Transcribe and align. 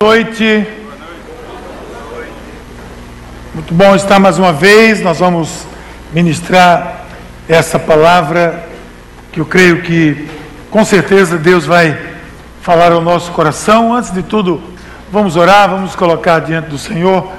noite. 0.00 0.64
Muito 3.52 3.74
bom 3.74 3.96
estar 3.96 4.20
mais 4.20 4.38
uma 4.38 4.52
vez. 4.52 5.00
Nós 5.00 5.18
vamos 5.18 5.66
ministrar 6.12 7.04
essa 7.48 7.80
palavra 7.80 8.64
que 9.32 9.40
eu 9.40 9.44
creio 9.44 9.82
que 9.82 10.28
com 10.70 10.84
certeza 10.84 11.36
Deus 11.36 11.66
vai 11.66 11.98
falar 12.62 12.92
ao 12.92 13.00
nosso 13.00 13.32
coração. 13.32 13.92
Antes 13.92 14.12
de 14.12 14.22
tudo, 14.22 14.62
vamos 15.10 15.34
orar, 15.34 15.68
vamos 15.68 15.96
colocar 15.96 16.38
diante 16.38 16.68
do 16.68 16.78
Senhor. 16.78 17.32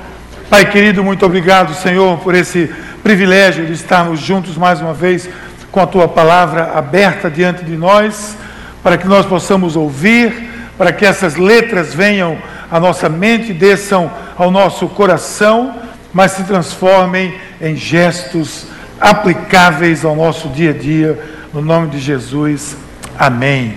Pai 0.49 0.69
querido, 0.69 1.01
muito 1.01 1.25
obrigado, 1.25 1.73
Senhor, 1.73 2.19
por 2.19 2.35
esse 2.35 2.69
privilégio 3.01 3.65
de 3.65 3.71
estarmos 3.71 4.19
juntos 4.19 4.57
mais 4.57 4.81
uma 4.81 4.93
vez 4.93 5.29
com 5.71 5.79
a 5.79 5.87
tua 5.87 6.09
palavra 6.09 6.73
aberta 6.75 7.31
diante 7.31 7.63
de 7.63 7.77
nós, 7.77 8.35
para 8.83 8.97
que 8.97 9.07
nós 9.07 9.25
possamos 9.25 9.77
ouvir 9.77 10.48
para 10.79 10.93
que 10.93 11.05
essas 11.05 11.35
letras 11.35 11.93
venham 11.93 12.37
à 12.71 12.79
nossa 12.79 13.09
mente, 13.09 13.51
desçam 13.51 14.09
ao 14.37 14.49
nosso 14.49 14.87
coração, 14.87 15.75
mas 16.13 16.31
se 16.31 16.43
transformem 16.45 17.33
em 17.61 17.75
gestos 17.75 18.65
aplicáveis 18.97 20.05
ao 20.05 20.15
nosso 20.15 20.47
dia 20.47 20.69
a 20.69 20.73
dia, 20.73 21.19
no 21.53 21.61
nome 21.61 21.89
de 21.89 21.99
Jesus. 21.99 22.77
Amém. 23.17 23.73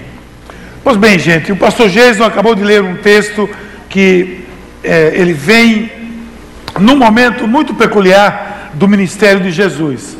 Pois 0.84 0.96
bem, 0.96 1.18
gente, 1.18 1.50
o 1.50 1.56
pastor 1.56 1.88
Jason 1.88 2.22
acabou 2.22 2.54
de 2.54 2.62
ler 2.62 2.80
um 2.80 2.94
texto 2.94 3.50
que 3.88 4.44
é, 4.84 5.10
ele 5.16 5.32
vem 5.32 5.90
num 6.78 6.96
momento 6.96 7.48
muito 7.48 7.74
peculiar 7.74 8.70
do 8.74 8.86
ministério 8.86 9.40
de 9.40 9.50
Jesus. 9.50 10.16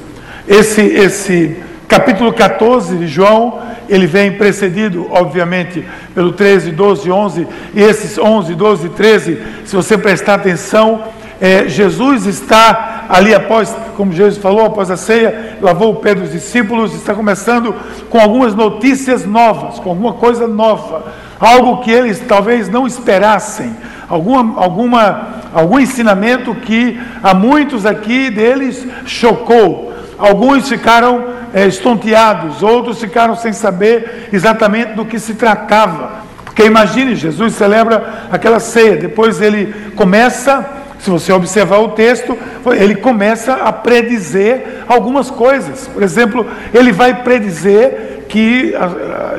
Esse, 0.48 0.80
esse 0.80 1.59
capítulo 1.87 2.32
14 2.32 2.96
de 2.96 3.06
João 3.06 3.62
ele 3.92 4.06
vem 4.06 4.32
precedido, 4.32 5.06
obviamente, 5.10 5.87
pelo 6.15 6.32
13, 6.32 6.71
12, 6.73 7.10
11, 7.10 7.48
e 7.74 7.82
esses 7.82 8.16
11, 8.16 8.54
12 8.54 8.87
e 8.87 8.88
13, 8.88 9.43
se 9.66 9.76
você 9.76 9.98
prestar 9.98 10.37
atenção, 10.37 11.02
é, 11.38 11.68
Jesus 11.68 12.24
está 12.24 13.04
ali 13.10 13.35
após, 13.35 13.76
como 13.95 14.10
Jesus 14.10 14.40
falou, 14.40 14.65
após 14.65 14.90
a 14.90 14.96
ceia, 14.96 15.59
lavou 15.60 15.93
o 15.93 15.96
pé 15.96 16.15
dos 16.15 16.32
discípulos, 16.32 16.95
está 16.95 17.13
começando 17.13 17.74
com 18.09 18.18
algumas 18.18 18.54
notícias 18.54 19.26
novas, 19.26 19.79
com 19.79 19.90
alguma 19.90 20.15
coisa 20.15 20.48
nova, 20.48 21.13
algo 21.38 21.82
que 21.82 21.90
eles 21.90 22.18
talvez 22.26 22.70
não 22.70 22.87
esperassem, 22.87 23.76
alguma, 24.09 24.59
alguma, 24.59 25.29
algum 25.52 25.79
ensinamento 25.79 26.54
que 26.54 26.98
a 27.23 27.35
muitos 27.35 27.85
aqui 27.85 28.30
deles 28.30 28.87
chocou. 29.04 29.93
Alguns 30.18 30.66
ficaram 30.66 31.41
é, 31.54 31.66
estonteados, 31.66 32.62
outros 32.62 33.00
ficaram 33.00 33.36
sem 33.36 33.52
saber 33.52 34.28
exatamente 34.32 34.95
do 34.95 35.04
que 35.04 35.18
se 35.18 35.34
tratava. 35.34 36.22
Porque 36.45 36.64
imagine, 36.64 37.14
Jesus 37.14 37.54
celebra 37.54 38.28
aquela 38.30 38.60
ceia, 38.60 38.96
depois 38.96 39.40
ele 39.40 39.74
começa, 39.96 40.64
se 40.98 41.08
você 41.08 41.32
observar 41.32 41.78
o 41.78 41.90
texto, 41.90 42.36
ele 42.73 42.95
começa 42.95 43.54
a 43.54 43.73
predizer 43.73 44.84
algumas 44.86 45.30
coisas. 45.30 45.88
Por 45.88 46.02
exemplo, 46.02 46.46
ele 46.74 46.92
vai 46.92 47.23
predizer 47.23 48.24
que, 48.28 48.74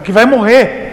que 0.04 0.12
vai 0.12 0.26
morrer. 0.26 0.92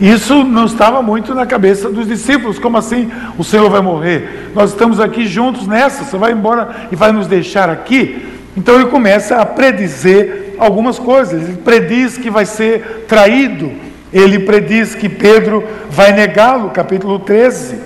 Isso 0.00 0.44
não 0.44 0.64
estava 0.64 1.00
muito 1.00 1.34
na 1.34 1.46
cabeça 1.46 1.88
dos 1.88 2.08
discípulos. 2.08 2.58
Como 2.58 2.76
assim 2.76 3.10
o 3.38 3.44
Senhor 3.44 3.70
vai 3.70 3.80
morrer? 3.80 4.50
Nós 4.54 4.70
estamos 4.70 5.00
aqui 5.00 5.26
juntos 5.26 5.66
nessa, 5.66 6.04
você 6.04 6.18
vai 6.18 6.32
embora 6.32 6.88
e 6.90 6.96
vai 6.96 7.12
nos 7.12 7.26
deixar 7.26 7.70
aqui. 7.70 8.26
Então 8.56 8.74
ele 8.74 8.86
começa 8.86 9.36
a 9.36 9.46
predizer 9.46 10.43
algumas 10.58 10.98
coisas. 10.98 11.42
Ele 11.42 11.56
prediz 11.58 12.16
que 12.16 12.30
vai 12.30 12.46
ser 12.46 13.06
traído, 13.08 13.72
ele 14.12 14.40
prediz 14.40 14.94
que 14.94 15.08
Pedro 15.08 15.64
vai 15.90 16.12
negá-lo, 16.12 16.70
capítulo 16.70 17.18
13. 17.18 17.76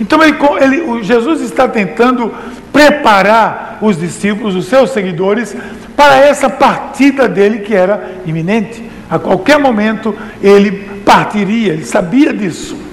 Então 0.00 0.22
ele, 0.22 0.36
ele, 0.60 1.02
Jesus 1.02 1.40
está 1.40 1.68
tentando 1.68 2.32
preparar 2.72 3.78
os 3.80 3.98
discípulos, 3.98 4.56
os 4.56 4.66
seus 4.66 4.90
seguidores, 4.90 5.56
para 5.96 6.16
essa 6.16 6.50
partida 6.50 7.28
dele 7.28 7.60
que 7.60 7.74
era 7.74 8.12
iminente. 8.26 8.90
A 9.08 9.18
qualquer 9.18 9.58
momento 9.58 10.16
ele 10.42 10.72
partiria, 11.04 11.72
ele 11.72 11.84
sabia 11.84 12.32
disso. 12.32 12.84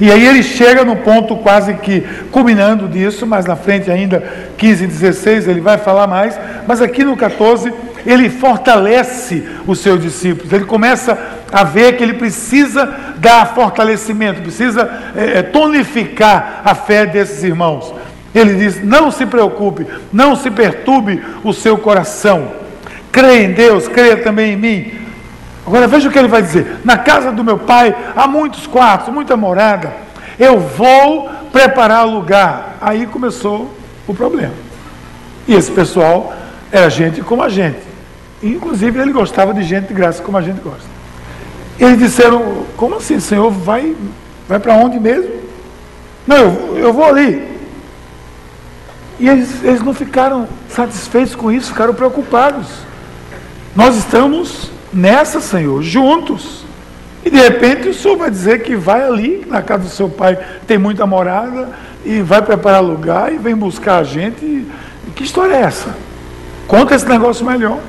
E 0.00 0.10
aí 0.10 0.26
ele 0.26 0.42
chega 0.42 0.84
no 0.84 0.96
ponto 0.96 1.36
quase 1.36 1.74
que 1.74 2.02
culminando 2.30 2.86
disso, 2.86 3.26
mas 3.26 3.46
na 3.46 3.56
frente 3.56 3.90
ainda 3.90 4.22
15 4.58 4.84
e 4.84 4.86
16 4.86 5.48
ele 5.48 5.60
vai 5.60 5.78
falar 5.78 6.06
mais, 6.06 6.38
mas 6.66 6.82
aqui 6.82 7.02
no 7.02 7.16
14 7.16 7.72
ele 8.06 8.30
fortalece 8.30 9.44
os 9.66 9.80
seus 9.80 10.00
discípulos, 10.00 10.52
ele 10.52 10.64
começa 10.64 11.18
a 11.52 11.64
ver 11.64 11.96
que 11.96 12.02
ele 12.02 12.14
precisa 12.14 12.88
dar 13.16 13.54
fortalecimento, 13.54 14.42
precisa 14.42 14.88
é, 15.16 15.38
é, 15.38 15.42
tonificar 15.42 16.62
a 16.64 16.74
fé 16.74 17.04
desses 17.04 17.42
irmãos. 17.42 17.92
Ele 18.32 18.54
diz: 18.54 18.82
não 18.82 19.10
se 19.10 19.26
preocupe, 19.26 19.86
não 20.12 20.36
se 20.36 20.50
perturbe 20.50 21.22
o 21.42 21.52
seu 21.52 21.76
coração, 21.76 22.52
creia 23.10 23.44
em 23.44 23.52
Deus, 23.52 23.88
creia 23.88 24.18
também 24.18 24.52
em 24.52 24.56
mim. 24.56 24.92
Agora 25.66 25.88
veja 25.88 26.08
o 26.08 26.12
que 26.12 26.18
ele 26.18 26.28
vai 26.28 26.42
dizer: 26.42 26.76
na 26.84 26.96
casa 26.96 27.32
do 27.32 27.42
meu 27.42 27.58
pai 27.58 27.94
há 28.14 28.28
muitos 28.28 28.68
quartos, 28.68 29.12
muita 29.12 29.36
morada, 29.36 29.92
eu 30.38 30.60
vou 30.60 31.28
preparar 31.52 32.06
lugar. 32.06 32.76
Aí 32.80 33.06
começou 33.06 33.74
o 34.06 34.14
problema. 34.14 34.54
E 35.48 35.54
esse 35.54 35.72
pessoal 35.72 36.32
era 36.70 36.88
gente 36.88 37.20
como 37.22 37.42
a 37.42 37.48
gente. 37.48 37.85
Inclusive, 38.42 39.00
ele 39.00 39.12
gostava 39.12 39.54
de 39.54 39.62
gente 39.62 39.88
de 39.88 39.94
graça, 39.94 40.22
como 40.22 40.36
a 40.36 40.42
gente 40.42 40.60
gosta. 40.60 40.88
Eles 41.78 41.98
disseram: 41.98 42.64
Como 42.76 42.96
assim, 42.96 43.20
Senhor? 43.20 43.50
Vai, 43.50 43.94
vai 44.48 44.58
para 44.58 44.74
onde 44.74 44.98
mesmo? 44.98 45.30
Não, 46.26 46.36
eu, 46.36 46.78
eu 46.78 46.92
vou 46.92 47.04
ali. 47.04 47.56
E 49.18 49.28
eles, 49.28 49.62
eles 49.62 49.82
não 49.82 49.94
ficaram 49.94 50.46
satisfeitos 50.68 51.34
com 51.34 51.50
isso, 51.50 51.72
ficaram 51.72 51.94
preocupados. 51.94 52.66
Nós 53.74 53.96
estamos 53.96 54.70
nessa, 54.92 55.40
Senhor, 55.40 55.82
juntos. 55.82 56.64
E 57.24 57.30
de 57.30 57.38
repente 57.38 57.88
o 57.88 57.94
Senhor 57.94 58.16
vai 58.16 58.30
dizer 58.30 58.62
que 58.62 58.76
vai 58.76 59.02
ali, 59.02 59.44
na 59.46 59.62
casa 59.62 59.84
do 59.84 59.90
seu 59.90 60.08
pai, 60.08 60.38
tem 60.66 60.78
muita 60.78 61.06
morada, 61.06 61.70
e 62.04 62.20
vai 62.20 62.40
preparar 62.40 62.82
lugar 62.82 63.32
e 63.32 63.38
vem 63.38 63.54
buscar 63.54 63.98
a 63.98 64.04
gente. 64.04 64.66
Que 65.14 65.24
história 65.24 65.54
é 65.54 65.62
essa? 65.62 65.96
Conta 66.68 66.94
esse 66.94 67.06
negócio 67.06 67.44
melhor. 67.44 67.80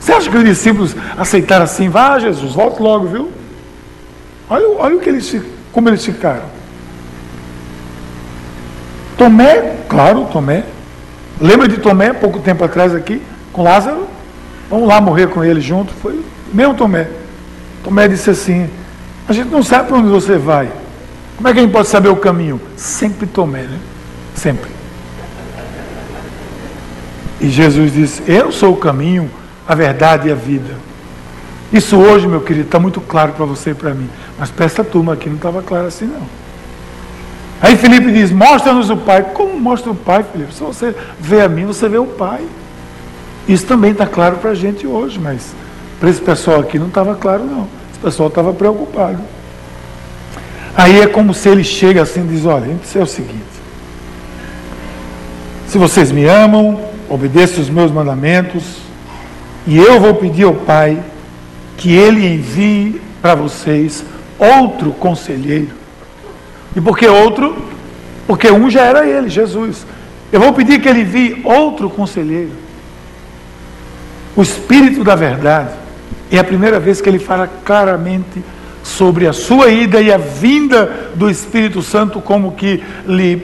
Você 0.00 0.12
acha 0.12 0.30
que 0.30 0.36
os 0.36 0.44
discípulos 0.44 0.94
aceitaram 1.16 1.64
assim? 1.64 1.88
Vá, 1.88 2.18
Jesus, 2.18 2.54
volte 2.54 2.80
logo, 2.80 3.06
viu? 3.06 3.32
Olha, 4.48 4.68
olha 4.78 4.96
o 4.96 5.00
que 5.00 5.08
eles, 5.08 5.36
como 5.72 5.88
eles 5.88 6.04
ficaram. 6.04 6.44
Tomé, 9.16 9.76
claro, 9.88 10.28
Tomé. 10.32 10.64
Lembra 11.40 11.68
de 11.68 11.78
Tomé, 11.78 12.12
pouco 12.12 12.38
tempo 12.38 12.64
atrás 12.64 12.94
aqui, 12.94 13.20
com 13.52 13.62
Lázaro? 13.62 14.06
Vamos 14.70 14.88
lá 14.88 15.00
morrer 15.00 15.28
com 15.28 15.42
ele 15.42 15.60
junto. 15.60 15.92
Foi 15.92 16.20
mesmo 16.52 16.74
Tomé. 16.74 17.08
Tomé 17.82 18.06
disse 18.06 18.30
assim: 18.30 18.70
A 19.28 19.32
gente 19.32 19.48
não 19.48 19.62
sabe 19.62 19.88
para 19.88 19.98
onde 19.98 20.08
você 20.08 20.36
vai. 20.36 20.70
Como 21.36 21.48
é 21.48 21.52
que 21.52 21.58
a 21.58 21.62
gente 21.62 21.72
pode 21.72 21.88
saber 21.88 22.08
o 22.08 22.16
caminho? 22.16 22.60
Sempre 22.76 23.26
Tomé, 23.26 23.62
né? 23.62 23.78
Sempre. 24.34 24.70
E 27.40 27.48
Jesus 27.48 27.92
disse: 27.92 28.22
Eu 28.26 28.50
sou 28.52 28.72
o 28.72 28.76
caminho, 28.76 29.30
a 29.68 29.74
verdade 29.74 30.28
e 30.28 30.32
a 30.32 30.34
vida. 30.34 30.74
Isso 31.70 31.98
hoje, 31.98 32.26
meu 32.26 32.40
querido, 32.40 32.64
está 32.64 32.78
muito 32.78 32.98
claro 33.02 33.32
para 33.32 33.44
você 33.44 33.70
e 33.72 33.74
para 33.74 33.92
mim. 33.92 34.08
Mas 34.38 34.50
para 34.50 34.64
essa 34.64 34.82
turma 34.82 35.12
aqui 35.12 35.28
não 35.28 35.36
estava 35.36 35.62
claro 35.62 35.86
assim, 35.86 36.06
não. 36.06 36.26
Aí 37.60 37.76
Felipe 37.76 38.10
diz: 38.10 38.32
Mostra-nos 38.32 38.88
o 38.88 38.96
Pai. 38.96 39.22
Como 39.34 39.60
mostra 39.60 39.90
o 39.90 39.94
Pai, 39.94 40.24
Felipe? 40.32 40.54
Se 40.54 40.62
você 40.62 40.94
vê 41.20 41.42
a 41.42 41.48
mim, 41.48 41.66
você 41.66 41.86
vê 41.86 41.98
o 41.98 42.06
Pai. 42.06 42.42
Isso 43.46 43.66
também 43.66 43.92
está 43.92 44.06
claro 44.06 44.36
para 44.36 44.50
a 44.50 44.54
gente 44.54 44.86
hoje, 44.86 45.18
mas 45.18 45.54
para 46.00 46.08
esse 46.08 46.20
pessoal 46.20 46.60
aqui 46.60 46.78
não 46.78 46.88
estava 46.88 47.14
claro, 47.14 47.44
não. 47.44 47.68
Esse 47.90 48.00
pessoal 48.00 48.28
estava 48.30 48.54
preocupado. 48.54 49.18
Aí 50.74 51.00
é 51.00 51.06
como 51.06 51.34
se 51.34 51.48
ele 51.48 51.64
chega 51.64 52.00
assim 52.00 52.24
e 52.24 52.28
diz: 52.28 52.46
Olha, 52.46 52.74
isso 52.82 52.96
é 52.96 53.02
o 53.02 53.06
seguinte. 53.06 53.44
Se 55.66 55.76
vocês 55.76 56.10
me 56.10 56.24
amam, 56.24 56.80
obedeçam 57.10 57.60
os 57.60 57.68
meus 57.68 57.90
mandamentos, 57.90 58.87
e 59.68 59.76
eu 59.76 60.00
vou 60.00 60.14
pedir 60.14 60.44
ao 60.44 60.54
Pai 60.54 60.98
que 61.76 61.94
Ele 61.94 62.26
envie 62.26 62.98
para 63.20 63.34
vocês 63.34 64.02
outro 64.38 64.92
conselheiro. 64.92 65.72
E 66.74 66.80
por 66.80 66.96
que 66.96 67.06
outro? 67.06 67.54
Porque 68.26 68.50
um 68.50 68.70
já 68.70 68.80
era 68.80 69.06
Ele, 69.06 69.28
Jesus. 69.28 69.86
Eu 70.32 70.40
vou 70.40 70.54
pedir 70.54 70.80
que 70.80 70.88
Ele 70.88 71.02
envie 71.02 71.42
outro 71.44 71.90
conselheiro. 71.90 72.52
O 74.34 74.40
Espírito 74.40 75.04
da 75.04 75.14
Verdade. 75.14 75.74
É 76.32 76.38
a 76.38 76.44
primeira 76.44 76.80
vez 76.80 77.02
que 77.02 77.08
Ele 77.10 77.18
fala 77.18 77.46
claramente 77.62 78.42
sobre 78.82 79.26
a 79.26 79.34
sua 79.34 79.68
ida 79.68 80.00
e 80.00 80.10
a 80.10 80.16
vinda 80.16 81.10
do 81.14 81.28
Espírito 81.28 81.82
Santo, 81.82 82.22
como 82.22 82.52
que 82.52 82.82
lhe 83.06 83.42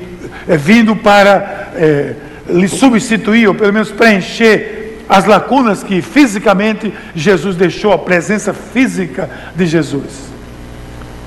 é 0.48 0.56
vindo 0.56 0.96
para 0.96 1.70
é, 1.74 2.14
lhe 2.48 2.66
substituir, 2.66 3.46
ou 3.46 3.54
pelo 3.54 3.74
menos 3.74 3.90
preencher 3.90 4.73
as 5.08 5.24
lacunas 5.24 5.82
que 5.82 6.00
fisicamente 6.00 6.92
Jesus 7.14 7.56
deixou, 7.56 7.92
a 7.92 7.98
presença 7.98 8.52
física 8.52 9.30
de 9.54 9.66
Jesus. 9.66 10.32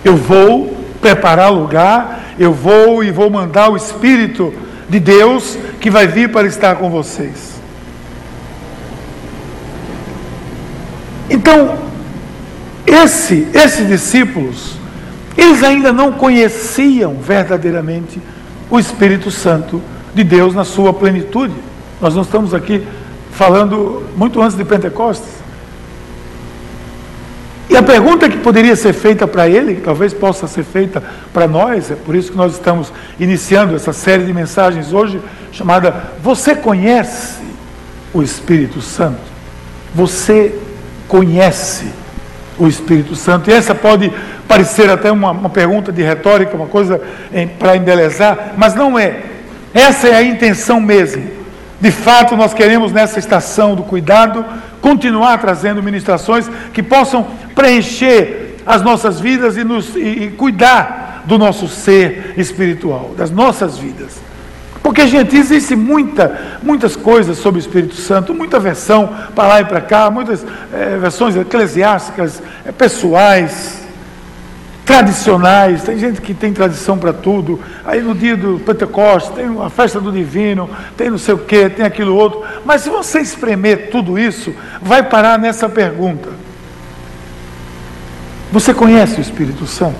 Eu 0.04 0.16
vou 0.16 0.76
preparar 1.02 1.52
lugar 1.52 2.28
eu 2.40 2.54
vou 2.54 3.04
e 3.04 3.12
vou 3.12 3.30
mandar 3.30 3.70
o 3.70 3.76
Espírito 3.76 4.54
de 4.88 5.00
Deus 5.00 5.58
que 5.80 5.90
vai 5.90 6.08
vir 6.08 6.32
para 6.32 6.48
estar 6.48 6.76
com 6.76 6.90
vocês. 6.90 7.58
Então, 11.30 11.78
esse, 12.86 13.48
esses 13.54 13.88
discípulos, 13.88 14.76
eles 15.36 15.64
ainda 15.64 15.92
não 15.92 16.12
conheciam 16.14 17.16
verdadeiramente 17.16 18.22
o 18.70 18.80
Espírito 18.80 19.30
Santo 19.32 19.82
de 20.14 20.24
Deus 20.24 20.54
na 20.54 20.64
sua 20.64 20.94
plenitude. 20.94 21.54
Nós 22.00 22.16
não 22.16 22.22
estamos 22.22 22.54
aqui 22.54 22.86
falando 23.38 24.04
muito 24.18 24.42
antes 24.42 24.58
de 24.58 24.66
Pentecostes. 24.66 25.30
E 27.70 27.78
a 27.78 27.84
pergunta 27.84 28.28
que 28.28 28.38
poderia 28.38 28.76
ser 28.76 28.94
feita 28.94 29.28
para 29.28 29.48
ele, 29.48 29.76
que 29.76 29.82
talvez 29.82 30.12
possa 30.12 30.48
ser 30.48 30.64
feita 30.64 31.04
para 31.32 31.48
nós, 31.48 31.92
é 31.92 31.96
por 31.96 32.16
isso 32.16 32.32
que 32.32 32.38
nós 32.38 32.54
estamos 32.54 32.92
iniciando 33.20 33.76
essa 33.76 33.94
série 33.94 34.24
de 34.24 34.34
mensagens 34.34 34.92
hoje, 34.92 35.22
chamada 35.52 36.14
Você 36.24 36.56
conhece 36.56 37.38
o 38.12 38.24
Espírito 38.24 38.82
Santo? 38.82 39.22
Você 39.94 40.58
conhece 41.08 41.86
o 42.58 42.68
Espírito 42.68 43.16
Santo? 43.16 43.52
E 43.52 43.54
essa 43.54 43.76
pode 43.76 44.12
parecer 44.48 44.90
até 44.90 45.12
uma, 45.12 45.30
uma 45.30 45.50
pergunta 45.50 45.92
de 45.92 46.02
retórica, 46.02 46.56
uma 46.56 46.68
coisa 46.68 47.00
para 47.60 47.78
embelezar, 47.78 48.54
mas 48.58 48.74
não 48.74 48.98
é. 48.98 49.22
Essa 49.76 50.08
é 50.08 50.16
a 50.16 50.24
intenção 50.24 50.82
mesmo. 50.82 51.37
De 51.80 51.92
fato, 51.92 52.36
nós 52.36 52.54
queremos 52.54 52.92
nessa 52.92 53.20
estação 53.20 53.76
do 53.76 53.84
cuidado 53.84 54.44
continuar 54.82 55.38
trazendo 55.40 55.84
ministrações 55.84 56.50
que 56.74 56.82
possam 56.82 57.28
preencher 57.54 58.58
as 58.66 58.82
nossas 58.82 59.20
vidas 59.20 59.58
e, 59.58 59.64
nos, 59.64 59.96
e, 59.96 60.00
e 60.00 60.32
cuidar 60.32 61.24
do 61.26 61.38
nosso 61.38 61.68
ser 61.68 62.34
espiritual, 62.38 63.14
das 63.18 63.30
nossas 63.30 63.78
vidas. 63.78 64.28
Porque, 64.82 65.06
gente, 65.08 65.36
existe 65.36 65.76
muita, 65.76 66.60
muitas 66.64 66.96
coisas 66.96 67.38
sobre 67.38 67.60
o 67.60 67.62
Espírito 67.62 67.96
Santo, 67.96 68.34
muita 68.34 68.60
versão 68.60 69.10
para 69.36 69.48
lá 69.48 69.62
e 69.62 69.66
para 69.66 69.82
cá, 69.82 70.10
muitas 70.10 70.46
é, 70.74 70.98
versões 70.98 71.36
eclesiásticas, 71.36 72.42
é, 72.66 72.72
pessoais 72.72 73.87
tradicionais, 74.88 75.84
tem 75.84 76.00
gente 76.00 76.22
que 76.22 76.34
tem 76.34 76.54
tradição 76.54 76.98
para 76.98 77.12
tudo. 77.12 77.60
Aí 77.84 78.02
no 78.02 78.16
dia 78.16 78.38
do 78.38 78.58
Pentecostes 78.58 79.36
tem 79.36 79.46
a 79.62 79.70
festa 79.70 80.00
do 80.00 80.14
divino, 80.14 80.70
tem 80.96 81.10
não 81.10 81.18
sei 81.18 81.34
o 81.34 81.40
que, 81.40 81.70
tem 81.70 81.86
aquilo 81.86 82.16
outro. 82.16 82.42
Mas 82.64 82.84
se 82.84 82.90
você 82.90 83.20
espremer 83.20 83.90
tudo 83.92 84.18
isso, 84.18 84.56
vai 84.82 85.04
parar 85.04 85.38
nessa 85.38 85.68
pergunta: 85.68 86.30
Você 88.50 88.74
conhece 88.74 89.20
o 89.20 89.22
Espírito 89.22 89.68
Santo? 89.68 90.00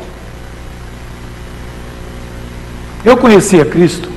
Eu 3.04 3.18
conhecia 3.18 3.66
Cristo 3.66 4.10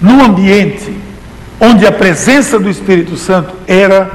num 0.00 0.24
ambiente 0.24 0.98
onde 1.60 1.86
a 1.86 1.92
presença 1.92 2.58
do 2.58 2.70
Espírito 2.70 3.16
Santo 3.16 3.54
era 3.66 4.10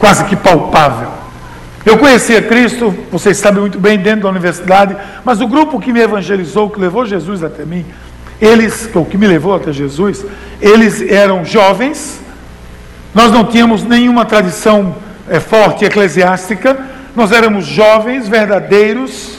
quase 0.00 0.24
que 0.24 0.34
palpável. 0.34 1.13
Eu 1.84 1.98
conhecia 1.98 2.40
Cristo, 2.40 2.94
vocês 3.12 3.36
sabem 3.36 3.60
muito 3.60 3.78
bem, 3.78 3.98
dentro 3.98 4.22
da 4.22 4.30
universidade, 4.30 4.96
mas 5.22 5.42
o 5.42 5.46
grupo 5.46 5.78
que 5.78 5.92
me 5.92 6.00
evangelizou, 6.00 6.70
que 6.70 6.80
levou 6.80 7.04
Jesus 7.04 7.42
até 7.42 7.64
mim, 7.64 7.84
eles, 8.40 8.88
ou 8.94 9.04
que 9.04 9.18
me 9.18 9.26
levou 9.26 9.54
até 9.54 9.70
Jesus, 9.70 10.24
eles 10.62 11.02
eram 11.02 11.44
jovens, 11.44 12.20
nós 13.14 13.30
não 13.30 13.44
tínhamos 13.44 13.84
nenhuma 13.84 14.24
tradição 14.24 14.96
é, 15.28 15.38
forte 15.38 15.84
eclesiástica, 15.84 16.76
nós 17.14 17.32
éramos 17.32 17.66
jovens, 17.66 18.26
verdadeiros, 18.26 19.38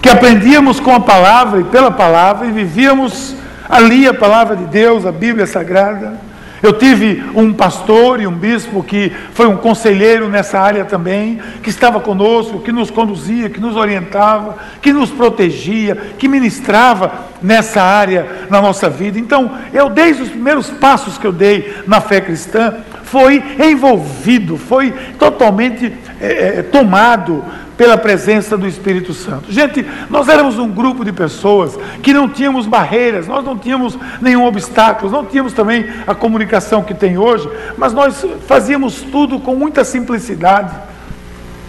que 0.00 0.08
aprendíamos 0.08 0.80
com 0.80 0.94
a 0.94 1.00
palavra 1.00 1.60
e 1.60 1.64
pela 1.64 1.90
palavra 1.90 2.46
e 2.46 2.50
vivíamos 2.50 3.34
ali 3.68 4.06
a 4.06 4.14
palavra 4.14 4.56
de 4.56 4.64
Deus, 4.64 5.06
a 5.06 5.12
Bíblia 5.12 5.46
Sagrada. 5.46 6.14
Eu 6.64 6.72
tive 6.72 7.22
um 7.34 7.52
pastor 7.52 8.22
e 8.22 8.26
um 8.26 8.32
bispo 8.32 8.82
que 8.82 9.12
foi 9.34 9.46
um 9.46 9.54
conselheiro 9.54 10.30
nessa 10.30 10.58
área 10.58 10.82
também, 10.82 11.38
que 11.62 11.68
estava 11.68 12.00
conosco, 12.00 12.60
que 12.60 12.72
nos 12.72 12.90
conduzia, 12.90 13.50
que 13.50 13.60
nos 13.60 13.76
orientava, 13.76 14.56
que 14.80 14.90
nos 14.90 15.10
protegia, 15.10 15.94
que 16.18 16.26
ministrava 16.26 17.12
nessa 17.42 17.82
área 17.82 18.46
na 18.48 18.62
nossa 18.62 18.88
vida. 18.88 19.18
Então, 19.18 19.58
eu 19.74 19.90
desde 19.90 20.22
os 20.22 20.30
primeiros 20.30 20.70
passos 20.70 21.18
que 21.18 21.26
eu 21.26 21.32
dei 21.32 21.70
na 21.86 22.00
fé 22.00 22.18
cristã, 22.22 22.72
foi 23.04 23.42
envolvido, 23.58 24.56
foi 24.56 24.92
totalmente 25.18 25.92
é, 26.20 26.62
tomado 26.62 27.44
pela 27.76 27.98
presença 27.98 28.56
do 28.56 28.66
Espírito 28.66 29.12
Santo. 29.12 29.52
Gente, 29.52 29.84
nós 30.08 30.28
éramos 30.28 30.58
um 30.58 30.68
grupo 30.68 31.04
de 31.04 31.12
pessoas 31.12 31.76
que 32.02 32.12
não 32.12 32.28
tínhamos 32.28 32.66
barreiras, 32.66 33.26
nós 33.26 33.44
não 33.44 33.58
tínhamos 33.58 33.98
nenhum 34.20 34.44
obstáculo, 34.44 35.10
não 35.10 35.24
tínhamos 35.24 35.52
também 35.52 35.86
a 36.06 36.14
comunicação 36.14 36.82
que 36.82 36.94
tem 36.94 37.18
hoje, 37.18 37.48
mas 37.76 37.92
nós 37.92 38.24
fazíamos 38.46 39.02
tudo 39.02 39.40
com 39.40 39.54
muita 39.54 39.84
simplicidade. 39.84 40.74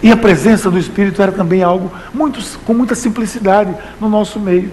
E 0.02 0.12
a 0.12 0.16
presença 0.16 0.70
do 0.70 0.78
Espírito 0.78 1.20
era 1.20 1.32
também 1.32 1.62
algo 1.62 1.90
muito, 2.14 2.40
com 2.64 2.72
muita 2.72 2.94
simplicidade 2.94 3.74
no 4.00 4.08
nosso 4.08 4.38
meio. 4.38 4.70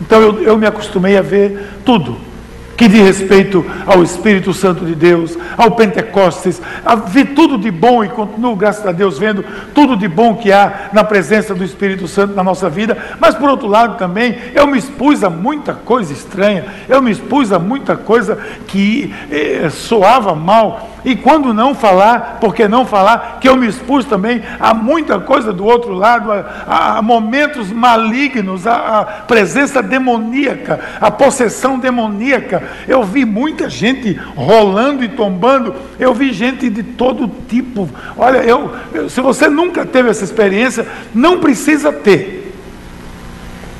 Então 0.00 0.20
eu, 0.20 0.42
eu 0.42 0.58
me 0.58 0.66
acostumei 0.66 1.16
a 1.16 1.22
ver 1.22 1.78
tudo 1.84 2.33
que 2.76 2.88
diz 2.88 3.00
respeito 3.00 3.64
ao 3.86 4.02
Espírito 4.02 4.52
Santo 4.52 4.84
de 4.84 4.94
Deus, 4.94 5.36
ao 5.56 5.72
Pentecostes, 5.72 6.60
a 6.84 6.94
ver 6.94 7.34
tudo 7.34 7.58
de 7.58 7.70
bom 7.70 8.04
e 8.04 8.08
continuo, 8.08 8.56
graças 8.56 8.86
a 8.86 8.92
Deus, 8.92 9.18
vendo 9.18 9.44
tudo 9.74 9.96
de 9.96 10.08
bom 10.08 10.36
que 10.36 10.52
há 10.52 10.90
na 10.92 11.04
presença 11.04 11.54
do 11.54 11.64
Espírito 11.64 12.08
Santo 12.08 12.34
na 12.34 12.42
nossa 12.42 12.68
vida, 12.68 12.96
mas 13.18 13.34
por 13.34 13.48
outro 13.48 13.66
lado 13.66 13.96
também, 13.96 14.36
eu 14.54 14.66
me 14.66 14.78
expus 14.78 15.22
a 15.22 15.30
muita 15.30 15.74
coisa 15.74 16.12
estranha, 16.12 16.64
eu 16.88 17.00
me 17.00 17.10
expus 17.10 17.52
a 17.52 17.58
muita 17.58 17.96
coisa 17.96 18.38
que 18.66 19.14
eh, 19.30 19.68
soava 19.70 20.34
mal, 20.34 20.93
e 21.04 21.14
quando 21.14 21.52
não 21.52 21.74
falar, 21.74 22.38
porque 22.40 22.66
não 22.66 22.86
falar, 22.86 23.38
que 23.40 23.48
eu 23.48 23.56
me 23.56 23.66
expus 23.66 24.04
também 24.04 24.42
a 24.58 24.72
muita 24.72 25.20
coisa 25.20 25.52
do 25.52 25.64
outro 25.64 25.92
lado, 25.92 26.32
a, 26.32 26.98
a 26.98 27.02
momentos 27.02 27.70
malignos, 27.70 28.66
a, 28.66 29.00
a, 29.00 29.04
presença 29.04 29.82
demoníaca, 29.82 30.80
a 31.00 31.10
possessão 31.10 31.78
demoníaca. 31.78 32.62
Eu 32.88 33.02
vi 33.02 33.24
muita 33.24 33.68
gente 33.68 34.14
rolando 34.34 35.04
e 35.04 35.08
tombando, 35.08 35.74
eu 35.98 36.14
vi 36.14 36.32
gente 36.32 36.70
de 36.70 36.82
todo 36.82 37.30
tipo. 37.48 37.88
Olha, 38.16 38.38
eu, 38.38 38.72
eu 38.92 39.10
se 39.10 39.20
você 39.20 39.48
nunca 39.48 39.84
teve 39.84 40.08
essa 40.08 40.24
experiência, 40.24 40.86
não 41.14 41.38
precisa 41.38 41.92
ter. 41.92 42.43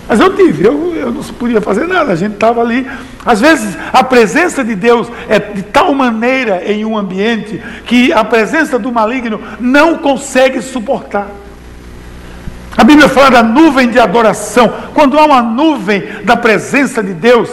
Mas 0.07 0.21
eu 0.21 0.37
tive, 0.37 0.67
eu, 0.67 0.95
eu 0.95 1.11
não 1.11 1.23
podia 1.23 1.61
fazer 1.61 1.87
nada, 1.87 2.13
a 2.13 2.17
gente 2.17 2.35
estava 2.35 2.61
ali. 2.61 2.87
Às 3.25 3.41
vezes 3.41 3.77
a 3.93 4.05
presença 4.05 4.63
de 4.63 4.75
Deus 4.75 5.11
é 5.29 5.39
de 5.39 5.63
tal 5.63 5.95
maneira 5.95 6.63
em 6.71 6.85
um 6.85 6.97
ambiente 6.97 7.61
que 7.87 8.13
a 8.13 8.23
presença 8.23 8.79
do 8.79 8.93
maligno 8.93 9.41
não 9.59 9.97
consegue 9.99 10.61
suportar. 10.61 11.29
A 12.77 12.85
Bíblia 12.85 13.09
fala 13.09 13.31
da 13.31 13.43
nuvem 13.43 13.89
de 13.89 13.99
adoração. 13.99 14.73
Quando 14.93 15.19
há 15.19 15.25
uma 15.25 15.41
nuvem 15.41 16.03
da 16.25 16.37
presença 16.37 17.03
de 17.03 17.15
Deus, 17.15 17.49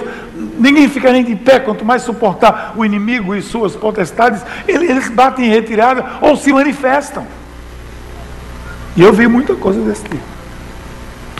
ninguém 0.60 0.90
fica 0.90 1.12
nem 1.12 1.24
de 1.24 1.36
pé, 1.36 1.60
quanto 1.60 1.86
mais 1.86 2.02
suportar 2.02 2.74
o 2.76 2.84
inimigo 2.84 3.34
e 3.34 3.42
suas 3.42 3.76
potestades, 3.76 4.42
eles 4.68 5.10
batem 5.10 5.46
em 5.46 5.50
retirada 5.50 6.06
ou 6.20 6.36
se 6.36 6.52
manifestam. 6.52 7.26
E 8.98 9.02
eu 9.02 9.14
vi 9.14 9.28
muita 9.28 9.56
coisa 9.56 9.80
desse 9.82 10.04
tipo. 10.04 10.41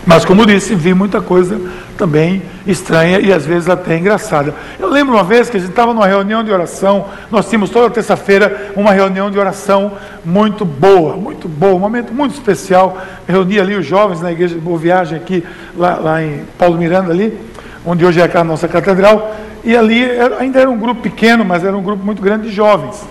Mas, 0.06 0.26
como 0.26 0.46
disse, 0.46 0.74
vi 0.74 0.94
muita 0.94 1.22
coisa 1.22 1.62
também 1.96 2.42
estranha 2.66 3.20
e 3.20 3.32
às 3.32 3.46
vezes 3.46 3.70
até 3.70 3.98
engraçada. 3.98 4.54
Eu 4.80 4.90
lembro 4.90 5.14
uma 5.14 5.24
vez 5.24 5.50
que 5.50 5.58
a 5.58 5.60
gente 5.60 5.70
estava 5.70 5.94
numa 5.94 6.08
reunião 6.08 6.44
de 6.44 6.52
oração, 6.52 7.06
nós 7.30 7.48
tínhamos 7.48 7.70
toda 7.70 7.90
terça-feira 7.90 8.72
uma 8.76 8.92
reunião 8.92 9.30
de 9.30 9.38
oração 9.38 9.94
muito 10.26 10.66
boa, 10.66 11.16
muito 11.16 11.48
boa, 11.48 11.76
um 11.76 11.80
momento 11.80 12.14
muito 12.14 12.34
especial. 12.34 12.98
reuni 13.28 13.60
ali 13.60 13.76
os 13.76 13.86
jovens 13.86 14.22
na 14.22 14.32
igreja 14.32 14.56
de 14.56 14.62
Boa 14.62 14.80
Viagem, 14.80 15.18
aqui, 15.18 15.44
lá, 15.78 15.96
lá 15.98 16.24
em 16.24 16.46
Paulo 16.58 16.78
Miranda, 16.78 17.12
ali, 17.12 17.38
onde 17.86 18.04
hoje 18.04 18.20
é 18.20 18.38
a 18.38 18.44
nossa 18.44 18.68
catedral, 18.68 19.36
e 19.64 19.78
ali 19.78 20.04
era, 20.04 20.40
ainda 20.40 20.60
era 20.60 20.70
um 20.70 20.80
grupo 20.80 21.02
pequeno, 21.02 21.46
mas 21.46 21.64
era 21.64 21.78
um 21.78 21.84
grupo 21.84 22.04
muito 22.04 22.22
grande 22.24 22.50
de 22.50 22.56
jovens. 22.56 23.04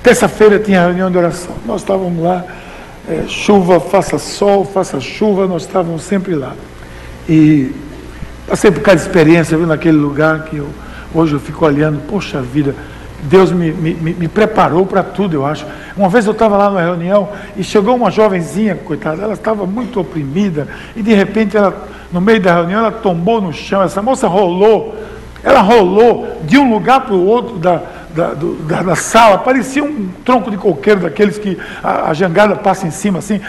Terça-feira 0.00 0.60
tinha 0.60 0.80
reunião 0.80 1.10
de 1.10 1.18
oração, 1.18 1.56
nós 1.66 1.80
estávamos 1.80 2.22
lá 2.22 2.44
é, 3.08 3.24
chuva, 3.28 3.80
faça 3.80 4.18
sol, 4.18 4.64
faça 4.64 5.00
chuva, 5.00 5.46
nós 5.46 5.62
estávamos 5.62 6.02
sempre 6.02 6.34
lá. 6.34 6.54
E 7.28 7.72
passei 8.46 8.70
por 8.70 8.80
cada 8.80 8.96
experiência, 8.96 9.56
viu, 9.56 9.66
naquele 9.66 9.96
lugar 9.96 10.44
que 10.44 10.56
eu, 10.56 10.68
hoje 11.14 11.34
eu 11.34 11.40
fico 11.40 11.64
olhando, 11.64 12.00
poxa 12.08 12.40
vida, 12.40 12.74
Deus 13.22 13.50
me, 13.52 13.72
me, 13.72 13.94
me 13.94 14.28
preparou 14.28 14.84
para 14.84 15.02
tudo, 15.02 15.34
eu 15.34 15.46
acho. 15.46 15.64
Uma 15.96 16.08
vez 16.08 16.26
eu 16.26 16.32
estava 16.32 16.56
lá 16.56 16.68
numa 16.68 16.82
reunião 16.82 17.28
e 17.56 17.64
chegou 17.64 17.94
uma 17.94 18.10
jovenzinha, 18.10 18.74
coitada, 18.74 19.22
ela 19.22 19.34
estava 19.34 19.66
muito 19.66 20.00
oprimida 20.00 20.68
e 20.94 21.02
de 21.02 21.14
repente 21.14 21.56
ela, 21.56 21.88
no 22.12 22.20
meio 22.20 22.40
da 22.40 22.54
reunião, 22.54 22.80
ela 22.80 22.92
tombou 22.92 23.40
no 23.40 23.52
chão, 23.52 23.82
essa 23.82 24.02
moça 24.02 24.28
rolou, 24.28 24.94
ela 25.42 25.60
rolou 25.60 26.38
de 26.44 26.58
um 26.58 26.70
lugar 26.70 27.02
para 27.02 27.14
o 27.14 27.26
outro 27.26 27.56
da, 27.56 27.82
da, 28.14 28.28
do, 28.28 28.54
da, 28.62 28.82
da, 28.82 28.94
sala, 28.94 29.38
parecia 29.38 29.82
um 29.82 30.08
tronco 30.24 30.50
de 30.50 30.56
coqueiro 30.56 31.00
daqueles 31.00 31.36
que 31.36 31.58
a, 31.82 32.10
a 32.10 32.14
jangada 32.14 32.54
passa 32.56 32.86
em 32.86 32.90
cima 32.90 33.18
assim, 33.18 33.40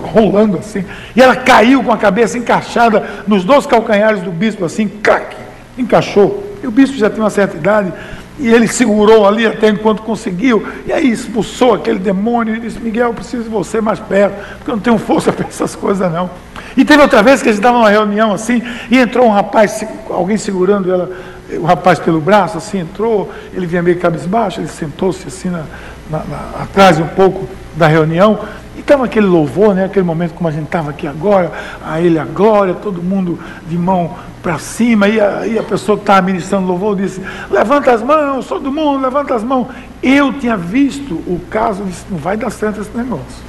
rolando 0.00 0.58
assim. 0.58 0.84
E 1.14 1.20
ela 1.20 1.36
caiu 1.36 1.82
com 1.82 1.92
a 1.92 1.96
cabeça 1.96 2.38
encaixada 2.38 3.04
nos 3.26 3.44
dois 3.44 3.66
calcanhares 3.66 4.22
do 4.22 4.30
bispo, 4.30 4.64
assim, 4.64 4.88
crack, 4.88 5.36
encaixou. 5.76 6.56
E 6.62 6.66
o 6.66 6.70
bispo 6.70 6.96
já 6.96 7.10
tinha 7.10 7.22
uma 7.22 7.30
certa 7.30 7.56
idade, 7.56 7.92
e 8.38 8.48
ele 8.48 8.68
segurou 8.68 9.26
ali 9.26 9.46
até 9.46 9.68
enquanto 9.68 10.02
conseguiu, 10.02 10.66
e 10.86 10.92
aí 10.92 11.10
expulsou 11.10 11.74
aquele 11.74 11.98
demônio 11.98 12.54
e 12.54 12.60
disse: 12.60 12.78
Miguel, 12.78 13.08
eu 13.08 13.14
preciso 13.14 13.44
de 13.44 13.48
você 13.48 13.80
mais 13.80 13.98
perto, 13.98 14.34
porque 14.56 14.70
eu 14.70 14.76
não 14.76 14.82
tenho 14.82 14.98
força 14.98 15.32
para 15.32 15.46
essas 15.46 15.74
coisas 15.74 16.10
não. 16.10 16.30
E 16.76 16.84
teve 16.84 17.02
outra 17.02 17.22
vez 17.22 17.42
que 17.42 17.48
a 17.48 17.52
gente 17.52 17.60
estava 17.60 17.78
numa 17.78 17.88
reunião 17.88 18.32
assim, 18.32 18.62
e 18.90 18.98
entrou 18.98 19.26
um 19.26 19.30
rapaz, 19.30 19.84
alguém 20.10 20.36
segurando 20.36 20.92
ela, 20.92 21.10
o 21.50 21.64
rapaz 21.64 21.98
pelo 21.98 22.20
braço, 22.20 22.58
assim, 22.58 22.80
entrou, 22.80 23.30
ele 23.52 23.66
vinha 23.66 23.82
meio 23.82 23.98
cabisbaixo, 23.98 24.60
ele 24.60 24.68
sentou-se 24.68 25.26
assim 25.28 25.48
na, 25.48 25.64
na, 26.10 26.18
na, 26.18 26.62
atrás 26.62 26.98
um 26.98 27.06
pouco 27.06 27.48
da 27.76 27.86
reunião, 27.86 28.40
e 28.74 28.80
estava 28.80 29.04
aquele 29.04 29.26
louvor, 29.26 29.74
né, 29.74 29.84
aquele 29.84 30.04
momento 30.04 30.34
como 30.34 30.48
a 30.48 30.52
gente 30.52 30.64
estava 30.64 30.90
aqui 30.90 31.06
agora, 31.06 31.52
a 31.84 32.00
ele 32.00 32.18
a 32.18 32.24
glória, 32.24 32.74
todo 32.74 33.02
mundo 33.02 33.38
de 33.68 33.78
mão 33.78 34.14
para 34.42 34.58
cima, 34.58 35.08
e 35.08 35.20
a, 35.20 35.46
e 35.46 35.58
a 35.58 35.62
pessoa 35.62 35.96
que 35.96 36.02
estava 36.02 36.22
ministrando 36.22 36.66
louvor 36.66 36.96
disse, 36.96 37.20
levanta 37.50 37.92
as 37.92 38.02
mãos, 38.02 38.46
todo 38.46 38.70
mundo, 38.72 39.02
levanta 39.02 39.34
as 39.34 39.42
mãos. 39.42 39.68
Eu 40.02 40.32
tinha 40.32 40.56
visto 40.56 41.14
o 41.14 41.40
caso, 41.50 41.84
disse, 41.84 42.04
não 42.10 42.18
vai 42.18 42.36
dar 42.36 42.50
certo 42.50 42.80
esse 42.80 42.96
negócio. 42.96 43.44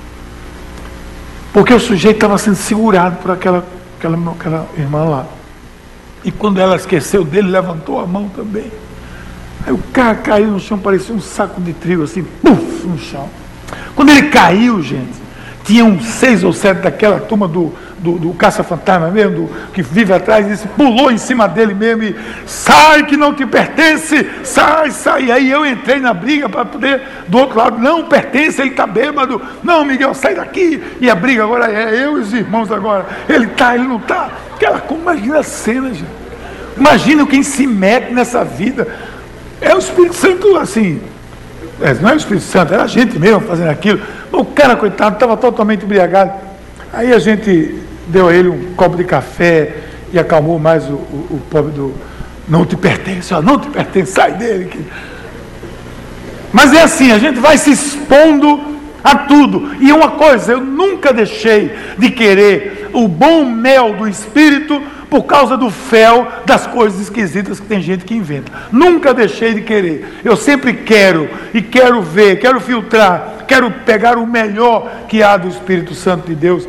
Porque 1.54 1.74
o 1.74 1.80
sujeito 1.80 2.18
estava 2.18 2.38
sendo 2.38 2.56
segurado 2.56 3.18
por 3.18 3.32
aquela, 3.32 3.64
aquela, 3.98 4.18
aquela 4.32 4.68
irmã 4.78 5.04
lá. 5.04 5.26
E 6.24 6.32
quando 6.32 6.60
ela 6.60 6.76
esqueceu 6.76 7.24
dele, 7.24 7.50
levantou 7.50 8.00
a 8.00 8.08
mão 8.08 8.30
também. 8.30 8.72
Aí 9.66 9.74
o 9.74 9.78
cara 9.92 10.16
caiu 10.16 10.48
no 10.48 10.60
chão, 10.60 10.78
parecia 10.78 11.14
um 11.14 11.20
saco 11.20 11.60
de 11.62 11.74
trigo, 11.74 12.04
assim, 12.04 12.24
puf, 12.24 12.88
no 12.88 12.98
chão. 12.98 13.30
Quando 13.96 14.10
ele 14.10 14.30
caiu, 14.30 14.82
gente, 14.82 15.28
tinham 15.66 16.00
seis 16.00 16.46
ou 16.46 16.54
sete 16.54 16.78
daquela 16.78 17.20
turma 17.20 17.46
do, 17.46 17.74
do, 18.00 18.18
do 18.18 18.34
caça-fantasma 18.34 19.10
mesmo, 19.10 19.48
do, 19.48 19.50
que 19.74 19.82
vive 19.82 20.14
atrás, 20.14 20.48
e 20.48 20.52
disse, 20.52 20.68
pulou 20.70 21.12
em 21.12 21.18
cima 21.18 21.46
dele 21.50 21.74
mesmo 21.74 22.04
e 22.04 22.16
sai 22.46 23.06
que 23.06 23.18
não 23.18 23.34
te 23.34 23.46
pertence, 23.46 24.26
sai, 24.46 24.92
sai. 24.92 25.26
E 25.26 25.32
aí 25.34 25.52
eu 25.52 25.66
entrei 25.66 26.00
na 26.00 26.14
briga 26.14 26.48
para 26.48 26.64
poder, 26.64 27.02
do 27.28 27.38
outro 27.38 27.58
lado, 27.58 27.78
não 27.78 28.06
pertence, 28.06 28.62
ele 28.62 28.70
está 28.70 28.88
bêbado. 28.88 29.42
Não, 29.62 29.84
Miguel, 29.84 30.14
sai 30.14 30.36
daqui. 30.36 30.82
E 31.02 31.10
a 31.10 31.16
briga 31.16 31.44
agora 31.44 31.70
é 31.70 32.02
eu 32.02 32.18
e 32.18 32.22
os 32.22 32.34
irmãos 32.34 32.72
agora. 32.72 33.06
Ele 33.28 33.48
está, 33.48 33.76
ele 33.76 33.88
não 33.88 33.98
está. 33.98 34.30
Aquela, 34.76 35.00
imagina 35.00 35.40
a 35.40 35.44
cena, 35.44 35.90
gente. 35.90 36.06
Imagina 36.76 37.26
quem 37.26 37.42
se 37.42 37.66
mete 37.66 38.14
nessa 38.14 38.44
vida. 38.44 38.88
É 39.60 39.74
o 39.74 39.80
Espírito 39.80 40.16
Santo 40.16 40.58
assim. 40.58 41.02
É, 41.82 41.94
não 41.96 42.10
é 42.10 42.14
o 42.14 42.18
Espírito 42.18 42.46
Santo, 42.46 42.74
era 42.74 42.84
a 42.84 42.88
gente 42.88 43.18
mesmo 43.18 43.42
fazendo 43.42 43.70
aquilo. 43.70 44.02
O 44.32 44.46
cara, 44.46 44.76
coitado, 44.76 45.16
estava 45.16 45.38
totalmente 45.38 45.86
embriagado. 45.86 46.32
Aí 46.94 47.14
a 47.14 47.20
gente 47.20 47.80
deu 48.08 48.28
a 48.28 48.34
ele 48.34 48.50
um 48.50 48.74
copo 48.76 48.96
de 48.96 49.04
café 49.04 49.76
e 50.12 50.20
acalmou 50.20 50.60
mais 50.60 50.86
o, 50.86 50.94
o, 50.94 51.28
o 51.32 51.42
pobre 51.50 51.72
do. 51.72 51.94
Não 52.48 52.66
te 52.66 52.78
pertence, 52.78 53.34
ó, 53.34 53.42
não 53.42 53.60
te 53.60 53.68
pertence, 53.70 54.12
sai 54.12 54.34
dele. 54.34 54.66
Que... 54.66 54.86
Mas 56.54 56.74
é 56.74 56.82
assim, 56.82 57.12
a 57.12 57.20
gente 57.20 57.40
vai 57.40 57.58
se 57.58 57.72
expondo 57.72 58.77
a 59.04 59.16
tudo. 59.16 59.76
E 59.80 59.92
uma 59.92 60.12
coisa, 60.12 60.54
eu 60.54 60.62
nunca 60.62 61.14
deixei 61.14 61.72
de 61.98 62.10
querer 62.12 62.90
o 62.94 63.08
bom 63.08 63.46
mel 63.46 63.94
do 63.94 64.08
Espírito 64.08 64.82
por 65.10 65.24
causa 65.24 65.56
do 65.56 65.70
fel 65.70 66.28
das 66.46 66.68
coisas 66.68 67.00
esquisitas 67.00 67.60
que 67.60 67.66
tem 67.66 67.82
gente 67.82 68.06
que 68.06 68.14
inventa. 68.14 68.52
Nunca 68.72 69.14
deixei 69.14 69.54
de 69.54 69.62
querer. 69.62 70.20
Eu 70.24 70.36
sempre 70.36 70.74
quero 70.74 71.30
e 71.54 71.62
quero 71.62 72.02
ver, 72.02 72.40
quero 72.40 72.60
filtrar, 72.60 73.46
quero 73.48 73.72
pegar 73.72 74.18
o 74.18 74.28
melhor 74.28 75.06
que 75.08 75.24
há 75.24 75.38
do 75.38 75.48
Espírito 75.48 75.94
Santo 75.94 76.28
de 76.28 76.36
Deus 76.36 76.68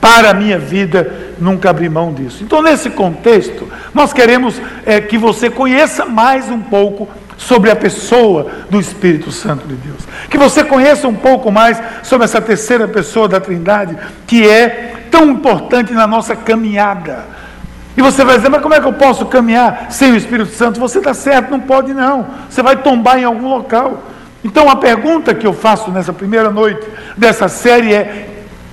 para 0.00 0.30
a 0.30 0.34
minha 0.34 0.58
vida, 0.58 1.34
nunca 1.38 1.68
abrir 1.68 1.90
mão 1.90 2.12
disso. 2.12 2.42
Então, 2.42 2.62
nesse 2.62 2.88
contexto, 2.88 3.68
nós 3.92 4.12
queremos 4.12 4.60
é, 4.86 5.00
que 5.00 5.18
você 5.18 5.50
conheça 5.50 6.06
mais 6.06 6.48
um 6.48 6.60
pouco 6.60 7.06
sobre 7.40 7.70
a 7.70 7.76
pessoa 7.76 8.46
do 8.68 8.78
Espírito 8.78 9.32
Santo 9.32 9.66
de 9.66 9.74
Deus. 9.74 10.06
Que 10.28 10.36
você 10.36 10.62
conheça 10.62 11.08
um 11.08 11.14
pouco 11.14 11.50
mais 11.50 11.82
sobre 12.02 12.26
essa 12.26 12.40
terceira 12.40 12.86
pessoa 12.86 13.26
da 13.26 13.40
Trindade, 13.40 13.96
que 14.26 14.46
é 14.46 15.06
tão 15.10 15.24
importante 15.30 15.92
na 15.92 16.06
nossa 16.06 16.36
caminhada. 16.36 17.24
E 17.96 18.02
você 18.02 18.24
vai 18.24 18.36
dizer, 18.36 18.50
mas 18.50 18.60
como 18.60 18.74
é 18.74 18.80
que 18.80 18.86
eu 18.86 18.92
posso 18.92 19.24
caminhar 19.26 19.86
sem 19.90 20.12
o 20.12 20.16
Espírito 20.16 20.52
Santo? 20.52 20.78
Você 20.78 20.98
está 20.98 21.14
certo, 21.14 21.50
não 21.50 21.60
pode 21.60 21.94
não. 21.94 22.26
Você 22.48 22.62
vai 22.62 22.76
tombar 22.76 23.18
em 23.18 23.24
algum 23.24 23.48
local. 23.48 24.04
Então 24.44 24.68
a 24.68 24.76
pergunta 24.76 25.34
que 25.34 25.46
eu 25.46 25.54
faço 25.54 25.90
nessa 25.90 26.12
primeira 26.12 26.50
noite 26.50 26.86
dessa 27.16 27.48
série 27.48 27.94
é: 27.94 28.28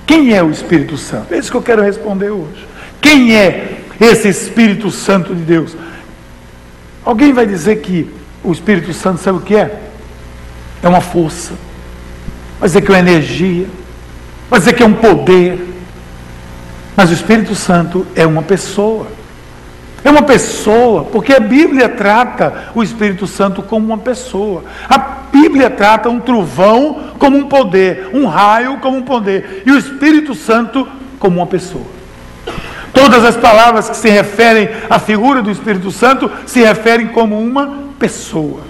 quem 0.06 0.34
é 0.34 0.42
o 0.42 0.50
Espírito 0.50 0.98
Santo? 0.98 1.32
É 1.32 1.38
isso 1.38 1.50
que 1.50 1.56
eu 1.56 1.62
quero 1.62 1.82
responder 1.82 2.30
hoje. 2.30 2.68
Quem 3.00 3.34
é 3.34 3.78
esse 3.98 4.28
Espírito 4.28 4.90
Santo 4.90 5.34
de 5.34 5.42
Deus? 5.42 5.74
Alguém 7.04 7.32
vai 7.32 7.46
dizer 7.46 7.76
que 7.76 8.17
o 8.42 8.52
Espírito 8.52 8.92
Santo 8.92 9.20
sabe 9.20 9.38
o 9.38 9.42
que 9.42 9.56
é? 9.56 9.80
É 10.82 10.88
uma 10.88 11.00
força. 11.00 11.54
Vai 12.58 12.68
dizer 12.68 12.82
que 12.82 12.88
é 12.88 12.94
uma 12.94 13.00
energia. 13.00 13.66
Vai 14.48 14.58
dizer 14.58 14.74
que 14.74 14.82
é 14.82 14.86
um 14.86 14.94
poder. 14.94 15.66
Mas 16.96 17.10
o 17.10 17.12
Espírito 17.12 17.54
Santo 17.54 18.06
é 18.14 18.26
uma 18.26 18.42
pessoa. 18.42 19.06
É 20.04 20.10
uma 20.10 20.22
pessoa, 20.22 21.04
porque 21.04 21.32
a 21.32 21.40
Bíblia 21.40 21.88
trata 21.88 22.70
o 22.74 22.82
Espírito 22.82 23.26
Santo 23.26 23.62
como 23.62 23.86
uma 23.86 23.98
pessoa. 23.98 24.64
A 24.88 24.96
Bíblia 24.98 25.68
trata 25.68 26.08
um 26.08 26.20
trovão 26.20 27.10
como 27.18 27.36
um 27.36 27.48
poder, 27.48 28.08
um 28.14 28.26
raio 28.26 28.78
como 28.78 28.98
um 28.98 29.02
poder, 29.02 29.64
e 29.66 29.72
o 29.72 29.78
Espírito 29.78 30.34
Santo 30.34 30.86
como 31.18 31.40
uma 31.40 31.46
pessoa. 31.46 31.84
Todas 32.92 33.24
as 33.24 33.36
palavras 33.36 33.90
que 33.90 33.96
se 33.96 34.08
referem 34.08 34.68
à 34.88 34.98
figura 34.98 35.42
do 35.42 35.50
Espírito 35.50 35.90
Santo 35.90 36.30
se 36.46 36.60
referem 36.60 37.08
como 37.08 37.38
uma 37.38 37.87
pessoa. 37.98 38.60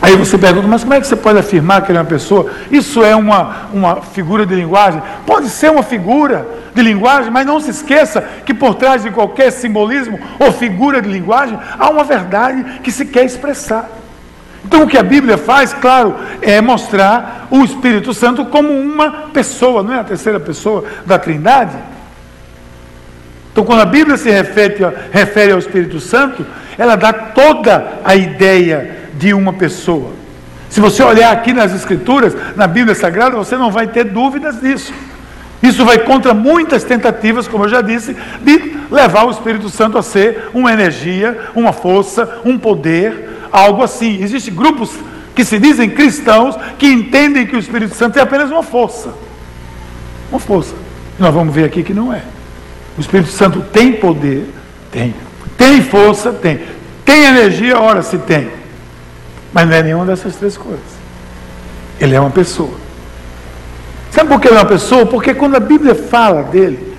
Aí 0.00 0.14
você 0.14 0.36
pergunta, 0.36 0.68
mas 0.68 0.82
como 0.82 0.94
é 0.94 1.00
que 1.00 1.06
você 1.06 1.16
pode 1.16 1.38
afirmar 1.38 1.82
que 1.82 1.90
ele 1.90 1.98
é 1.98 2.00
uma 2.00 2.06
pessoa? 2.06 2.50
Isso 2.70 3.02
é 3.02 3.16
uma, 3.16 3.68
uma 3.72 4.02
figura 4.02 4.46
de 4.46 4.54
linguagem? 4.54 5.02
Pode 5.26 5.48
ser 5.48 5.70
uma 5.70 5.82
figura 5.82 6.46
de 6.74 6.82
linguagem, 6.82 7.30
mas 7.30 7.46
não 7.46 7.58
se 7.58 7.70
esqueça 7.70 8.20
que 8.44 8.52
por 8.52 8.74
trás 8.74 9.02
de 9.02 9.10
qualquer 9.10 9.50
simbolismo 9.50 10.18
ou 10.38 10.52
figura 10.52 11.00
de 11.00 11.08
linguagem 11.08 11.58
há 11.78 11.90
uma 11.90 12.04
verdade 12.04 12.80
que 12.84 12.92
se 12.92 13.06
quer 13.06 13.24
expressar. 13.24 13.88
Então 14.64 14.82
o 14.82 14.86
que 14.86 14.98
a 14.98 15.02
Bíblia 15.02 15.38
faz, 15.38 15.72
claro, 15.72 16.14
é 16.42 16.60
mostrar 16.60 17.46
o 17.50 17.64
Espírito 17.64 18.12
Santo 18.12 18.44
como 18.46 18.72
uma 18.72 19.10
pessoa, 19.32 19.82
não 19.82 19.94
é 19.94 20.00
a 20.00 20.04
terceira 20.04 20.38
pessoa 20.38 20.84
da 21.06 21.18
Trindade. 21.18 21.76
Então, 23.56 23.64
quando 23.64 23.80
a 23.80 23.86
Bíblia 23.86 24.18
se 24.18 24.30
refere, 24.30 24.86
refere 25.10 25.52
ao 25.52 25.58
Espírito 25.58 25.98
Santo, 25.98 26.44
ela 26.76 26.94
dá 26.94 27.10
toda 27.10 28.00
a 28.04 28.14
ideia 28.14 29.08
de 29.14 29.32
uma 29.32 29.54
pessoa. 29.54 30.12
Se 30.68 30.78
você 30.78 31.02
olhar 31.02 31.32
aqui 31.32 31.54
nas 31.54 31.74
Escrituras, 31.74 32.36
na 32.54 32.66
Bíblia 32.66 32.94
Sagrada, 32.94 33.34
você 33.34 33.56
não 33.56 33.70
vai 33.70 33.86
ter 33.86 34.04
dúvidas 34.04 34.60
disso. 34.60 34.92
Isso 35.62 35.86
vai 35.86 36.00
contra 36.00 36.34
muitas 36.34 36.84
tentativas, 36.84 37.48
como 37.48 37.64
eu 37.64 37.70
já 37.70 37.80
disse, 37.80 38.14
de 38.42 38.76
levar 38.90 39.24
o 39.24 39.30
Espírito 39.30 39.70
Santo 39.70 39.96
a 39.96 40.02
ser 40.02 40.50
uma 40.52 40.70
energia, 40.70 41.48
uma 41.54 41.72
força, 41.72 42.42
um 42.44 42.58
poder, 42.58 43.26
algo 43.50 43.82
assim. 43.82 44.22
Existem 44.22 44.52
grupos 44.52 44.92
que 45.34 45.46
se 45.46 45.58
dizem 45.58 45.88
cristãos 45.88 46.56
que 46.78 46.88
entendem 46.88 47.46
que 47.46 47.56
o 47.56 47.58
Espírito 47.58 47.94
Santo 47.94 48.18
é 48.18 48.20
apenas 48.20 48.50
uma 48.50 48.62
força. 48.62 49.14
Uma 50.30 50.40
força. 50.40 50.74
Nós 51.18 51.32
vamos 51.32 51.54
ver 51.54 51.64
aqui 51.64 51.82
que 51.82 51.94
não 51.94 52.12
é. 52.12 52.35
O 52.96 53.00
Espírito 53.00 53.30
Santo 53.30 53.60
tem 53.60 53.92
poder? 53.92 54.52
Tem. 54.90 55.14
Tem 55.56 55.82
força? 55.82 56.32
Tem. 56.32 56.60
Tem 57.04 57.24
energia? 57.24 57.78
Ora, 57.78 58.02
se 58.02 58.18
tem. 58.18 58.48
Mas 59.52 59.68
não 59.68 59.74
é 59.74 59.82
nenhuma 59.82 60.06
dessas 60.06 60.36
três 60.36 60.56
coisas. 60.56 60.96
Ele 62.00 62.14
é 62.14 62.20
uma 62.20 62.30
pessoa. 62.30 62.74
Sabe 64.10 64.28
por 64.28 64.40
que 64.40 64.48
ele 64.48 64.56
é 64.56 64.60
uma 64.60 64.66
pessoa? 64.66 65.06
Porque 65.06 65.34
quando 65.34 65.56
a 65.56 65.60
Bíblia 65.60 65.94
fala 65.94 66.42
dele, 66.42 66.96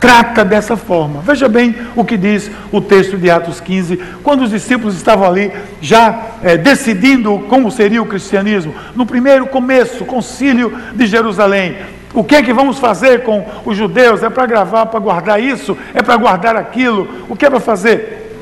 trata 0.00 0.44
dessa 0.44 0.76
forma. 0.76 1.22
Veja 1.22 1.48
bem 1.48 1.74
o 1.96 2.04
que 2.04 2.16
diz 2.16 2.50
o 2.70 2.80
texto 2.80 3.16
de 3.16 3.30
Atos 3.30 3.58
15, 3.58 3.96
quando 4.22 4.42
os 4.42 4.50
discípulos 4.50 4.94
estavam 4.94 5.26
ali 5.26 5.50
já 5.80 6.26
é, 6.42 6.58
decidindo 6.58 7.38
como 7.48 7.70
seria 7.70 8.02
o 8.02 8.06
cristianismo, 8.06 8.74
no 8.94 9.06
primeiro 9.06 9.46
começo, 9.46 10.04
concílio 10.04 10.76
de 10.94 11.06
Jerusalém. 11.06 11.76
O 12.14 12.22
que 12.22 12.36
é 12.36 12.42
que 12.42 12.52
vamos 12.52 12.78
fazer 12.78 13.24
com 13.24 13.44
os 13.64 13.76
judeus? 13.76 14.22
É 14.22 14.30
para 14.30 14.46
gravar, 14.46 14.86
para 14.86 15.00
guardar 15.00 15.40
isso? 15.42 15.76
É 15.92 16.00
para 16.00 16.16
guardar 16.16 16.56
aquilo? 16.56 17.08
O 17.28 17.34
que 17.34 17.44
é 17.44 17.50
para 17.50 17.58
fazer? 17.58 18.38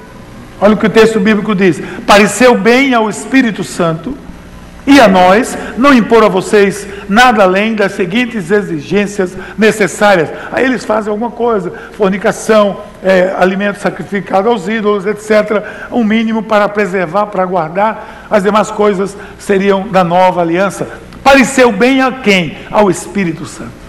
Olha 0.61 0.75
o 0.75 0.77
que 0.77 0.87
o 0.87 0.91
texto 0.91 1.19
bíblico 1.19 1.55
diz: 1.55 1.83
pareceu 2.07 2.57
bem 2.57 2.93
ao 2.93 3.09
Espírito 3.09 3.65
Santo 3.65 4.17
e 4.87 5.01
a 5.01 5.09
nós 5.09 5.57
não 5.79 5.95
impor 5.95 6.25
a 6.25 6.29
vocês 6.29 6.87
nada 7.09 7.45
além 7.45 7.75
das 7.75 7.93
seguintes 7.93 8.51
exigências 8.51 9.37
necessárias. 9.57 10.29
Aí 10.51 10.65
eles 10.65 10.85
fazem 10.85 11.11
alguma 11.11 11.31
coisa: 11.31 11.73
fornicação, 11.93 12.81
é, 13.03 13.35
alimento 13.39 13.81
sacrificado 13.81 14.49
aos 14.49 14.69
ídolos, 14.69 15.07
etc. 15.07 15.65
Um 15.91 16.05
mínimo 16.05 16.43
para 16.43 16.69
preservar, 16.69 17.27
para 17.27 17.47
guardar. 17.47 18.27
As 18.31 18.43
demais 18.43 18.71
coisas 18.71 19.17
seriam 19.39 19.89
da 19.89 20.05
nova 20.05 20.43
aliança. 20.43 20.87
Pareceu 21.23 21.73
bem 21.73 22.01
a 22.01 22.11
quem? 22.13 22.57
Ao 22.71 22.91
Espírito 22.91 23.47
Santo. 23.47 23.83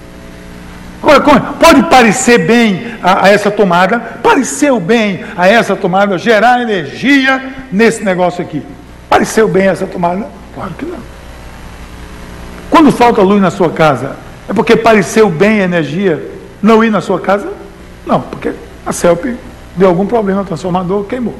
Agora, 1.01 1.41
pode 1.59 1.83
parecer 1.83 2.39
bem 2.47 2.93
a, 3.01 3.25
a, 3.25 3.29
essa 3.29 3.51
tomada, 3.51 3.99
pareceu 3.99 4.79
bem 4.79 5.23
a 5.35 5.47
essa 5.47 5.75
tomada 5.75 6.17
gerar 6.17 6.61
energia 6.61 7.53
nesse 7.71 8.03
negócio 8.03 8.41
aqui. 8.41 8.63
Pareceu 9.09 9.47
bem 9.47 9.67
essa 9.67 9.85
tomada? 9.85 10.27
Claro 10.55 10.71
que 10.77 10.85
não. 10.85 10.99
Quando 12.69 12.91
falta 12.91 13.21
luz 13.21 13.41
na 13.41 13.51
sua 13.51 13.69
casa, 13.69 14.15
é 14.47 14.53
porque 14.53 14.77
pareceu 14.77 15.29
bem 15.29 15.61
a 15.61 15.65
energia 15.65 16.31
não 16.61 16.83
ir 16.83 16.89
na 16.89 17.01
sua 17.01 17.19
casa? 17.19 17.51
Não, 18.05 18.21
porque 18.21 18.53
a 18.85 18.91
CELP 18.93 19.37
deu 19.75 19.89
algum 19.89 20.05
problema, 20.05 20.43
transformador 20.45 21.03
queimou. 21.03 21.37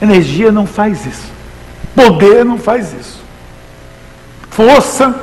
Energia 0.00 0.52
não 0.52 0.66
faz 0.66 1.06
isso. 1.06 1.32
Poder 1.94 2.44
não 2.44 2.58
faz 2.58 2.92
isso. 2.92 3.20
Força 4.50 5.14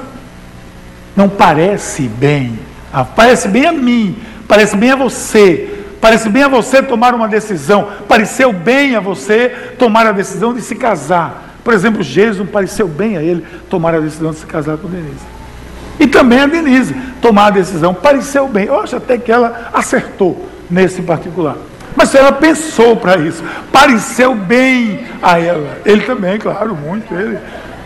não 1.15 1.29
parece 1.29 2.03
bem 2.03 2.67
ah, 2.91 3.03
parece 3.03 3.47
bem 3.47 3.65
a 3.65 3.71
mim, 3.71 4.17
parece 4.47 4.75
bem 4.75 4.91
a 4.91 4.95
você, 4.95 5.83
parece 5.99 6.29
bem 6.29 6.43
a 6.43 6.47
você 6.47 6.81
tomar 6.81 7.13
uma 7.13 7.27
decisão, 7.27 7.89
pareceu 8.07 8.53
bem 8.53 8.95
a 8.95 8.99
você 8.99 9.49
tomar 9.77 10.07
a 10.07 10.11
decisão 10.11 10.53
de 10.53 10.61
se 10.61 10.75
casar. 10.75 11.55
Por 11.63 11.73
exemplo, 11.73 12.01
Jesus 12.01 12.49
pareceu 12.49 12.87
bem 12.87 13.17
a 13.17 13.21
ele 13.21 13.45
tomar 13.69 13.93
a 13.93 13.99
decisão 13.99 14.31
de 14.31 14.37
se 14.37 14.45
casar 14.45 14.77
com 14.77 14.87
Denise. 14.87 15.25
E 15.99 16.07
também 16.07 16.39
a 16.39 16.47
Denise 16.47 16.95
tomar 17.21 17.47
a 17.47 17.51
decisão, 17.51 17.93
pareceu 17.93 18.47
bem. 18.47 18.65
Eu 18.65 18.79
acho 18.79 18.95
até 18.95 19.17
que 19.17 19.31
ela 19.31 19.69
acertou 19.73 20.47
nesse 20.69 21.01
particular. 21.01 21.57
Mas 21.95 22.15
ela 22.15 22.31
pensou 22.31 22.95
para 22.95 23.17
isso, 23.17 23.43
pareceu 23.71 24.33
bem 24.33 25.05
a 25.21 25.39
ela. 25.39 25.79
Ele 25.83 26.03
também, 26.03 26.39
claro, 26.39 26.75
muito. 26.75 27.13
Ele, 27.13 27.37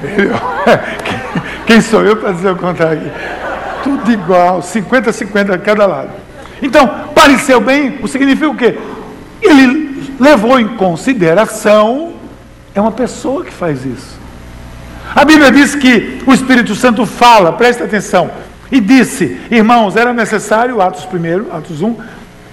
quem 1.66 1.82
sou 1.82 2.04
eu 2.04 2.18
para 2.18 2.32
dizer 2.32 2.52
o 2.52 2.56
contrário? 2.56 3.12
tudo 3.84 4.12
igual, 4.12 4.62
50-50 4.62 5.54
a 5.54 5.58
cada 5.58 5.86
lado. 5.86 6.10
Então, 6.62 6.88
pareceu 7.14 7.60
bem, 7.60 8.00
o 8.02 8.08
significa 8.08 8.50
o 8.50 8.56
quê? 8.56 8.78
Ele 9.42 10.14
levou 10.20 10.60
em 10.60 10.70
consideração, 10.70 12.14
é 12.74 12.82
uma 12.82 12.92
pessoa 12.92 13.44
que 13.44 13.52
faz 13.52 13.86
isso. 13.86 14.20
A 15.14 15.26
Bíblia 15.26 15.52
diz 15.52 15.76
que 15.76 16.22
o 16.26 16.34
Espírito 16.34 16.76
Santo 16.76 17.06
fala, 17.06 17.52
presta 17.54 17.84
atenção, 17.84 18.30
e 18.72 18.80
disse, 18.80 19.40
irmãos, 19.50 19.96
era 19.96 20.14
necessário, 20.14 20.82
Atos 20.82 21.06
1, 21.06 21.56
Atos 21.56 21.82
1, 21.82 21.96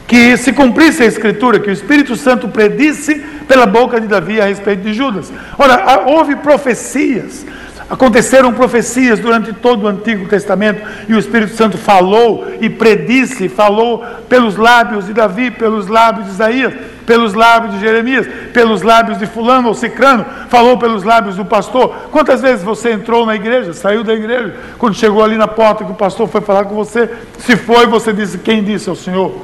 que 0.07 0.37
se 0.39 0.53
cumprisse 0.53 1.03
a 1.03 1.07
escritura, 1.07 1.61
que 1.61 1.69
o 1.69 1.73
Espírito 1.73 2.17
Santo 2.17 2.49
predisse 2.49 3.25
pela 3.49 3.67
boca 3.67 4.01
de 4.01 4.07
Davi 4.07 4.41
a 4.41 4.45
respeito 4.45 4.83
de 4.83 4.93
Judas. 4.93 5.33
Ora, 5.59 6.05
houve 6.07 6.37
profecias 6.37 7.45
Aconteceram 7.91 8.53
profecias 8.53 9.19
durante 9.19 9.51
todo 9.51 9.85
o 9.85 9.89
Antigo 9.89 10.29
Testamento 10.29 10.83
e 11.09 11.15
o 11.15 11.19
Espírito 11.19 11.57
Santo 11.57 11.79
falou 11.79 12.47
e 12.61 12.69
predisse, 12.69 13.49
falou 13.49 14.05
pelos 14.29 14.57
lábios 14.57 15.07
de 15.07 15.15
Davi, 15.15 15.51
pelos 15.51 15.87
lábios 15.87 16.27
de 16.27 16.33
Isaías, 16.33 16.75
pelos 17.07 17.33
lábios 17.33 17.73
de 17.73 17.81
Jeremias, 17.81 18.27
pelos 18.53 18.83
lábios 18.83 19.19
de 19.19 19.25
Fulano 19.25 19.69
ou 19.69 19.75
Cicrano, 19.75 20.27
falou 20.51 20.77
pelos 20.77 21.03
lábios 21.03 21.37
do 21.37 21.47
pastor. 21.47 21.95
Quantas 22.11 22.43
vezes 22.43 22.63
você 22.63 22.93
entrou 22.93 23.25
na 23.25 23.35
igreja, 23.35 23.73
saiu 23.73 24.05
da 24.05 24.13
igreja, 24.13 24.55
quando 24.77 24.95
chegou 24.95 25.25
ali 25.25 25.39
na 25.39 25.49
porta 25.49 25.83
que 25.83 25.91
o 25.91 25.95
pastor 25.95 26.29
foi 26.29 26.43
falar 26.43 26.65
com 26.65 26.75
você? 26.75 27.09
Se 27.39 27.57
foi, 27.57 27.87
você 27.87 28.13
disse: 28.13 28.37
Quem 28.37 28.63
disse 28.63 28.91
ao 28.91 28.97
Senhor? 28.97 29.35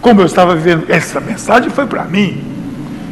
Como 0.00 0.20
eu 0.20 0.26
estava 0.26 0.56
vivendo? 0.56 0.86
Essa 0.88 1.20
mensagem 1.20 1.70
foi 1.70 1.86
para 1.86 2.02
mim. 2.02 2.63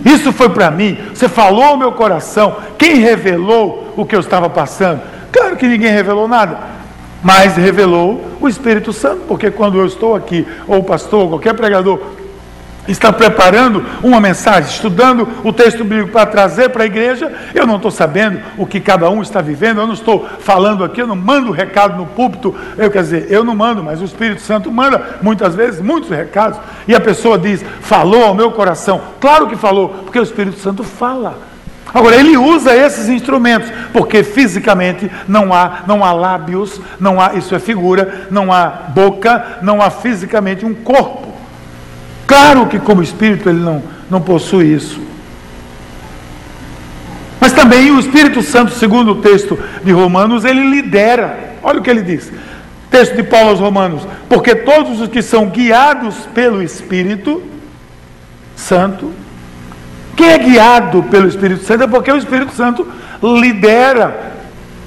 Isso 0.04 0.32
foi 0.32 0.48
para 0.48 0.70
mim. 0.70 0.98
Você 1.14 1.28
falou 1.28 1.62
ao 1.64 1.76
meu 1.76 1.92
coração. 1.92 2.56
Quem 2.78 2.96
revelou 2.96 3.92
o 3.96 4.04
que 4.04 4.14
eu 4.14 4.20
estava 4.20 4.48
passando? 4.50 5.00
Claro 5.30 5.56
que 5.56 5.66
ninguém 5.66 5.90
revelou 5.90 6.26
nada. 6.28 6.58
Mas 7.22 7.56
revelou 7.56 8.24
o 8.40 8.48
Espírito 8.48 8.92
Santo, 8.92 9.22
porque 9.28 9.50
quando 9.50 9.78
eu 9.78 9.86
estou 9.86 10.14
aqui, 10.14 10.46
ou 10.66 10.78
o 10.78 10.84
pastor, 10.84 11.22
ou 11.22 11.28
qualquer 11.28 11.54
pregador, 11.54 12.00
está 12.88 13.12
preparando 13.12 13.84
uma 14.02 14.20
mensagem, 14.20 14.68
estudando 14.68 15.28
o 15.44 15.52
texto 15.52 15.84
bíblico 15.84 16.10
para 16.10 16.26
trazer 16.26 16.70
para 16.70 16.82
a 16.82 16.86
igreja, 16.86 17.32
eu 17.54 17.66
não 17.66 17.76
estou 17.76 17.90
sabendo 17.90 18.40
o 18.58 18.66
que 18.66 18.80
cada 18.80 19.08
um 19.08 19.22
está 19.22 19.40
vivendo, 19.40 19.80
eu 19.80 19.86
não 19.86 19.94
estou 19.94 20.28
falando 20.40 20.82
aqui, 20.82 21.00
eu 21.00 21.06
não 21.06 21.14
mando 21.14 21.52
recado 21.52 21.96
no 21.96 22.06
púlpito, 22.06 22.54
eu 22.76 22.90
quer 22.90 23.02
dizer, 23.02 23.26
eu 23.30 23.44
não 23.44 23.54
mando, 23.54 23.84
mas 23.84 24.00
o 24.00 24.04
Espírito 24.04 24.40
Santo 24.40 24.70
manda 24.70 25.18
muitas 25.22 25.54
vezes 25.54 25.80
muitos 25.80 26.10
recados, 26.10 26.58
e 26.88 26.94
a 26.94 27.00
pessoa 27.00 27.38
diz, 27.38 27.64
falou 27.80 28.24
ao 28.24 28.34
meu 28.34 28.50
coração, 28.50 29.00
claro 29.20 29.46
que 29.46 29.56
falou, 29.56 29.88
porque 30.04 30.18
o 30.18 30.24
Espírito 30.24 30.58
Santo 30.58 30.82
fala. 30.82 31.52
Agora 31.94 32.16
ele 32.16 32.36
usa 32.38 32.74
esses 32.74 33.08
instrumentos, 33.08 33.70
porque 33.92 34.24
fisicamente 34.24 35.10
não 35.28 35.52
há, 35.52 35.82
não 35.86 36.02
há 36.02 36.12
lábios, 36.12 36.80
não 36.98 37.20
há, 37.20 37.34
isso 37.34 37.54
é 37.54 37.58
figura, 37.58 38.26
não 38.30 38.50
há 38.50 38.66
boca, 38.66 39.58
não 39.60 39.82
há 39.82 39.90
fisicamente 39.90 40.64
um 40.64 40.74
corpo. 40.74 41.31
Claro 42.26 42.66
que 42.66 42.78
como 42.78 43.02
espírito 43.02 43.48
ele 43.48 43.60
não, 43.60 43.82
não 44.10 44.20
possui 44.20 44.72
isso. 44.72 45.00
Mas 47.42 47.52
também 47.52 47.90
o 47.90 47.98
Espírito 47.98 48.40
Santo, 48.40 48.70
segundo 48.70 49.10
o 49.10 49.14
texto 49.16 49.58
de 49.82 49.90
Romanos, 49.90 50.44
ele 50.44 50.64
lidera. 50.64 51.56
Olha 51.60 51.80
o 51.80 51.82
que 51.82 51.90
ele 51.90 52.02
diz. 52.02 52.32
Texto 52.88 53.16
de 53.16 53.24
Paulo 53.24 53.50
aos 53.50 53.58
Romanos. 53.58 54.06
Porque 54.28 54.54
todos 54.54 55.00
os 55.00 55.08
que 55.08 55.20
são 55.20 55.46
guiados 55.46 56.14
pelo 56.32 56.62
Espírito 56.62 57.42
Santo, 58.54 59.10
quem 60.14 60.28
é 60.28 60.38
guiado 60.38 61.02
pelo 61.04 61.26
Espírito 61.26 61.64
Santo 61.64 61.82
é 61.82 61.86
porque 61.88 62.12
o 62.12 62.16
Espírito 62.16 62.52
Santo 62.52 62.86
lidera 63.20 64.34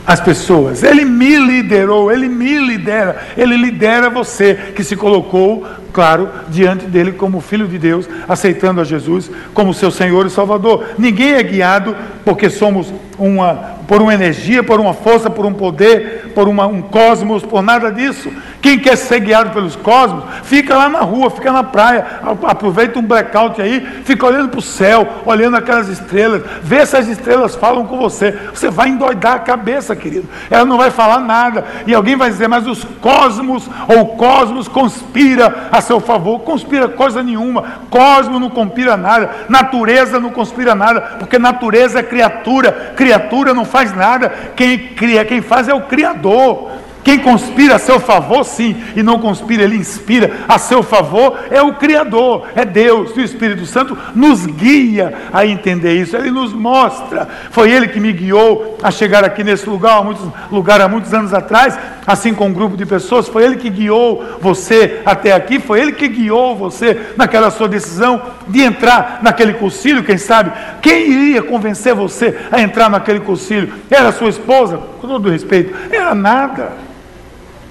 as 0.07 0.21
pessoas. 0.21 0.81
Ele 0.81 1.03
me 1.03 1.37
liderou, 1.37 2.09
ele 2.09 2.29
me 2.29 2.57
lidera, 2.57 3.21
ele 3.35 3.57
lidera 3.57 4.09
você 4.09 4.71
que 4.73 4.83
se 4.83 4.95
colocou 4.95 5.67
claro, 5.95 6.29
diante 6.49 6.87
dele 6.87 7.13
como 7.13 7.39
filho 7.39 7.69
de 7.69 7.79
Deus, 7.79 8.05
aceitando 8.27 8.81
a 8.81 8.83
Jesus 8.83 9.31
como 9.53 9.73
seu 9.73 9.89
Senhor 9.89 10.25
e 10.25 10.29
Salvador. 10.29 10.83
Ninguém 10.97 11.35
é 11.35 11.41
guiado 11.41 11.95
porque 12.25 12.49
somos 12.49 12.93
uma 13.17 13.75
por 13.87 14.01
uma 14.01 14.13
energia, 14.13 14.63
por 14.63 14.79
uma 14.79 14.93
força, 14.93 15.29
por 15.29 15.45
um 15.45 15.53
poder, 15.53 16.31
por 16.33 16.47
uma, 16.47 16.65
um 16.67 16.81
cosmos, 16.81 17.43
por 17.43 17.61
nada 17.61 17.91
disso. 17.91 18.31
Quem 18.61 18.79
quer 18.79 18.95
ser 18.95 19.19
guiado 19.19 19.51
pelos 19.51 19.75
cosmos, 19.75 20.23
fica 20.43 20.75
lá 20.75 20.89
na 20.89 21.01
rua, 21.01 21.29
fica 21.29 21.51
na 21.51 21.63
praia, 21.63 22.05
aproveita 22.43 22.97
um 22.97 23.03
blackout 23.03 23.61
aí, 23.61 23.79
fica 24.03 24.25
olhando 24.25 24.49
para 24.49 24.59
o 24.59 24.61
céu, 24.61 25.07
olhando 25.25 25.55
aquelas 25.55 25.87
estrelas, 25.87 26.41
vê 26.63 26.85
se 26.85 26.97
as 26.97 27.07
estrelas 27.07 27.55
falam 27.55 27.85
com 27.85 27.97
você. 27.97 28.31
Você 28.53 28.69
vai 28.69 28.89
endoidar 28.89 29.35
a 29.35 29.39
cabeça, 29.39 29.95
querido. 29.95 30.27
Ela 30.49 30.65
não 30.65 30.77
vai 30.77 30.89
falar 30.89 31.19
nada. 31.19 31.63
E 31.85 31.93
alguém 31.93 32.15
vai 32.15 32.29
dizer, 32.29 32.47
mas 32.47 32.65
os 32.65 32.83
cosmos 33.01 33.69
ou 33.87 34.01
o 34.01 34.07
cosmos 34.17 34.67
conspira 34.67 35.67
a 35.71 35.79
seu 35.85 35.99
favor. 35.99 36.39
Conspira 36.39 36.87
coisa 36.87 37.23
nenhuma. 37.23 37.63
Cosmos 37.89 38.39
não 38.41 38.49
conspira 38.49 38.97
nada. 38.97 39.29
Natureza 39.47 40.19
não 40.19 40.29
conspira 40.29 40.75
nada, 40.75 41.01
porque 41.19 41.39
natureza 41.39 41.99
é 41.99 42.03
criatura. 42.03 42.93
Criatura 42.95 43.53
não 43.53 43.65
faz 43.65 43.95
nada, 43.95 44.29
quem 44.55 44.77
cria, 44.77 45.25
quem 45.25 45.41
faz 45.41 45.67
é 45.67 45.73
o 45.73 45.81
Criador. 45.81 46.71
Quem 47.05 47.19
conspira 47.19 47.75
a 47.75 47.79
seu 47.79 47.99
favor, 47.99 48.43
sim, 48.43 48.75
e 48.95 49.03
não 49.03 49.19
conspira, 49.19 49.61
ele 49.61 49.75
inspira 49.75 50.37
a 50.47 50.57
seu 50.57 50.81
favor, 50.81 51.37
é 51.51 51.61
o 51.61 51.75
Criador, 51.75 52.47
é 52.55 52.65
Deus. 52.65 53.11
E 53.15 53.19
o 53.19 53.23
Espírito 53.23 53.63
Santo 53.67 53.95
nos 54.15 54.43
guia 54.47 55.13
a 55.31 55.45
entender 55.45 55.93
isso, 55.93 56.17
ele 56.17 56.31
nos 56.31 56.51
mostra. 56.51 57.29
Foi 57.51 57.69
ele 57.69 57.89
que 57.89 57.99
me 57.99 58.11
guiou 58.11 58.79
a 58.81 58.89
chegar 58.89 59.23
aqui 59.23 59.43
nesse 59.43 59.69
lugar, 59.69 59.99
há 59.99 60.03
muitos, 60.03 60.25
lugar 60.51 60.81
há 60.81 60.87
muitos 60.87 61.13
anos 61.13 61.31
atrás, 61.31 61.77
assim 62.07 62.33
com 62.33 62.47
um 62.47 62.53
grupo 62.53 62.75
de 62.75 62.87
pessoas. 62.87 63.27
Foi 63.27 63.43
ele 63.43 63.57
que 63.57 63.69
guiou 63.69 64.39
você 64.41 65.03
até 65.05 65.31
aqui, 65.31 65.59
foi 65.59 65.81
ele 65.81 65.91
que 65.91 66.07
guiou 66.07 66.55
você 66.55 66.99
naquela 67.15 67.51
sua 67.51 67.67
decisão 67.67 68.19
de 68.47 68.63
entrar 68.63 69.19
naquele 69.21 69.53
concílio, 69.53 70.03
quem 70.03 70.17
sabe? 70.17 70.51
Quem 70.81 71.07
iria 71.07 71.43
convencer 71.43 71.93
você 71.93 72.35
a 72.51 72.59
entrar 72.59 72.89
naquele 72.89 73.19
concílio? 73.19 73.71
Era 73.91 74.11
sua 74.11 74.29
esposa? 74.29 74.79
Com 74.99 75.07
todo 75.07 75.29
respeito, 75.29 75.71
era 75.91 76.15
nada. 76.15 76.94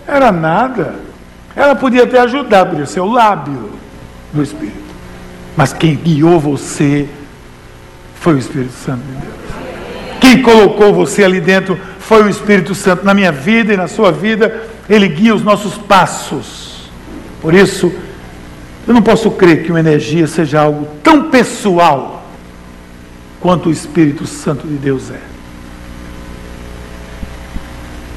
Era 0.06 0.30
nada. 0.30 0.96
Ela 1.56 1.74
podia 1.74 2.04
até 2.04 2.18
ajudar, 2.20 2.66
podia 2.66 2.86
ser 2.86 3.00
o 3.00 3.10
lábio 3.10 3.70
do 4.32 4.42
Espírito. 4.42 4.84
Mas 5.56 5.72
quem 5.72 5.94
guiou 5.94 6.40
você 6.40 7.08
foi 8.16 8.34
o 8.34 8.38
Espírito 8.38 8.72
Santo 8.72 9.02
de 9.02 9.12
Deus. 9.12 9.34
Quem 10.20 10.42
colocou 10.42 10.92
você 10.92 11.22
ali 11.22 11.40
dentro 11.40 11.78
foi 11.98 12.22
o 12.22 12.28
Espírito 12.28 12.74
Santo. 12.74 13.04
Na 13.04 13.14
minha 13.14 13.30
vida 13.30 13.72
e 13.72 13.76
na 13.76 13.86
sua 13.86 14.10
vida, 14.10 14.64
ele 14.88 15.08
guia 15.08 15.34
os 15.34 15.42
nossos 15.42 15.78
passos. 15.78 16.90
Por 17.40 17.54
isso, 17.54 17.92
eu 18.86 18.92
não 18.92 19.02
posso 19.02 19.30
crer 19.30 19.62
que 19.62 19.70
uma 19.70 19.80
energia 19.80 20.26
seja 20.26 20.60
algo 20.60 20.88
tão 21.02 21.30
pessoal 21.30 22.26
quanto 23.40 23.68
o 23.68 23.72
Espírito 23.72 24.26
Santo 24.26 24.66
de 24.66 24.74
Deus 24.74 25.10
é. 25.10 25.20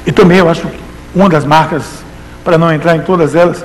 E 0.06 0.12
também 0.12 0.38
eu 0.38 0.48
acho 0.48 0.66
que 0.66 0.87
uma 1.14 1.28
das 1.28 1.44
marcas, 1.44 1.84
para 2.44 2.58
não 2.58 2.72
entrar 2.72 2.96
em 2.96 3.02
todas 3.02 3.34
elas, 3.34 3.64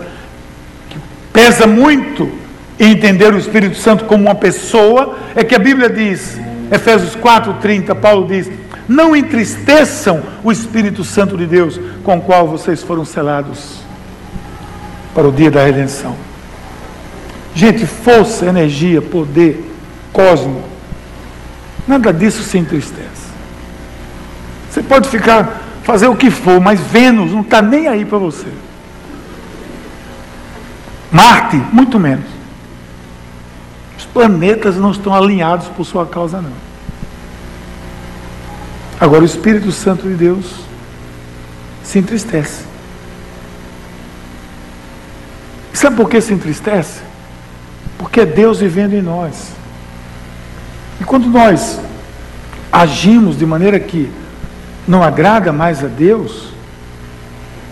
que 0.90 0.98
pesa 1.32 1.68
muito 1.68 2.32
em 2.80 2.92
entender 2.92 3.34
o 3.34 3.38
Espírito 3.38 3.78
Santo 3.78 4.06
como 4.06 4.24
uma 4.24 4.36
pessoa, 4.36 5.18
é 5.36 5.44
que 5.44 5.56
a 5.56 5.60
Bíblia 5.60 5.90
diz, 5.90 6.40
Efésios 6.72 7.16
4:30, 7.16 7.96
Paulo 7.96 8.28
diz: 8.28 8.50
não 8.88 9.16
entristeçam 9.16 10.22
o 10.44 10.52
Espírito 10.52 11.04
Santo 11.04 11.38
de 11.38 11.46
Deus, 11.46 11.80
com 12.04 12.18
o 12.18 12.22
qual 12.22 12.48
vocês 12.48 12.84
foram 12.84 13.06
selados 13.06 13.80
para 15.14 15.28
o 15.28 15.32
dia 15.32 15.50
da 15.50 15.64
redenção. 15.64 16.16
Gente, 17.56 17.86
força, 17.86 18.46
energia, 18.46 19.02
poder, 19.02 19.72
cosmo, 20.12 20.64
nada 21.88 22.12
disso 22.12 22.44
se 22.44 22.58
entristece. 22.58 23.24
Você 24.70 24.82
pode 24.82 25.08
ficar, 25.08 25.62
fazer 25.84 26.08
o 26.08 26.16
que 26.16 26.32
for, 26.32 26.60
mas 26.60 26.80
Vênus 26.80 27.32
não 27.32 27.42
está 27.42 27.62
nem 27.62 27.88
aí 27.88 28.06
para 28.06 28.18
você. 28.18 28.48
Marte, 31.12 31.58
muito 31.72 32.00
menos. 32.00 32.26
Os 33.98 34.06
planetas 34.06 34.78
não 34.78 34.92
estão 34.92 35.14
alinhados 35.14 35.68
por 35.68 35.86
sua 35.86 36.06
causa, 36.06 36.42
não. 36.42 36.74
Agora, 39.00 39.22
o 39.22 39.26
Espírito 39.26 39.72
Santo 39.72 40.08
de 40.08 40.16
Deus 40.16 40.46
se 41.84 42.00
entristece. 42.00 42.64
E 45.74 45.78
sabe 45.78 45.98
por 45.98 46.10
que 46.10 46.22
se 46.22 46.34
entristece? 46.34 47.02
Porque 47.98 48.22
é 48.22 48.26
Deus 48.26 48.60
vivendo 48.60 48.94
em 48.94 49.02
nós. 49.02 49.52
E 51.02 51.04
quando 51.04 51.28
nós 51.28 51.80
agimos 52.72 53.38
de 53.38 53.46
maneira 53.46 53.80
que 53.80 54.12
não 54.88 55.04
agrada 55.04 55.52
mais 55.52 55.84
a 55.84 55.88
Deus, 55.88 56.50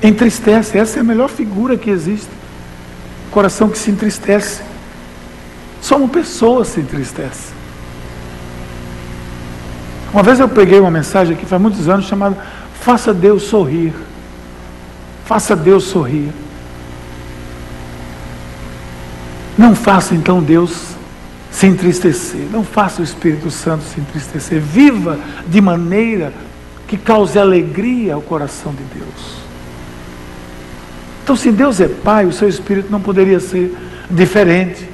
entristece. 0.02 0.78
Essa 0.78 1.00
é 1.00 1.02
a 1.02 1.04
melhor 1.04 1.30
figura 1.30 1.78
que 1.78 1.90
existe. 1.90 2.30
Coração 3.30 3.70
que 3.70 3.78
se 3.78 3.92
entristece. 3.92 4.62
Só 5.82 5.98
uma 5.98 6.08
pessoa 6.08 6.64
se 6.64 6.80
entristece. 6.80 7.52
Uma 10.14 10.24
vez 10.24 10.40
eu 10.40 10.50
peguei 10.50 10.80
uma 10.80 10.92
mensagem 10.92 11.36
aqui, 11.36 11.46
faz 11.46 11.62
muitos 11.62 11.88
anos, 11.88 12.06
chamada 12.06 12.38
Faça 12.82 13.14
Deus 13.14 13.44
sorrir. 13.44 13.94
Faça 15.26 15.56
Deus 15.56 15.86
sorrir. 15.86 16.32
Não 19.58 19.76
faça 19.76 20.16
então 20.16 20.42
Deus 20.42 20.96
se 21.52 21.68
entristecer. 21.68 22.48
Não 22.52 22.64
faça 22.64 23.02
o 23.02 23.04
Espírito 23.04 23.52
Santo 23.52 23.84
se 23.84 24.00
entristecer. 24.00 24.60
Viva 24.60 25.20
de 25.48 25.62
maneira 25.62 26.34
que 26.92 26.98
cause 26.98 27.40
alegria 27.40 28.16
ao 28.16 28.22
coração 28.22 28.74
de 28.74 28.84
Deus. 28.84 29.38
Então, 31.24 31.38
se 31.38 31.50
Deus 31.50 31.80
é 31.80 31.88
Pai, 31.88 32.26
o 32.26 32.34
seu 32.34 32.50
Espírito 32.50 32.92
não 32.92 33.00
poderia 33.00 33.40
ser 33.40 33.74
diferente. 34.10 34.90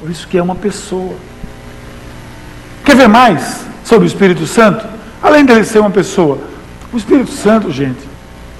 Por 0.00 0.10
isso 0.10 0.26
que 0.26 0.36
é 0.36 0.42
uma 0.42 0.56
pessoa. 0.56 1.14
Quer 2.84 2.96
ver 2.96 3.08
mais 3.08 3.64
sobre 3.84 4.04
o 4.04 4.08
Espírito 4.08 4.48
Santo? 4.48 4.84
Além 5.22 5.44
dele 5.44 5.62
ser 5.62 5.78
uma 5.78 5.92
pessoa, 5.92 6.40
o 6.92 6.96
Espírito 6.96 7.30
Santo, 7.30 7.70
gente, 7.70 8.00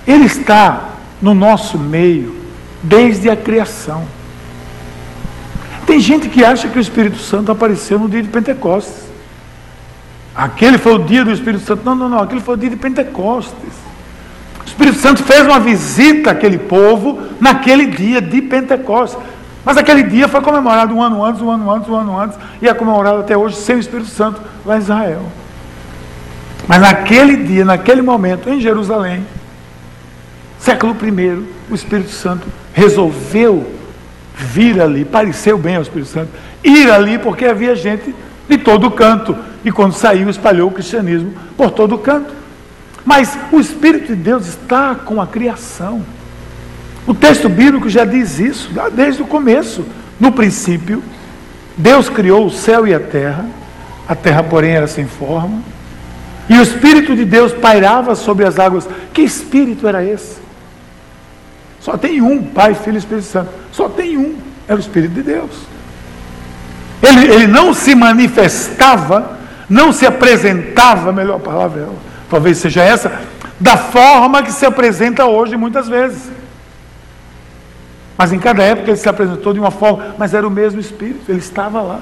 ele 0.07 0.27
está 0.27 0.91
no 1.21 1.35
nosso 1.35 1.77
meio 1.77 2.33
desde 2.81 3.29
a 3.29 3.35
criação. 3.35 4.05
Tem 5.85 5.99
gente 5.99 6.29
que 6.29 6.45
acha 6.45 6.69
que 6.69 6.79
o 6.79 6.81
Espírito 6.81 7.19
Santo 7.19 7.51
apareceu 7.51 7.99
no 7.99 8.09
dia 8.09 8.23
de 8.23 8.29
Pentecostes. 8.29 9.10
Aquele 10.35 10.79
foi 10.79 10.95
o 10.95 10.99
dia 10.99 11.25
do 11.25 11.33
Espírito 11.33 11.65
Santo. 11.65 11.85
Não, 11.85 11.95
não, 11.95 12.09
não. 12.09 12.21
Aquele 12.21 12.41
foi 12.41 12.55
o 12.55 12.59
dia 12.59 12.71
de 12.71 12.77
Pentecostes. 12.77 13.55
O 14.63 14.67
Espírito 14.67 14.99
Santo 14.99 15.23
fez 15.23 15.43
uma 15.43 15.59
visita 15.59 16.31
àquele 16.31 16.59
povo 16.59 17.21
naquele 17.41 17.87
dia 17.87 18.21
de 18.21 18.41
Pentecostes. 18.41 19.19
Mas 19.65 19.77
aquele 19.77 20.03
dia 20.03 20.27
foi 20.29 20.41
comemorado 20.41 20.95
um 20.95 21.03
ano 21.03 21.23
antes, 21.25 21.43
um 21.43 21.51
ano 21.51 21.71
antes, 21.71 21.89
um 21.89 21.95
ano 21.95 22.19
antes, 22.19 22.39
e 22.63 22.69
é 22.69 22.73
comemorado 22.73 23.21
até 23.21 23.37
hoje 23.37 23.57
sem 23.57 23.77
o 23.77 23.79
Espírito 23.79 24.09
Santo 24.09 24.41
lá 24.65 24.77
em 24.77 24.79
Israel. 24.79 25.23
Mas 26.67 26.81
naquele 26.81 27.37
dia, 27.37 27.65
naquele 27.65 28.01
momento, 28.01 28.49
em 28.49 28.61
Jerusalém, 28.61 29.27
século 30.59 30.97
I, 31.03 31.45
o 31.71 31.75
Espírito 31.75 32.11
Santo 32.11 32.47
resolveu 32.73 33.75
vir 34.35 34.81
ali, 34.81 35.05
pareceu 35.05 35.59
bem 35.59 35.77
ao 35.77 35.83
Espírito 35.83 36.09
Santo, 36.09 36.31
ir 36.65 36.91
ali 36.91 37.19
porque 37.19 37.45
havia 37.45 37.75
gente 37.75 38.15
de 38.49 38.59
todo 38.59 38.91
canto. 38.91 39.37
E 39.65 39.71
quando 39.71 39.93
saiu, 39.93 40.29
espalhou 40.31 40.69
o 40.69 40.73
cristianismo 40.73 41.35
por 41.57 41.71
todo 41.71 41.99
canto. 41.99 42.33
Mas 43.05 43.39
o 43.51 43.61
Espírito 43.61 44.09
de 44.09 44.23
Deus 44.23 44.47
está 44.47 44.95
com 44.95 45.21
a 45.21 45.27
criação. 45.27 46.05
O 47.07 47.15
texto 47.15 47.49
bíblico 47.49 47.89
já 47.89 48.05
diz 48.05 48.39
isso, 48.39 48.71
desde 48.93 49.23
o 49.23 49.27
começo. 49.27 49.85
No 50.19 50.33
princípio, 50.33 51.03
Deus 51.77 52.09
criou 52.09 52.47
o 52.47 52.51
céu 52.51 52.87
e 52.87 52.95
a 52.95 53.01
terra, 53.01 53.47
a 54.07 54.15
terra, 54.15 54.43
porém, 54.43 54.73
era 54.73 54.87
sem 54.87 55.07
forma, 55.07 55.63
e 56.49 56.59
o 56.59 56.63
Espírito 56.63 57.15
de 57.15 57.25
Deus 57.25 57.53
pairava 57.53 58.15
sobre 58.15 58.45
as 58.45 58.59
águas. 58.59 58.89
Que 59.15 59.23
Espírito 59.23 59.87
era 59.87 60.05
esse? 60.05 60.37
Só 61.81 61.97
tem 61.97 62.21
um, 62.21 62.43
Pai, 62.43 62.75
Filho 62.75 62.97
e 62.97 62.99
Espírito 62.99 63.27
Santo. 63.27 63.51
Só 63.73 63.89
tem 63.89 64.19
um, 64.19 64.37
era 64.69 64.77
o 64.77 64.81
Espírito 64.81 65.15
de 65.15 65.23
Deus. 65.23 65.51
Ele, 67.03 67.33
ele 67.33 67.47
não 67.47 67.73
se 67.73 67.95
manifestava, 67.95 69.39
não 69.71 69.93
se 69.93 70.05
apresentava, 70.05 71.13
melhor 71.13 71.39
palavra, 71.39 71.89
talvez 72.29 72.59
seja 72.59 72.83
essa, 72.83 73.21
da 73.59 73.77
forma 73.77 74.43
que 74.43 74.51
se 74.51 74.67
apresenta 74.67 75.25
hoje 75.27 75.57
muitas 75.57 75.89
vezes. 75.89 76.29
Mas 78.19 78.33
em 78.33 78.39
cada 78.39 78.63
época 78.63 78.91
ele 78.91 78.97
se 78.97 79.09
apresentou 79.09 79.53
de 79.53 79.61
uma 79.61 79.71
forma, 79.71 80.17
mas 80.19 80.35
era 80.35 80.47
o 80.47 80.51
mesmo 80.51 80.81
Espírito, 80.81 81.31
ele 81.31 81.39
estava 81.39 81.81
lá. 81.81 82.01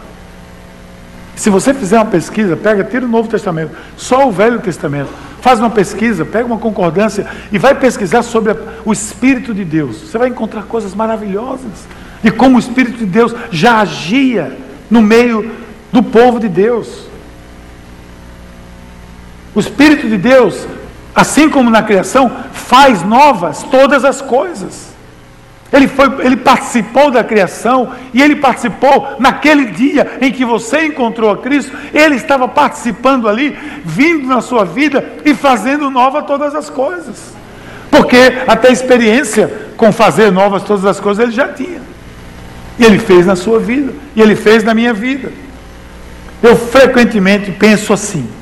Se 1.37 1.51
você 1.51 1.73
fizer 1.73 1.97
uma 1.97 2.07
pesquisa, 2.07 2.57
pega, 2.57 2.83
tira 2.83 3.05
o 3.05 3.09
Novo 3.09 3.29
Testamento, 3.29 3.71
só 3.97 4.27
o 4.27 4.33
Velho 4.33 4.59
Testamento, 4.59 5.11
faz 5.41 5.61
uma 5.61 5.71
pesquisa, 5.71 6.25
pega 6.25 6.47
uma 6.47 6.59
concordância 6.59 7.27
e 7.53 7.59
vai 7.59 7.75
pesquisar 7.75 8.23
sobre 8.23 8.57
o 8.85 8.93
Espírito 8.93 9.55
de 9.55 9.65
Deus. 9.65 9.99
Você 9.99 10.19
vai 10.19 10.29
encontrar 10.29 10.63
coisas 10.63 10.95
maravilhosas 10.95 11.87
de 12.23 12.31
como 12.33 12.57
o 12.57 12.59
Espírito 12.59 12.99
de 12.99 13.07
Deus 13.07 13.35
já 13.51 13.79
agia 13.79 14.57
no 14.91 15.01
meio 15.01 15.53
do 15.93 16.03
povo 16.03 16.41
de 16.41 16.49
Deus. 16.49 17.08
O 19.59 19.61
Espírito 19.61 20.09
de 20.09 20.17
Deus, 20.17 20.69
assim 21.13 21.51
como 21.51 21.69
na 21.69 21.83
criação, 21.83 22.31
faz 22.53 23.03
novas 23.03 23.65
todas 23.65 24.05
as 24.05 24.23
coisas. 24.23 24.91
Ele, 25.73 25.89
foi, 25.89 26.25
ele 26.25 26.37
participou 26.37 27.11
da 27.11 27.25
criação 27.25 27.91
e 28.15 28.23
ele 28.23 28.37
participou 28.37 29.17
naquele 29.19 29.65
dia 29.65 30.13
em 30.21 30.31
que 30.31 30.45
você 30.45 30.87
encontrou 30.87 31.29
a 31.29 31.39
Cristo. 31.39 31.77
Ele 31.93 32.15
estava 32.15 32.47
participando 32.47 33.29
ali, 33.29 33.59
vindo 33.85 34.29
na 34.29 34.41
sua 34.41 34.65
vida 34.65 35.05
e 35.25 35.35
fazendo 35.35 35.91
nova 35.91 36.23
todas 36.23 36.55
as 36.55 36.71
coisas. 36.71 37.35
Porque 37.91 38.45
até 38.47 38.71
experiência 38.71 39.73
com 39.77 39.91
fazer 39.91 40.31
novas 40.31 40.63
todas 40.63 40.85
as 40.85 41.01
coisas 41.01 41.21
ele 41.21 41.33
já 41.33 41.49
tinha. 41.49 41.83
E 42.79 42.85
ele 42.85 43.01
fez 43.01 43.27
na 43.27 43.35
sua 43.35 43.59
vida, 43.59 43.93
e 44.15 44.23
ele 44.23 44.37
fez 44.37 44.63
na 44.63 44.73
minha 44.73 44.95
vida. 44.95 45.33
Eu 46.41 46.55
frequentemente 46.55 47.51
penso 47.51 47.93
assim: 47.93 48.38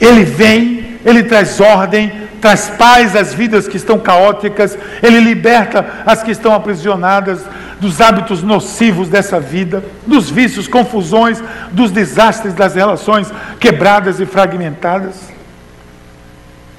ele 0.00 0.24
vem, 0.24 0.98
ele 1.04 1.22
traz 1.24 1.60
ordem, 1.60 2.28
traz 2.40 2.70
paz 2.70 3.16
às 3.16 3.34
vidas 3.34 3.68
que 3.68 3.76
estão 3.76 3.98
caóticas, 3.98 4.78
Ele 5.02 5.20
liberta 5.20 6.02
as 6.06 6.22
que 6.22 6.30
estão 6.30 6.54
aprisionadas 6.54 7.40
dos 7.80 8.00
hábitos 8.00 8.42
nocivos 8.42 9.08
dessa 9.08 9.38
vida, 9.38 9.84
dos 10.06 10.30
vícios, 10.30 10.66
confusões, 10.66 11.42
dos 11.70 11.90
desastres 11.90 12.54
das 12.54 12.74
relações 12.74 13.32
quebradas 13.60 14.20
e 14.20 14.26
fragmentadas. 14.26 15.14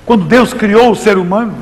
Quando 0.05 0.25
Deus 0.25 0.53
criou 0.53 0.91
o 0.91 0.95
ser 0.95 1.17
humano, 1.17 1.55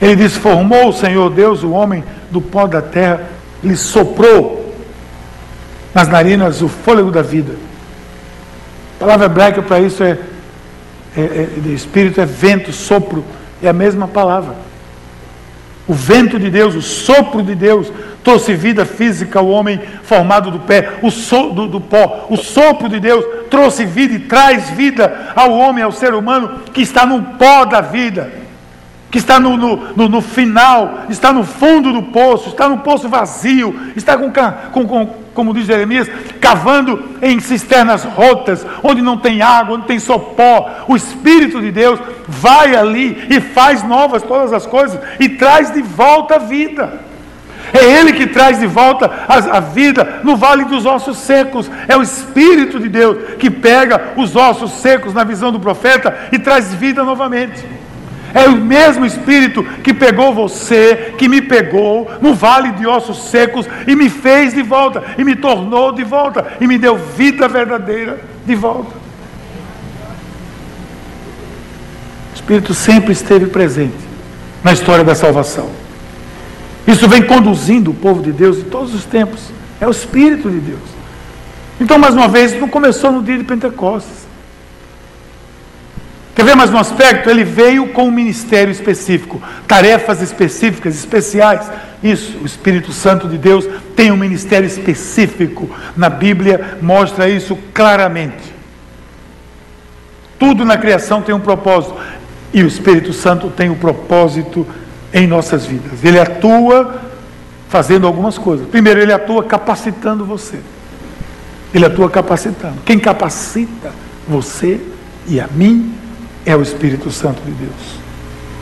Ele 0.00 0.16
diz: 0.16 0.36
Formou 0.36 0.88
o 0.88 0.92
Senhor 0.92 1.30
Deus 1.30 1.62
o 1.62 1.70
homem 1.70 2.04
do 2.30 2.40
pó 2.40 2.66
da 2.66 2.82
terra, 2.82 3.22
Ele 3.62 3.76
soprou 3.76 4.74
nas 5.94 6.08
narinas 6.08 6.62
o 6.62 6.68
fôlego 6.68 7.10
da 7.10 7.22
vida. 7.22 7.54
A 8.96 9.00
palavra 9.00 9.26
hebraica 9.26 9.62
para 9.62 9.80
isso 9.80 10.02
é 10.02 10.16
é, 11.16 11.20
é, 11.20 11.68
espírito 11.68 12.20
é 12.20 12.26
vento, 12.26 12.72
sopro, 12.72 13.24
é 13.62 13.68
a 13.68 13.72
mesma 13.72 14.08
palavra. 14.08 14.54
O 15.86 15.94
vento 15.94 16.38
de 16.38 16.50
Deus, 16.50 16.74
o 16.74 16.82
sopro 16.82 17.42
de 17.42 17.54
Deus, 17.54 17.92
trouxe 18.22 18.54
vida 18.54 18.84
física 18.84 19.38
ao 19.38 19.48
homem 19.48 19.80
formado 20.04 20.50
do 20.50 20.60
pé, 20.60 20.98
o 21.02 21.10
so, 21.10 21.50
do, 21.50 21.66
do 21.66 21.80
pó. 21.80 22.26
O 22.30 22.36
sopro 22.36 22.88
de 22.88 23.00
Deus 23.00 23.24
trouxe 23.50 23.84
vida 23.84 24.14
e 24.14 24.20
traz 24.20 24.70
vida 24.70 25.32
ao 25.34 25.52
homem, 25.52 25.82
ao 25.82 25.92
ser 25.92 26.14
humano 26.14 26.60
que 26.72 26.82
está 26.82 27.04
no 27.04 27.22
pó 27.36 27.64
da 27.64 27.80
vida 27.80 28.41
que 29.12 29.18
está 29.18 29.38
no, 29.38 29.58
no, 29.58 30.08
no, 30.08 30.22
final, 30.22 31.04
está 31.10 31.34
no 31.34 31.44
fundo 31.44 31.92
do 31.92 32.04
poço, 32.04 32.48
está 32.48 32.66
no 32.66 32.78
poço 32.78 33.10
vazio, 33.10 33.78
está 33.94 34.16
com, 34.16 34.32
com, 34.72 34.88
com, 34.88 35.06
como 35.34 35.52
diz 35.52 35.66
Jeremias, 35.66 36.10
cavando 36.40 37.10
em 37.20 37.38
cisternas 37.38 38.04
rotas, 38.04 38.66
onde 38.82 39.02
não 39.02 39.18
tem 39.18 39.42
água, 39.42 39.76
onde 39.76 39.86
tem 39.86 39.98
só 39.98 40.18
pó. 40.18 40.86
O 40.88 40.96
Espírito 40.96 41.60
de 41.60 41.70
Deus 41.70 42.00
vai 42.26 42.74
ali 42.74 43.26
e 43.28 43.38
faz 43.38 43.82
novas 43.82 44.22
todas 44.22 44.50
as 44.50 44.64
coisas 44.64 44.98
e 45.20 45.28
traz 45.28 45.70
de 45.70 45.82
volta 45.82 46.36
a 46.36 46.38
vida. 46.38 47.00
É 47.70 47.84
Ele 47.84 48.14
que 48.14 48.26
traz 48.26 48.60
de 48.60 48.66
volta 48.66 49.10
a, 49.28 49.58
a, 49.58 49.60
vida 49.60 50.20
no 50.24 50.36
vale 50.36 50.64
dos 50.64 50.86
ossos 50.86 51.18
secos. 51.18 51.70
É 51.86 51.94
o 51.94 52.02
Espírito 52.02 52.80
de 52.80 52.88
Deus 52.88 53.34
que 53.38 53.50
pega 53.50 54.14
os 54.16 54.34
ossos 54.34 54.72
secos 54.80 55.12
na 55.12 55.22
visão 55.22 55.52
do 55.52 55.60
profeta 55.60 56.28
e 56.32 56.38
traz 56.38 56.72
vida 56.72 57.04
novamente. 57.04 57.81
É 58.34 58.48
o 58.48 58.56
mesmo 58.56 59.04
Espírito 59.04 59.62
que 59.82 59.92
pegou 59.92 60.32
você, 60.32 61.14
que 61.18 61.28
me 61.28 61.42
pegou 61.42 62.10
no 62.20 62.34
vale 62.34 62.72
de 62.72 62.86
ossos 62.86 63.28
secos 63.30 63.68
e 63.86 63.94
me 63.94 64.08
fez 64.08 64.54
de 64.54 64.62
volta, 64.62 65.02
e 65.18 65.24
me 65.24 65.36
tornou 65.36 65.92
de 65.92 66.02
volta, 66.02 66.54
e 66.60 66.66
me 66.66 66.78
deu 66.78 66.96
vida 66.96 67.46
verdadeira 67.46 68.20
de 68.46 68.54
volta. 68.54 68.96
O 72.32 72.34
Espírito 72.34 72.74
sempre 72.74 73.12
esteve 73.12 73.46
presente 73.46 73.94
na 74.64 74.72
história 74.72 75.04
da 75.04 75.14
salvação. 75.14 75.68
Isso 76.86 77.08
vem 77.08 77.22
conduzindo 77.22 77.90
o 77.90 77.94
povo 77.94 78.22
de 78.22 78.32
Deus 78.32 78.58
em 78.58 78.64
todos 78.64 78.94
os 78.94 79.04
tempos. 79.04 79.50
É 79.80 79.86
o 79.86 79.90
Espírito 79.90 80.50
de 80.50 80.58
Deus. 80.58 80.80
Então, 81.80 81.98
mais 81.98 82.14
uma 82.14 82.28
vez, 82.28 82.58
não 82.58 82.68
começou 82.68 83.12
no 83.12 83.22
dia 83.22 83.36
de 83.36 83.44
Pentecostes. 83.44 84.21
Quer 86.34 86.44
ver 86.46 86.56
mais 86.56 86.72
um 86.72 86.78
aspecto? 86.78 87.28
Ele 87.28 87.44
veio 87.44 87.88
com 87.88 88.04
um 88.04 88.10
ministério 88.10 88.72
específico, 88.72 89.40
tarefas 89.68 90.22
específicas, 90.22 90.94
especiais. 90.94 91.70
Isso, 92.02 92.38
o 92.42 92.46
Espírito 92.46 92.90
Santo 92.90 93.28
de 93.28 93.36
Deus 93.36 93.68
tem 93.94 94.10
um 94.10 94.16
ministério 94.16 94.66
específico. 94.66 95.68
Na 95.94 96.08
Bíblia 96.08 96.78
mostra 96.80 97.28
isso 97.28 97.56
claramente. 97.74 98.52
Tudo 100.38 100.64
na 100.64 100.78
criação 100.78 101.20
tem 101.20 101.34
um 101.34 101.40
propósito. 101.40 101.94
E 102.52 102.62
o 102.62 102.66
Espírito 102.66 103.12
Santo 103.12 103.50
tem 103.50 103.68
um 103.68 103.76
propósito 103.76 104.66
em 105.12 105.26
nossas 105.26 105.66
vidas. 105.66 106.02
Ele 106.02 106.18
atua 106.18 107.00
fazendo 107.68 108.06
algumas 108.06 108.38
coisas. 108.38 108.66
Primeiro, 108.68 109.00
ele 109.00 109.12
atua 109.12 109.44
capacitando 109.44 110.24
você. 110.24 110.58
Ele 111.74 111.84
atua 111.84 112.08
capacitando. 112.10 112.78
Quem 112.84 112.98
capacita 112.98 113.92
você 114.26 114.80
e 115.26 115.38
a 115.38 115.46
mim 115.46 115.94
é 116.44 116.56
o 116.56 116.62
Espírito 116.62 117.10
Santo 117.10 117.42
de 117.42 117.52
Deus. 117.52 118.00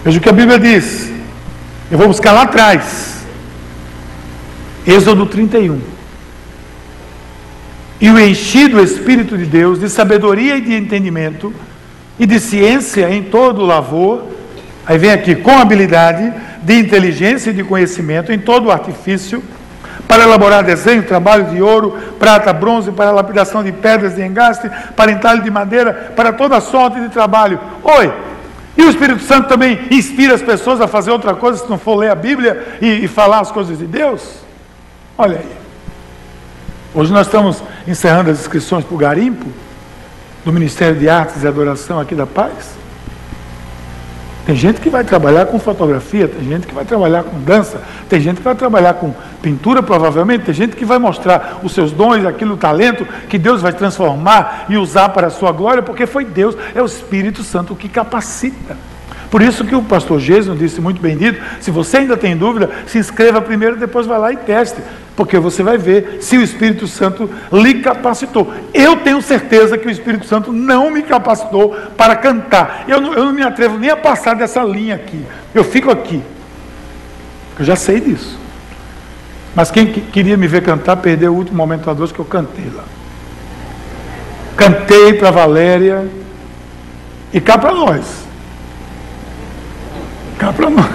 Veja 0.05 0.19
o 0.19 0.21
que 0.21 0.29
a 0.29 0.33
Bíblia 0.33 0.59
diz. 0.59 1.11
Eu 1.91 1.99
vou 1.99 2.07
buscar 2.07 2.33
lá 2.33 2.43
atrás. 2.43 3.25
Êxodo 4.87 5.27
31. 5.27 5.81
E 8.01 8.09
o 8.11 8.19
enchi 8.19 8.67
do 8.67 8.83
Espírito 8.83 9.37
de 9.37 9.45
Deus 9.45 9.79
de 9.79 9.89
sabedoria 9.89 10.57
e 10.57 10.61
de 10.61 10.75
entendimento 10.75 11.53
e 12.19 12.27
de 12.27 12.41
ciência 12.41 13.11
em 13.11 13.23
todo 13.23 13.61
o 13.61 13.67
lavor. 13.67 14.25
Aí 14.87 14.99
vem 14.99 15.11
aqui, 15.11 15.35
com 15.35 15.59
habilidade, 15.59 16.33
de 16.63 16.79
inteligência 16.79 17.51
e 17.51 17.55
de 17.55 17.63
conhecimento 17.63 18.33
em 18.33 18.39
todo 18.39 18.67
o 18.67 18.71
artifício 18.71 19.43
para 20.11 20.25
elaborar 20.25 20.65
desenho, 20.65 21.05
trabalho 21.05 21.45
de 21.45 21.63
ouro, 21.63 21.97
prata, 22.19 22.53
bronze, 22.53 22.91
para 22.91 23.13
lapidação 23.13 23.63
de 23.63 23.71
pedras 23.71 24.17
de 24.17 24.27
engaste, 24.27 24.69
para 24.97 25.13
entalho 25.13 25.41
de 25.41 25.49
madeira, 25.53 26.13
para 26.17 26.33
toda 26.33 26.61
sorte 26.61 26.99
de 26.99 27.09
trabalho. 27.11 27.61
Oi! 27.85 28.13
E 28.77 28.83
o 28.83 28.91
Espírito 28.91 29.23
Santo 29.23 29.47
também 29.47 29.79
inspira 29.89 30.35
as 30.35 30.43
pessoas 30.43 30.81
a 30.81 30.89
fazer 30.89 31.13
outra 31.13 31.35
coisa, 31.35 31.63
se 31.63 31.71
não 31.71 31.79
for 31.79 31.95
ler 31.95 32.11
a 32.11 32.17
Bíblia 32.17 32.79
e, 32.83 33.05
e 33.05 33.07
falar 33.07 33.39
as 33.39 33.53
coisas 33.53 33.79
de 33.79 33.87
Deus? 33.87 34.41
Olha 35.17 35.39
aí. 35.39 35.53
Hoje 36.93 37.13
nós 37.13 37.29
estamos 37.29 37.63
encerrando 37.87 38.33
as 38.33 38.41
inscrições 38.41 38.85
para 38.85 38.95
o 38.97 38.99
garimpo 38.99 39.47
do 40.45 40.53
Ministério 40.53 40.99
de 40.99 41.09
Artes 41.09 41.41
e 41.45 41.47
Adoração 41.47 42.01
aqui 42.01 42.17
da 42.17 42.27
Paz. 42.27 42.80
Tem 44.47 44.57
gente 44.57 44.81
que 44.81 44.89
vai 44.89 45.05
trabalhar 45.05 45.47
com 45.47 45.59
fotografia, 45.59 46.27
tem 46.27 46.43
gente 46.45 46.67
que 46.67 46.75
vai 46.75 46.85
trabalhar 46.85 47.23
com 47.23 47.39
dança, 47.41 47.81
tem 48.09 48.21
gente 48.21 48.39
que 48.39 48.43
vai 48.43 48.55
trabalhar 48.55 48.95
com 48.95 49.15
pintura, 49.43 49.83
provavelmente, 49.83 50.45
tem 50.45 50.55
gente 50.55 50.77
que 50.77 50.85
vai 50.85 50.99
mostrar 50.99 51.61
os 51.63 51.73
seus 51.73 51.93
dons, 51.93 52.25
aquilo, 52.25 52.55
o 52.55 52.57
talento 52.57 53.07
que 53.29 53.39
Deus 53.39 53.61
vai 53.63 53.73
transformar 53.73 54.67
e 54.69 54.77
usar 54.77 55.11
para 55.11 55.27
a 55.27 55.31
sua 55.31 55.53
glória, 55.53 55.83
porque 55.83 56.07
foi 56.07 56.25
Deus, 56.25 56.57
é 56.75 56.83
o 56.83 56.87
Espírito 56.87 57.43
Santo 57.43 57.77
que 57.77 57.89
capacita. 57.89 58.77
Por 59.31 59.41
isso 59.41 59.65
que 59.65 59.77
o 59.77 59.83
pastor 59.83 60.19
Jesus 60.19 60.59
disse 60.59 60.81
muito 60.81 61.01
bem 61.01 61.17
dito, 61.17 61.41
se 61.61 61.71
você 61.71 61.99
ainda 61.99 62.17
tem 62.17 62.37
dúvida, 62.37 62.69
se 62.87 62.99
inscreva 62.99 63.41
primeiro, 63.41 63.77
depois 63.77 64.05
vá 64.05 64.19
lá 64.19 64.33
e 64.33 64.37
teste, 64.37 64.83
porque 65.15 65.39
você 65.39 65.63
vai 65.63 65.79
ver 65.79 66.19
se 66.21 66.37
o 66.37 66.43
Espírito 66.43 66.89
Santo 66.89 67.31
lhe 67.53 67.75
capacitou. 67.75 68.53
Eu 68.75 68.97
tenho 68.97 69.23
certeza 69.23 69.79
que 69.79 69.87
o 69.87 69.91
Espírito 69.91 70.27
Santo 70.27 70.53
não 70.53 70.91
me 70.91 71.03
capacitou 71.03 71.77
para 71.97 72.17
cantar. 72.17 72.85
Eu 72.89 73.01
não, 73.01 73.15
eu 73.15 73.25
não 73.27 73.33
me 73.33 73.43
atrevo 73.43 73.79
nem 73.79 73.91
a 73.91 73.97
passar 73.97 74.35
dessa 74.35 74.65
linha 74.65 74.97
aqui. 74.97 75.25
Eu 75.55 75.63
fico 75.63 75.93
aqui. 75.93 76.21
Eu 77.57 77.65
já 77.65 77.77
sei 77.77 78.01
disso. 78.01 78.37
Mas 79.55 79.71
quem 79.71 79.87
queria 79.87 80.37
me 80.37 80.49
ver 80.49 80.63
cantar 80.63 80.97
perdeu 80.97 81.33
o 81.33 81.37
último 81.37 81.57
momento 81.57 81.89
a 81.89 81.95
dois 81.95 82.11
que 82.11 82.19
eu 82.19 82.25
cantei 82.25 82.69
lá. 82.75 82.85
Cantei 84.57 85.15
para 85.15 85.31
Valéria 85.31 86.09
e 87.33 87.41
cá 87.41 87.57
para 87.57 87.73
nós 87.73 88.30
para 90.53 90.71
nós. 90.71 90.87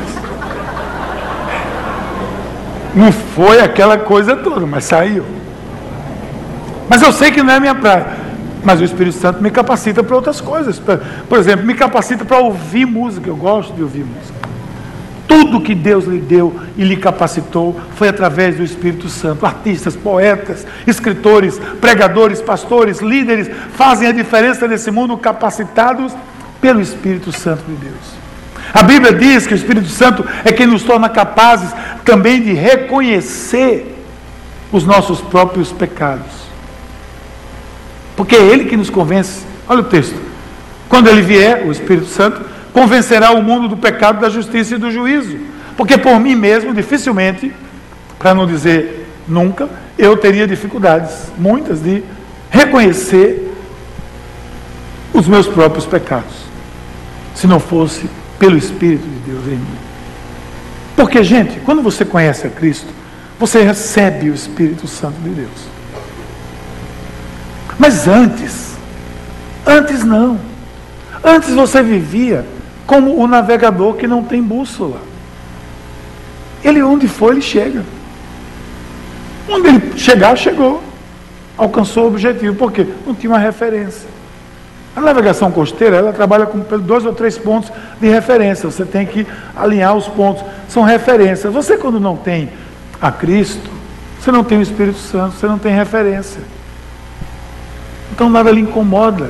Não 2.95 3.11
foi 3.11 3.59
aquela 3.59 3.97
coisa 3.97 4.37
toda, 4.37 4.65
mas 4.65 4.85
saiu. 4.85 5.25
Mas 6.87 7.01
eu 7.01 7.11
sei 7.11 7.31
que 7.31 7.43
não 7.43 7.53
é 7.53 7.59
minha 7.59 7.75
praia. 7.75 8.07
Mas 8.63 8.79
o 8.79 8.83
Espírito 8.83 9.17
Santo 9.17 9.43
me 9.43 9.51
capacita 9.51 10.01
para 10.01 10.15
outras 10.15 10.39
coisas. 10.39 10.81
Por 11.27 11.37
exemplo, 11.37 11.65
me 11.65 11.75
capacita 11.75 12.23
para 12.23 12.39
ouvir 12.39 12.85
música. 12.85 13.29
Eu 13.29 13.35
gosto 13.35 13.73
de 13.73 13.83
ouvir 13.83 14.05
música. 14.05 14.33
Tudo 15.27 15.61
que 15.61 15.75
Deus 15.75 16.05
lhe 16.05 16.19
deu 16.19 16.55
e 16.77 16.83
lhe 16.83 16.95
capacitou 16.95 17.79
foi 17.95 18.07
através 18.07 18.55
do 18.55 18.63
Espírito 18.63 19.09
Santo. 19.09 19.45
Artistas, 19.45 19.95
poetas, 19.95 20.65
escritores, 20.87 21.59
pregadores, 21.81 22.41
pastores, 22.41 23.01
líderes 23.01 23.49
fazem 23.73 24.07
a 24.07 24.11
diferença 24.11 24.67
nesse 24.67 24.89
mundo 24.89 25.17
capacitados 25.17 26.15
pelo 26.61 26.79
Espírito 26.79 27.31
Santo 27.31 27.63
de 27.67 27.75
Deus. 27.75 28.24
A 28.75 28.83
Bíblia 28.83 29.13
diz 29.13 29.47
que 29.47 29.53
o 29.53 29.55
Espírito 29.55 29.87
Santo 29.87 30.25
é 30.43 30.51
quem 30.51 30.67
nos 30.67 30.83
torna 30.83 31.07
capazes 31.07 31.71
também 32.03 32.41
de 32.41 32.51
reconhecer 32.51 33.95
os 34.69 34.85
nossos 34.85 35.21
próprios 35.21 35.71
pecados. 35.71 36.25
Porque 38.17 38.35
é 38.35 38.41
Ele 38.41 38.65
que 38.65 38.75
nos 38.75 38.89
convence. 38.89 39.45
Olha 39.65 39.79
o 39.79 39.85
texto. 39.85 40.19
Quando 40.89 41.07
Ele 41.07 41.21
vier, 41.21 41.65
o 41.65 41.71
Espírito 41.71 42.07
Santo, 42.07 42.41
convencerá 42.73 43.31
o 43.31 43.41
mundo 43.41 43.69
do 43.69 43.77
pecado, 43.77 44.19
da 44.19 44.29
justiça 44.29 44.75
e 44.75 44.77
do 44.77 44.91
juízo. 44.91 45.37
Porque 45.77 45.97
por 45.97 46.19
mim 46.19 46.35
mesmo, 46.35 46.73
dificilmente, 46.73 47.53
para 48.19 48.35
não 48.35 48.45
dizer 48.45 49.07
nunca, 49.25 49.69
eu 49.97 50.17
teria 50.17 50.45
dificuldades, 50.45 51.31
muitas, 51.37 51.81
de 51.81 52.03
reconhecer 52.49 53.53
os 55.13 55.29
meus 55.29 55.47
próprios 55.47 55.85
pecados. 55.85 56.43
Se 57.33 57.47
não 57.47 57.61
fosse 57.61 58.09
pelo 58.39 58.57
Espírito 58.57 59.07
de 59.07 59.31
Deus 59.31 59.45
em 59.45 59.57
mim. 59.57 59.77
Porque, 60.95 61.23
gente, 61.23 61.59
quando 61.59 61.81
você 61.81 62.05
conhece 62.05 62.47
a 62.47 62.49
Cristo, 62.49 62.87
você 63.39 63.61
recebe 63.61 64.29
o 64.29 64.33
Espírito 64.33 64.87
Santo 64.87 65.19
de 65.21 65.29
Deus. 65.29 65.75
Mas 67.77 68.07
antes, 68.07 68.75
antes 69.65 70.03
não. 70.03 70.39
Antes 71.23 71.49
você 71.53 71.81
vivia 71.81 72.45
como 72.85 73.17
o 73.17 73.27
navegador 73.27 73.95
que 73.95 74.07
não 74.07 74.23
tem 74.23 74.41
bússola. 74.41 75.01
Ele 76.63 76.81
onde 76.81 77.07
for, 77.07 77.33
ele 77.33 77.41
chega. 77.41 77.83
Onde 79.49 79.67
ele 79.67 79.97
chegar, 79.97 80.37
chegou. 80.37 80.81
Alcançou 81.57 82.05
o 82.05 82.07
objetivo. 82.07 82.55
Por 82.55 82.71
quê? 82.71 82.87
Não 83.05 83.13
tinha 83.13 83.31
uma 83.31 83.39
referência. 83.39 84.14
A 84.95 85.01
navegação 85.01 85.51
costeira, 85.51 85.97
ela 85.97 86.13
trabalha 86.13 86.45
com 86.45 86.59
dois 86.79 87.05
ou 87.05 87.13
três 87.13 87.37
pontos 87.37 87.71
de 87.99 88.07
referência. 88.07 88.69
Você 88.69 88.85
tem 88.85 89.05
que 89.05 89.27
alinhar 89.55 89.95
os 89.95 90.07
pontos. 90.07 90.43
São 90.69 90.83
referências. 90.83 91.53
Você, 91.53 91.77
quando 91.77 91.99
não 91.99 92.15
tem 92.15 92.49
a 93.01 93.11
Cristo, 93.11 93.69
você 94.19 94.31
não 94.31 94.43
tem 94.43 94.57
o 94.57 94.61
Espírito 94.61 94.97
Santo, 94.97 95.35
você 95.35 95.47
não 95.47 95.59
tem 95.59 95.73
referência. 95.73 96.41
Então 98.11 98.29
nada 98.29 98.49
lhe 98.49 98.61
incomoda, 98.61 99.29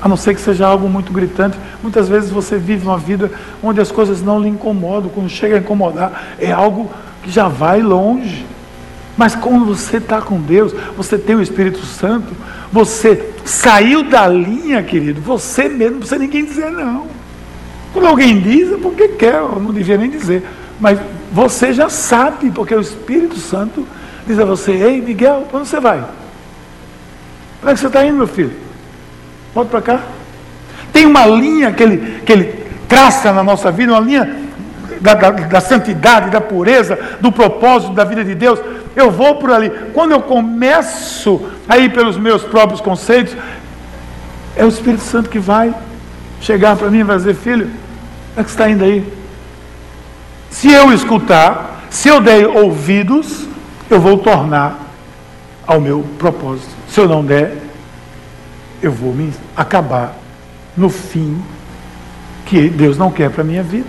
a 0.00 0.08
não 0.08 0.16
ser 0.16 0.34
que 0.34 0.40
seja 0.40 0.66
algo 0.66 0.88
muito 0.88 1.12
gritante. 1.12 1.58
Muitas 1.82 2.08
vezes 2.08 2.30
você 2.30 2.56
vive 2.56 2.86
uma 2.86 2.96
vida 2.96 3.30
onde 3.62 3.80
as 3.80 3.92
coisas 3.92 4.22
não 4.22 4.40
lhe 4.40 4.48
incomodam. 4.48 5.10
Quando 5.10 5.28
chega 5.28 5.56
a 5.56 5.58
incomodar, 5.58 6.34
é 6.40 6.50
algo 6.50 6.90
que 7.22 7.30
já 7.30 7.48
vai 7.48 7.82
longe. 7.82 8.46
Mas 9.16 9.34
quando 9.34 9.66
você 9.66 9.98
está 9.98 10.22
com 10.22 10.40
Deus, 10.40 10.72
você 10.96 11.18
tem 11.18 11.36
o 11.36 11.42
Espírito 11.42 11.84
Santo, 11.84 12.32
você 12.72 13.31
saiu 13.44 14.02
da 14.02 14.26
linha, 14.28 14.82
querido, 14.82 15.20
você 15.20 15.68
mesmo, 15.68 15.92
não 15.92 15.98
precisa 15.98 16.18
ninguém 16.18 16.44
dizer 16.44 16.70
não. 16.70 17.06
Quando 17.92 18.06
alguém 18.06 18.40
diz, 18.40 18.72
é 18.72 18.76
porque 18.76 19.08
quer, 19.08 19.34
eu 19.34 19.60
não 19.60 19.72
devia 19.72 19.98
nem 19.98 20.10
dizer. 20.10 20.42
Mas 20.80 20.98
você 21.30 21.72
já 21.72 21.88
sabe, 21.88 22.50
porque 22.50 22.74
o 22.74 22.80
Espírito 22.80 23.36
Santo 23.36 23.86
diz 24.26 24.38
a 24.38 24.44
você, 24.44 24.72
ei 24.72 25.00
Miguel, 25.00 25.46
para 25.50 25.60
onde 25.60 25.68
você 25.68 25.80
vai? 25.80 26.02
Para 27.60 27.70
onde 27.70 27.80
você 27.80 27.86
está 27.86 28.04
indo, 28.04 28.16
meu 28.16 28.26
filho? 28.26 28.52
Volta 29.54 29.70
para 29.70 29.82
cá. 29.82 30.00
Tem 30.92 31.06
uma 31.06 31.26
linha 31.26 31.72
que 31.72 31.82
ele, 31.82 32.20
que 32.24 32.32
ele 32.32 32.66
traça 32.88 33.32
na 33.32 33.42
nossa 33.42 33.70
vida, 33.70 33.92
uma 33.92 34.00
linha 34.00 34.42
da, 35.00 35.14
da, 35.14 35.30
da, 35.30 35.60
santidade, 35.60 36.30
da 36.30 36.40
pureza, 36.40 36.98
do 37.20 37.32
propósito 37.32 37.92
da 37.92 38.04
vida 38.04 38.24
de 38.24 38.34
Deus, 38.34 38.60
eu 38.94 39.10
vou 39.10 39.36
por 39.36 39.50
ali. 39.50 39.70
Quando 39.92 40.12
eu 40.12 40.20
começo 40.20 41.40
a 41.68 41.78
ir 41.78 41.92
pelos 41.92 42.16
meus 42.16 42.42
próprios 42.42 42.80
conceitos, 42.80 43.36
é 44.56 44.64
o 44.64 44.68
Espírito 44.68 45.02
Santo 45.02 45.30
que 45.30 45.38
vai 45.38 45.74
chegar 46.40 46.76
para 46.76 46.90
mim 46.90 46.98
e 46.98 47.04
vai 47.04 47.16
dizer: 47.16 47.34
Filho, 47.34 47.70
é 48.36 48.42
que 48.42 48.50
está 48.50 48.68
indo 48.68 48.84
aí? 48.84 49.04
Se 50.50 50.70
eu 50.70 50.92
escutar, 50.92 51.86
se 51.88 52.08
eu 52.08 52.20
der 52.20 52.46
ouvidos, 52.46 53.46
eu 53.88 54.00
vou 54.00 54.18
tornar 54.18 54.78
ao 55.66 55.80
meu 55.80 56.04
propósito. 56.18 56.70
Se 56.88 57.00
eu 57.00 57.08
não 57.08 57.24
der, 57.24 57.56
eu 58.82 58.92
vou 58.92 59.14
me 59.14 59.32
acabar 59.56 60.16
no 60.76 60.88
fim 60.90 61.40
que 62.46 62.68
Deus 62.68 62.98
não 62.98 63.10
quer 63.10 63.30
para 63.30 63.42
a 63.42 63.44
minha 63.44 63.62
vida. 63.62 63.88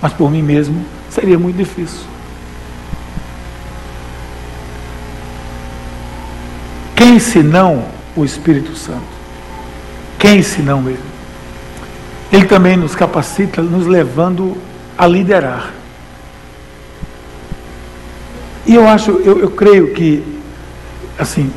Mas 0.00 0.12
por 0.12 0.30
mim 0.30 0.42
mesmo 0.42 0.84
seria 1.10 1.38
muito 1.38 1.56
difícil. 1.56 2.13
Quem 7.04 7.18
senão 7.18 7.84
o 8.16 8.24
Espírito 8.24 8.74
Santo? 8.74 9.04
Quem 10.18 10.42
senão 10.42 10.88
Ele? 10.88 10.98
Ele 12.32 12.46
também 12.46 12.78
nos 12.78 12.94
capacita, 12.94 13.60
nos 13.60 13.86
levando 13.86 14.56
a 14.96 15.06
liderar. 15.06 15.70
E 18.64 18.74
eu 18.74 18.88
acho, 18.88 19.10
eu, 19.10 19.38
eu 19.38 19.50
creio 19.50 19.92
que, 19.92 20.24
assim, 21.18 21.52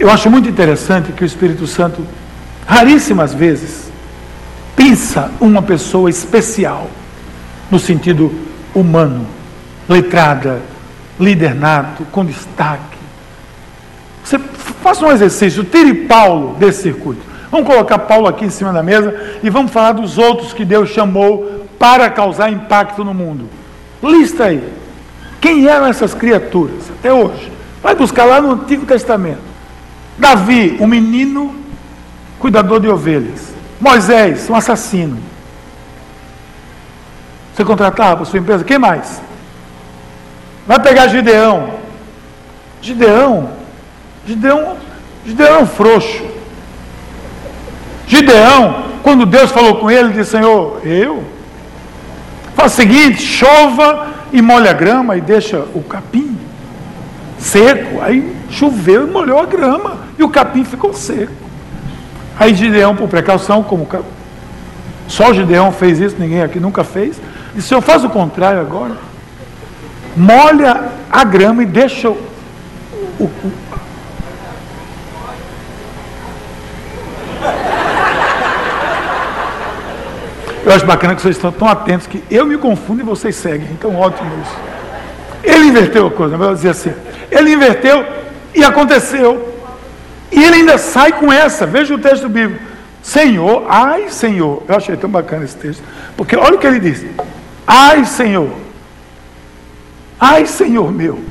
eu 0.00 0.10
acho 0.10 0.28
muito 0.28 0.48
interessante 0.48 1.12
que 1.12 1.22
o 1.22 1.24
Espírito 1.24 1.64
Santo, 1.68 2.04
raríssimas 2.66 3.32
vezes, 3.32 3.88
pensa 4.74 5.30
uma 5.40 5.62
pessoa 5.62 6.10
especial, 6.10 6.90
no 7.70 7.78
sentido 7.78 8.34
humano, 8.74 9.28
letrada, 9.88 10.60
líder 11.20 11.54
nato, 11.54 12.04
com 12.10 12.24
destaque. 12.24 12.95
Você 14.26 14.40
faça 14.82 15.06
um 15.06 15.12
exercício, 15.12 15.62
tire 15.62 15.94
Paulo 16.06 16.56
desse 16.56 16.82
circuito. 16.82 17.22
Vamos 17.48 17.64
colocar 17.64 17.96
Paulo 17.96 18.26
aqui 18.26 18.44
em 18.44 18.50
cima 18.50 18.72
da 18.72 18.82
mesa 18.82 19.38
e 19.40 19.48
vamos 19.48 19.70
falar 19.70 19.92
dos 19.92 20.18
outros 20.18 20.52
que 20.52 20.64
Deus 20.64 20.88
chamou 20.88 21.64
para 21.78 22.10
causar 22.10 22.50
impacto 22.50 23.04
no 23.04 23.14
mundo. 23.14 23.48
Lista 24.02 24.46
aí. 24.46 24.68
Quem 25.40 25.68
eram 25.68 25.86
essas 25.86 26.12
criaturas 26.12 26.90
até 26.98 27.12
hoje? 27.12 27.52
Vai 27.80 27.94
buscar 27.94 28.24
lá 28.24 28.40
no 28.40 28.50
Antigo 28.50 28.84
Testamento. 28.84 29.42
Davi, 30.18 30.76
um 30.80 30.88
menino 30.88 31.54
cuidador 32.40 32.80
de 32.80 32.88
ovelhas. 32.88 33.54
Moisés, 33.80 34.50
um 34.50 34.56
assassino. 34.56 35.18
Você 37.54 37.64
contratava 37.64 38.22
a 38.22 38.26
sua 38.26 38.40
empresa? 38.40 38.64
Quem 38.64 38.76
mais? 38.78 39.22
Vai 40.66 40.80
pegar 40.80 41.06
Gideão. 41.06 41.74
Gideão. 42.82 43.65
Gideão, 44.26 44.76
Gideão 45.24 45.56
é 45.56 45.62
um 45.62 45.66
frouxo. 45.66 46.24
Gideão, 48.06 48.84
quando 49.02 49.24
Deus 49.24 49.50
falou 49.50 49.76
com 49.76 49.90
ele, 49.90 50.12
disse: 50.12 50.32
Senhor, 50.32 50.80
eu? 50.84 51.22
Faz 52.54 52.72
o 52.72 52.76
seguinte: 52.76 53.22
chova 53.22 54.08
e 54.32 54.42
molha 54.42 54.70
a 54.70 54.74
grama 54.74 55.16
e 55.16 55.20
deixa 55.20 55.64
o 55.74 55.82
capim 55.82 56.36
seco. 57.38 58.00
Aí 58.02 58.36
choveu 58.50 59.06
e 59.06 59.10
molhou 59.10 59.38
a 59.38 59.46
grama 59.46 59.98
e 60.18 60.22
o 60.22 60.28
capim 60.28 60.64
ficou 60.64 60.92
seco. 60.92 61.32
Aí 62.38 62.54
Gideão, 62.54 62.94
por 62.94 63.08
precaução, 63.08 63.62
como 63.62 63.88
só 65.08 65.30
o 65.30 65.34
Gideão 65.34 65.70
fez 65.72 66.00
isso, 66.00 66.16
ninguém 66.18 66.42
aqui 66.42 66.58
nunca 66.58 66.82
fez, 66.82 67.20
disse: 67.54 67.68
Senhor, 67.68 67.80
faz 67.80 68.04
o 68.04 68.10
contrário 68.10 68.60
agora. 68.60 68.94
Molha 70.16 70.84
a 71.10 71.24
grama 71.24 71.62
e 71.62 71.66
deixa 71.66 72.08
o, 72.08 72.16
o, 73.20 73.30
Eu 80.66 80.72
acho 80.72 80.84
bacana 80.84 81.14
que 81.14 81.22
vocês 81.22 81.36
estão 81.36 81.52
tão 81.52 81.68
atentos 81.68 82.08
que 82.08 82.24
eu 82.28 82.44
me 82.44 82.58
confundo 82.58 83.00
e 83.00 83.04
vocês 83.04 83.36
seguem. 83.36 83.68
Então, 83.70 83.94
ótimo 83.94 84.28
isso. 84.42 84.56
Ele 85.44 85.66
inverteu 85.68 86.08
a 86.08 86.10
coisa, 86.10 86.36
vou 86.36 86.52
dizer 86.52 86.70
assim. 86.70 86.92
Ele 87.30 87.52
inverteu 87.52 88.04
e 88.52 88.64
aconteceu. 88.64 89.54
E 90.32 90.42
ele 90.42 90.56
ainda 90.56 90.76
sai 90.76 91.12
com 91.12 91.32
essa. 91.32 91.66
Veja 91.66 91.94
o 91.94 91.98
texto 91.98 92.28
bíblico. 92.28 92.60
Senhor, 93.00 93.64
ai 93.68 94.10
Senhor. 94.10 94.64
Eu 94.66 94.74
achei 94.74 94.96
tão 94.96 95.08
bacana 95.08 95.44
esse 95.44 95.56
texto. 95.56 95.84
Porque 96.16 96.34
olha 96.34 96.56
o 96.56 96.58
que 96.58 96.66
ele 96.66 96.80
diz. 96.80 97.06
Ai 97.64 98.04
Senhor. 98.04 98.50
Ai 100.18 100.46
Senhor 100.46 100.90
meu. 100.90 101.22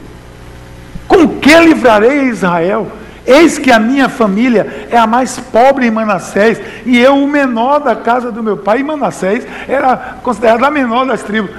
Com 1.09 1.27
que 1.39 1.53
livrarei 1.59 2.29
Israel? 2.29 2.89
Eis 3.25 3.57
que 3.57 3.71
a 3.71 3.79
minha 3.79 4.07
família 4.07 4.87
é 4.91 4.97
a 4.97 5.07
mais 5.07 5.39
pobre 5.39 5.87
em 5.87 5.91
Manassés, 5.91 6.61
e 6.85 6.99
eu 6.99 7.17
o 7.17 7.27
menor 7.27 7.79
da 7.79 7.95
casa 7.95 8.31
do 8.31 8.43
meu 8.43 8.55
pai. 8.55 8.79
E 8.79 8.83
Manassés 8.83 9.47
era 9.67 10.17
considerado 10.21 10.63
a 10.63 10.69
menor 10.71 11.05
das 11.05 11.23
tribos. 11.23 11.51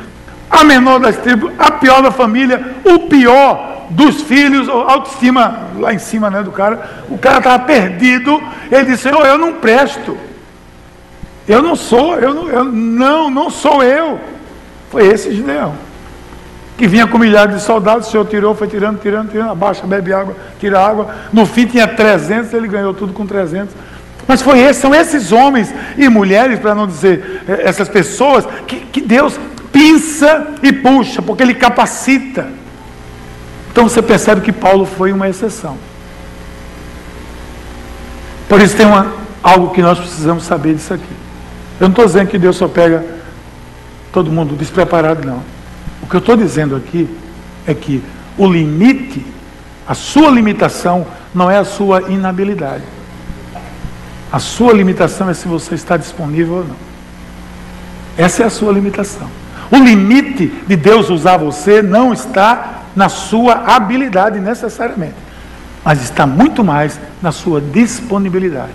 A 0.49 0.63
menor 0.63 1.01
das 1.01 1.17
tribos, 1.17 1.53
a 1.59 1.73
pior 1.73 2.03
da 2.03 2.13
família, 2.13 2.77
o 2.85 3.01
pior 3.09 3.87
dos 3.91 4.23
filhos, 4.23 4.69
autoestima 4.69 5.71
lá 5.79 5.93
em 5.93 5.99
cima 5.99 6.31
né, 6.31 6.43
do 6.43 6.53
cara. 6.53 7.05
O 7.09 7.19
cara 7.19 7.39
estava 7.39 7.59
perdido. 7.65 8.41
Ele 8.71 8.85
disse: 8.85 9.05
Senhor, 9.05 9.27
eu 9.27 9.37
não 9.37 9.55
presto. 9.55 10.17
Eu 11.49 11.63
não 11.63 11.75
sou, 11.75 12.17
eu 12.17 12.33
não, 12.33 12.49
eu, 12.49 12.65
não, 12.65 13.31
não 13.31 13.51
sou 13.51 13.83
eu. 13.83 14.21
Foi 14.91 15.07
esse 15.07 15.33
Gideão 15.33 15.86
que 16.77 16.87
vinha 16.87 17.07
com 17.07 17.17
milhares 17.17 17.55
de 17.55 17.63
soldados, 17.63 18.09
o 18.09 18.11
Senhor 18.11 18.27
tirou, 18.27 18.55
foi 18.55 18.69
tirando, 18.69 19.01
tirando, 19.01 19.31
tirando, 19.31 19.51
abaixa, 19.51 19.87
bebe 19.87 20.13
água, 20.13 20.37
tira 20.61 20.79
água. 20.79 21.09
No 21.33 21.47
fim 21.47 21.67
tinha 21.67 21.89
300, 21.89 22.53
ele 22.53 22.69
ganhou 22.69 22.93
tudo 22.93 23.13
com 23.13 23.27
300. 23.27 23.75
Mas 24.29 24.43
foi 24.43 24.59
esse, 24.59 24.81
são 24.81 24.95
esses 24.95 25.33
homens 25.33 25.73
e 25.97 26.09
mulheres, 26.09 26.59
para 26.59 26.75
não 26.75 26.87
dizer 26.87 27.43
eh, 27.49 27.63
essas 27.65 27.89
pessoas, 27.89 28.47
que, 28.67 28.81
que 28.81 29.01
Deus 29.01 29.39
pinça 29.73 30.49
e 30.63 30.73
puxa, 30.73 31.23
porque 31.23 31.43
Ele 31.43 31.55
capacita. 31.55 32.49
Então 33.71 33.89
você 33.89 34.03
percebe 34.03 34.41
que 34.41 34.53
Paulo 34.53 34.85
foi 34.85 35.13
uma 35.13 35.29
exceção. 35.29 35.79
Por 38.49 38.61
isso 38.61 38.77
tem 38.77 38.87
uma, 38.87 39.13
algo 39.43 39.71
que 39.71 39.81
nós 39.81 39.99
precisamos 39.99 40.45
saber 40.45 40.75
disso 40.75 40.93
aqui. 40.93 41.05
Eu 41.81 41.89
não 41.89 41.91
estou 41.91 42.05
dizendo 42.05 42.29
que 42.29 42.39
Deus 42.39 42.57
só 42.57 42.69
pega 42.69 43.05
todo 44.13 44.31
mundo 44.31 44.57
despreparado, 44.57 45.27
não. 45.27 45.56
O 46.07 46.09
que 46.09 46.15
eu 46.15 46.21
estou 46.21 46.37
dizendo 46.37 46.77
aqui 46.77 47.09
é 47.67 47.75
que 47.75 48.01
o 48.39 48.47
limite, 48.47 49.27
a 49.89 49.93
sua 49.93 50.31
limitação, 50.31 51.05
não 51.35 51.51
é 51.51 51.59
a 51.59 51.65
sua 51.65 52.03
inabilidade. 52.03 52.85
A 54.31 54.39
sua 54.39 54.73
limitação 54.73 55.29
é 55.29 55.35
se 55.35 55.49
você 55.49 55.75
está 55.75 55.97
disponível 55.97 56.59
ou 56.59 56.65
não. 56.65 56.77
Essa 58.17 58.45
é 58.45 58.47
a 58.47 58.51
sua 58.51 58.73
limitação. 58.73 59.29
O 59.69 59.79
limite 59.79 60.47
de 60.69 60.77
Deus 60.77 61.11
usar 61.11 61.39
você 61.39 61.83
não 61.83 62.13
está 62.13 62.83
na 62.95 63.09
sua 63.09 63.65
habilidade 63.67 64.39
necessariamente, 64.39 65.17
mas 65.85 66.05
está 66.05 66.25
muito 66.25 66.63
mais 66.63 67.01
na 67.21 67.33
sua 67.33 67.61
disponibilidade. 67.61 68.71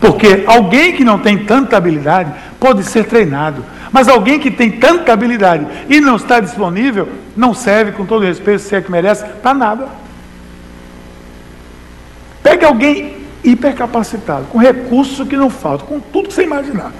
Porque 0.00 0.44
alguém 0.46 0.94
que 0.94 1.04
não 1.04 1.18
tem 1.18 1.44
tanta 1.44 1.76
habilidade 1.76 2.32
pode 2.58 2.84
ser 2.84 3.04
treinado, 3.04 3.62
mas 3.94 4.08
alguém 4.08 4.40
que 4.40 4.50
tem 4.50 4.72
tanta 4.72 5.12
habilidade 5.12 5.68
e 5.88 6.00
não 6.00 6.16
está 6.16 6.40
disponível, 6.40 7.08
não 7.36 7.54
serve, 7.54 7.92
com 7.92 8.04
todo 8.04 8.24
respeito, 8.24 8.60
se 8.60 8.74
é 8.74 8.80
que 8.80 8.90
merece, 8.90 9.24
para 9.40 9.54
nada. 9.54 9.86
Pegue 12.42 12.64
alguém 12.64 13.18
hipercapacitado, 13.44 14.46
com 14.46 14.58
recurso 14.58 15.24
que 15.24 15.36
não 15.36 15.48
falta, 15.48 15.84
com 15.84 16.00
tudo 16.00 16.26
que 16.26 16.34
você 16.34 16.42
imaginar. 16.42 16.90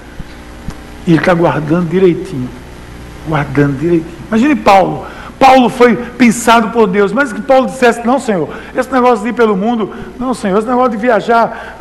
E 1.05 1.11
ele 1.11 1.19
está 1.19 1.33
guardando 1.33 1.89
direitinho. 1.89 2.49
Guardando 3.27 3.77
direitinho. 3.77 4.15
Imagine 4.29 4.55
Paulo. 4.55 5.05
Paulo 5.37 5.67
foi 5.67 5.97
pensado 5.97 6.69
por 6.69 6.87
Deus, 6.87 7.11
mas 7.11 7.33
que 7.33 7.41
Paulo 7.41 7.65
dissesse: 7.65 8.07
Não, 8.07 8.21
Senhor, 8.21 8.47
esse 8.73 8.89
negócio 8.89 9.21
de 9.21 9.31
ir 9.31 9.33
pelo 9.33 9.57
mundo, 9.57 9.93
não, 10.17 10.33
Senhor, 10.33 10.59
esse 10.59 10.67
negócio 10.67 10.91
de 10.91 10.97
viajar, 10.97 11.77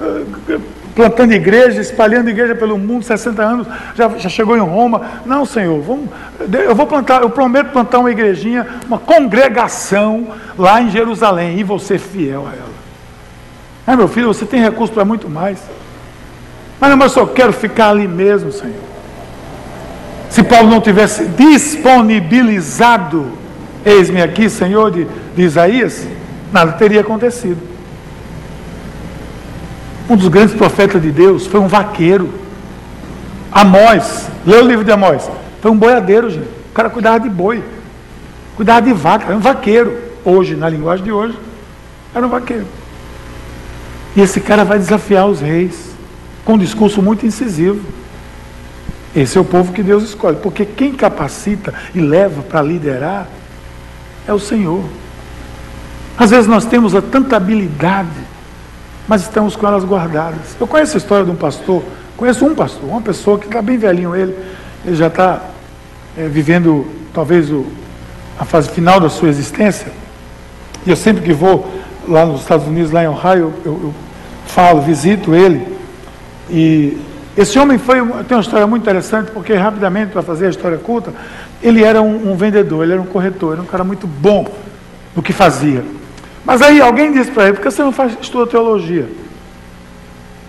plantando 0.95 1.33
igreja, 1.33 1.81
espalhando 1.81 2.31
igreja 2.31 2.55
pelo 2.55 2.79
mundo, 2.79 3.05
60 3.05 3.43
anos, 3.43 3.67
já, 3.95 4.09
já 4.11 4.29
chegou 4.29 4.57
em 4.57 4.61
Roma. 4.61 5.03
Não, 5.27 5.45
Senhor, 5.45 5.83
vamos, 5.83 6.09
eu 6.53 6.75
vou 6.75 6.87
plantar, 6.87 7.23
eu 7.23 7.31
prometo 7.31 7.73
plantar 7.73 7.99
uma 7.99 8.11
igrejinha, 8.11 8.67
uma 8.87 8.99
congregação 8.99 10.29
lá 10.57 10.81
em 10.81 10.91
Jerusalém, 10.91 11.59
e 11.59 11.65
você 11.65 11.99
fiel 11.99 12.47
a 12.47 12.53
ela. 12.53 12.75
Ah, 13.87 13.97
meu 13.97 14.09
filho, 14.09 14.29
você 14.29 14.47
tem 14.47 14.61
recurso 14.61 14.93
para 14.93 15.05
muito 15.05 15.29
mais. 15.29 15.59
Mas 16.81 16.91
não, 16.91 16.97
mas 16.97 17.15
eu 17.15 17.23
só 17.23 17.27
quero 17.27 17.53
ficar 17.53 17.91
ali 17.91 18.09
mesmo, 18.09 18.53
Senhor. 18.53 18.75
Se 20.31 20.43
Paulo 20.43 20.71
não 20.71 20.81
tivesse 20.81 21.27
disponibilizado, 21.27 23.27
eis-me 23.85 24.23
aqui, 24.23 24.49
Senhor, 24.49 24.91
de, 24.91 25.07
de 25.37 25.43
Isaías, 25.43 26.07
nada 26.53 26.73
teria 26.73 27.03
acontecido. 27.03 27.74
Um 30.09 30.17
dos 30.17 30.29
grandes 30.29 30.55
profetas 30.55 31.01
de 31.01 31.11
Deus 31.11 31.47
foi 31.47 31.61
um 31.61 31.69
vaqueiro. 31.69 32.31
Amós, 33.51 34.29
lê 34.45 34.57
o 34.57 34.67
livro 34.67 34.85
de 34.85 34.93
Amós. 34.93 35.31
Foi 35.63 35.71
um 35.71 35.77
boiadeiro, 35.77 36.29
gente. 36.29 36.49
O 36.71 36.75
cara 36.75 36.91
cuidava 36.91 37.21
de 37.21 37.29
boi, 37.29 37.63
cuidava 38.57 38.83
de 38.83 38.93
vaca, 38.93 39.27
era 39.27 39.37
um 39.37 39.41
vaqueiro. 39.41 39.97
Hoje, 40.25 40.57
na 40.57 40.69
linguagem 40.69 41.05
de 41.05 41.13
hoje, 41.13 41.39
era 42.15 42.27
um 42.27 42.29
vaqueiro. 42.29 42.67
E 44.17 44.21
esse 44.21 44.41
cara 44.41 44.65
vai 44.65 44.79
desafiar 44.79 45.27
os 45.27 45.41
reis 45.41 45.95
com 46.45 46.55
um 46.55 46.59
discurso 46.59 47.01
muito 47.01 47.25
incisivo. 47.27 47.81
Esse 49.15 49.39
é 49.39 49.41
o 49.41 49.45
povo 49.45 49.73
que 49.73 49.83
Deus 49.83 50.03
escolhe, 50.03 50.37
porque 50.37 50.65
quem 50.65 50.93
capacita 50.93 51.73
e 51.95 52.01
leva 52.01 52.43
para 52.43 52.61
liderar 52.61 53.29
é 54.27 54.33
o 54.33 54.39
Senhor. 54.39 54.85
Às 56.19 56.31
vezes 56.31 56.47
nós 56.47 56.65
temos 56.65 56.93
tanta 57.11 57.37
habilidade, 57.37 58.09
mas 59.07 59.23
estamos 59.23 59.57
com 59.57 59.67
elas 59.67 59.85
guardadas. 59.85 60.57
Eu 60.59 60.67
conheço 60.67 60.97
a 60.97 60.99
história 60.99 61.25
de 61.25 61.31
um 61.31 61.37
pastor, 61.37 61.83
conheço 62.17 62.45
um 62.45 62.55
pastor, 62.55 62.89
uma 62.89 63.01
pessoa 63.03 63.39
que 63.39 63.47
está 63.47 63.61
bem 63.61 63.77
velhinho 63.77 64.15
ele, 64.15 64.37
ele 64.85 64.97
já 64.97 65.09
está 65.09 65.41
é, 66.17 66.29
vivendo 66.29 66.87
talvez 67.13 67.51
o, 67.51 67.67
a 68.39 68.45
fase 68.45 68.69
final 68.71 69.01
da 69.01 69.09
sua 69.09 69.29
existência. 69.29 69.93
E 70.87 70.91
eu 70.91 70.97
sempre 70.97 71.23
que 71.23 71.33
vou 71.33 71.71
lá 72.07 72.27
nos 72.27 72.43
Estados 72.43 72.67
Unidos, 72.67 72.91
lá 72.91 73.03
em 73.03 73.09
Ohio, 73.09 73.53
eu, 73.65 73.73
eu 73.73 73.95
falo, 74.47 74.81
visito 74.83 75.35
ele. 75.35 75.67
E 76.51 76.99
esse 77.37 77.59
homem 77.59 77.79
foi, 77.79 77.97
tem 78.25 78.37
uma 78.37 78.43
história 78.43 78.67
muito 78.67 78.83
interessante, 78.83 79.31
porque 79.31 79.55
rapidamente, 79.55 80.13
para 80.13 80.23
fazer 80.23 80.47
a 80.47 80.51
história 80.51 80.79
curta, 80.79 81.13
ele 81.63 81.83
era 81.83 82.01
um, 82.03 82.33
um, 82.33 82.37
vendedor, 82.37 82.85
ele 82.85 82.93
era 82.93 83.03
um 83.03 83.07
corretor, 83.07 83.55
era 83.55 83.63
um 83.63 83.67
cara 83.67 83.83
muito 83.83 84.07
bom 84.07 84.47
no 85.17 85.23
que 85.23 85.33
fazia. 85.33 85.83
Mas 86.45 86.61
aí 86.61 86.81
alguém 86.81 87.13
disse 87.13 87.31
para 87.31 87.45
ele, 87.45 87.53
por 87.55 87.63
que 87.63 87.71
você 87.71 87.83
não 87.83 87.93
faz, 87.93 88.17
estuda 88.21 88.47
teologia? 88.47 89.09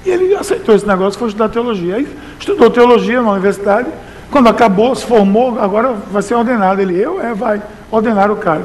E 0.06 0.10
ele 0.10 0.36
aceitou 0.36 0.76
esse 0.76 0.86
negócio, 0.86 1.18
foi 1.18 1.30
estudar 1.30 1.50
teologia. 1.50 1.96
Aí 1.96 2.08
estudou 2.40 2.70
teologia 2.70 3.22
na 3.22 3.32
universidade, 3.32 3.90
quando 4.30 4.48
acabou, 4.50 4.94
se 4.96 5.06
formou, 5.06 5.60
agora 5.60 5.94
vai 6.12 6.22
ser 6.22 6.36
ordenado. 6.36 6.82
Ele, 6.82 7.00
eu, 7.00 7.20
é, 7.20 7.34
vai, 7.34 7.62
ordenar 7.90 8.30
o 8.30 8.36
cara. 8.36 8.64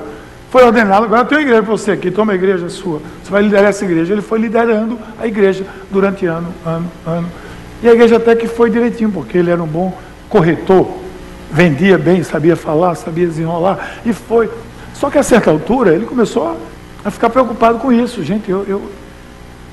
Foi 0.51 0.65
ordenado, 0.65 1.05
agora 1.05 1.25
tem 1.25 1.39
uma 1.39 1.43
igreja 1.43 1.63
para 1.63 1.71
você 1.71 1.93
aqui, 1.93 2.11
toma 2.11 2.33
a 2.33 2.35
igreja 2.35 2.69
sua. 2.69 3.01
Você 3.23 3.31
vai 3.31 3.43
liderar 3.43 3.67
essa 3.67 3.85
igreja. 3.85 4.13
Ele 4.13 4.21
foi 4.21 4.39
liderando 4.41 4.99
a 5.19 5.27
igreja 5.27 5.65
durante 5.91 6.27
ano, 6.27 6.53
ano, 6.67 6.91
ano. 7.07 7.29
E 7.83 7.89
a 7.89 7.93
igreja 7.93 8.17
até 8.17 8.35
que 8.35 8.49
foi 8.49 8.69
direitinho, 8.69 9.11
porque 9.11 9.39
ele 9.39 9.51
era 9.51 9.63
um 9.63 9.67
bom 9.67 9.97
corretor, 10.29 10.89
vendia 11.51 11.97
bem, 11.97 12.23
sabia 12.23 12.57
falar, 12.57 12.95
sabia 12.97 13.27
desenrolar, 13.27 14.01
e 14.05 14.13
foi. 14.13 14.51
Só 14.93 15.09
que 15.09 15.17
a 15.17 15.23
certa 15.23 15.51
altura 15.51 15.95
ele 15.95 16.05
começou 16.05 16.49
a, 16.49 16.57
a 17.05 17.11
ficar 17.11 17.31
preocupado 17.31 17.79
com 17.79 17.93
isso. 17.93 18.23
Gente, 18.23 18.51
eu, 18.51 18.65
eu, 18.65 18.91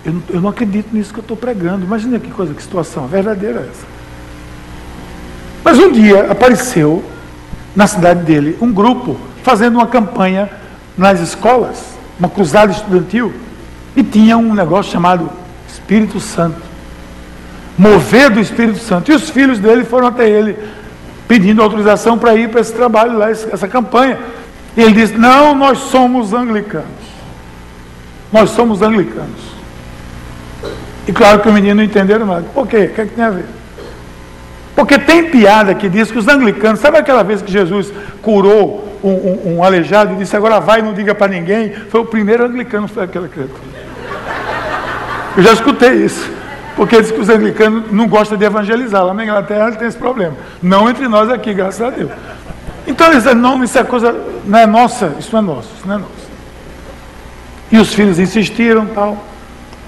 eu, 0.06 0.24
eu 0.30 0.42
não 0.42 0.50
acredito 0.50 0.96
nisso 0.96 1.14
que 1.14 1.20
eu 1.20 1.22
estou 1.22 1.38
pregando. 1.38 1.86
Imagina 1.86 2.20
que 2.20 2.32
coisa, 2.32 2.54
que 2.54 2.62
situação 2.62 3.08
verdadeira 3.08 3.60
é 3.60 3.70
essa. 3.70 3.86
Mas 5.64 5.80
um 5.80 5.92
dia 5.92 6.32
apareceu 6.32 7.04
na 7.76 7.88
cidade 7.88 8.24
dele 8.24 8.58
um 8.62 8.72
grupo 8.72 9.18
fazendo 9.44 9.76
uma 9.76 9.88
campanha 9.88 10.50
nas 10.98 11.20
escolas, 11.20 11.84
uma 12.20 12.30
cruzada 12.30 12.72
estudantil, 12.72 13.34
e 13.96 14.04
tinha 14.04 14.38
um 14.38 14.54
negócio 14.54 14.92
chamado 14.92 15.30
Espírito 15.68 16.20
Santo 16.20 16.68
mover 17.78 18.30
do 18.32 18.40
Espírito 18.40 18.80
Santo. 18.80 19.12
E 19.12 19.16
os 19.16 19.30
filhos 19.30 19.60
dele 19.60 19.86
foram 19.86 20.08
até 20.08 20.28
ele, 20.28 20.58
pedindo 21.28 21.62
autorização 21.62 22.18
para 22.18 22.36
ir 22.36 22.50
para 22.50 22.62
esse 22.62 22.74
trabalho 22.74 23.18
lá, 23.18 23.30
essa 23.30 23.68
campanha. 23.68 24.18
E 24.76 24.82
ele 24.82 24.94
disse: 24.94 25.14
Não, 25.14 25.54
nós 25.54 25.78
somos 25.78 26.34
anglicanos. 26.34 26.97
Nós 28.38 28.52
somos 28.52 28.84
anglicanos. 28.84 29.58
E 31.08 31.12
claro 31.12 31.40
que 31.40 31.50
o 31.50 31.52
menino 31.52 31.78
não 31.78 31.84
entenderam 31.84 32.28
nada. 32.28 32.46
Por 32.54 32.68
quê? 32.68 32.92
O 32.92 32.94
que, 32.94 33.02
é 33.02 33.06
que 33.06 33.16
tem 33.16 33.26
a 33.26 33.32
ver? 33.32 33.46
Porque 34.76 35.00
tem 35.00 35.32
piada 35.32 35.74
que 35.74 35.90
diz 35.90 36.12
que 36.12 36.20
os 36.20 36.28
anglicanos, 36.28 36.80
sabe 36.80 37.00
aquela 37.00 37.24
vez 37.24 37.42
que 37.42 37.52
Jesus 37.52 37.92
curou 38.22 38.96
um, 39.04 39.10
um, 39.10 39.56
um 39.56 39.64
aleijado 39.64 40.14
e 40.14 40.18
disse, 40.18 40.36
agora 40.36 40.60
vai 40.60 40.82
e 40.82 40.84
não 40.84 40.94
diga 40.94 41.16
para 41.16 41.30
ninguém? 41.30 41.72
Foi 41.90 42.02
o 42.02 42.06
primeiro 42.06 42.46
anglicano, 42.46 42.88
foi 42.88 43.06
aquela 43.06 43.28
criatura. 43.28 43.60
Eu 45.36 45.42
já 45.42 45.54
escutei 45.54 46.06
isso. 46.06 46.30
Porque 46.76 47.02
diz 47.02 47.10
que 47.10 47.20
os 47.20 47.30
anglicanos 47.30 47.92
não 47.92 48.08
gostam 48.08 48.38
de 48.38 48.46
evangelizar. 48.46 49.04
Lá 49.04 49.16
na 49.16 49.24
Inglaterra 49.24 49.72
tem 49.72 49.88
esse 49.88 49.98
problema. 49.98 50.36
Não 50.62 50.88
entre 50.88 51.08
nós 51.08 51.28
aqui, 51.32 51.56
graças 51.56 51.82
a 51.82 51.90
Deus. 51.90 52.12
Então 52.86 53.08
eles 53.08 53.24
dizem, 53.24 53.36
não, 53.36 53.64
isso 53.64 53.80
é 53.80 53.84
coisa, 53.84 54.16
não 54.46 54.60
é 54.60 54.68
nossa, 54.68 55.16
isso 55.18 55.30
não 55.34 55.40
é 55.40 55.42
nosso, 55.42 55.70
isso 55.76 55.88
não 55.88 55.96
é 55.96 55.98
nosso. 55.98 56.27
E 57.72 57.78
os 57.78 57.94
filhos 57.94 58.20
insistiram 58.20 58.86
tal. 58.88 59.24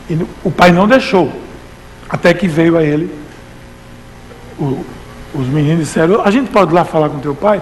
E 0.10 0.18
o 0.44 0.52
pai 0.52 0.72
não 0.72 0.88
deixou. 0.88 1.32
Até 2.10 2.34
que 2.34 2.48
veio 2.48 2.78
a 2.78 2.84
ele. 2.84 3.14
O, 4.58 4.84
os 5.34 5.48
meninos 5.48 5.86
disseram, 5.86 6.22
a 6.22 6.32
gente 6.32 6.50
pode 6.50 6.72
ir 6.72 6.76
lá 6.76 6.84
falar 6.84 7.10
com 7.10 7.20
teu 7.20 7.36
pai? 7.36 7.62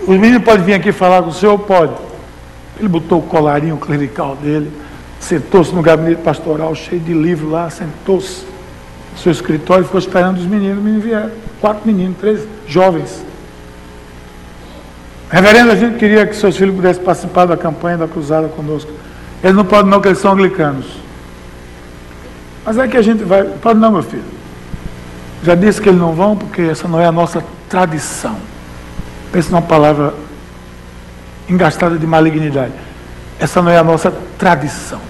Os 0.00 0.18
meninos 0.18 0.42
podem 0.42 0.64
vir 0.64 0.74
aqui 0.74 0.92
falar 0.92 1.22
com 1.22 1.30
o 1.30 1.32
senhor? 1.32 1.58
Pode. 1.58 1.94
Ele 2.78 2.88
botou 2.88 3.20
o 3.20 3.22
colarinho 3.22 3.76
clerical 3.78 4.36
dele, 4.36 4.70
sentou-se 5.18 5.74
no 5.74 5.80
gabinete 5.80 6.20
pastoral, 6.20 6.74
cheio 6.74 7.00
de 7.00 7.14
livro 7.14 7.48
lá, 7.48 7.70
sentou-se 7.70 8.44
seu 9.16 9.32
escritório 9.32 9.84
ficou 9.84 9.98
esperando 9.98 10.38
os 10.38 10.46
meninos, 10.46 10.78
os 10.78 10.84
meninos 10.84 11.04
vieram. 11.04 11.30
Quatro 11.60 11.86
meninos, 11.86 12.18
três 12.18 12.46
jovens. 12.66 13.24
Reverendo, 15.30 15.72
a 15.72 15.74
gente 15.74 15.98
queria 15.98 16.26
que 16.26 16.36
seus 16.36 16.56
filhos 16.56 16.74
pudessem 16.76 17.02
participar 17.02 17.46
da 17.46 17.56
campanha 17.56 17.96
da 17.96 18.06
cruzada 18.06 18.48
conosco. 18.48 18.90
Eles 19.42 19.54
não 19.54 19.64
podem 19.64 19.90
não, 19.90 19.98
porque 19.98 20.08
eles 20.08 20.18
são 20.18 20.32
anglicanos. 20.32 20.86
Mas 22.64 22.78
é 22.78 22.88
que 22.88 22.96
a 22.96 23.02
gente 23.02 23.22
vai. 23.22 23.44
Pode 23.44 23.78
não, 23.78 23.92
meu 23.92 24.02
filho. 24.02 24.24
Já 25.42 25.54
disse 25.54 25.80
que 25.80 25.88
eles 25.88 26.00
não 26.00 26.12
vão 26.12 26.36
porque 26.36 26.62
essa 26.62 26.88
não 26.88 27.00
é 27.00 27.06
a 27.06 27.12
nossa 27.12 27.44
tradição. 27.68 28.36
Pensa 29.30 29.50
numa 29.50 29.62
palavra 29.62 30.14
engastada 31.48 31.96
de 31.96 32.06
malignidade. 32.06 32.72
Essa 33.38 33.62
não 33.62 33.70
é 33.70 33.78
a 33.78 33.84
nossa 33.84 34.12
tradição. 34.38 35.00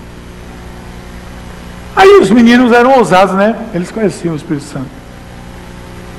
Aí 1.94 2.18
os 2.20 2.28
meninos 2.30 2.72
eram 2.72 2.98
ousados, 2.98 3.34
né? 3.34 3.56
Eles 3.72 3.90
conheciam 3.90 4.34
o 4.34 4.36
Espírito 4.36 4.64
Santo. 4.64 4.90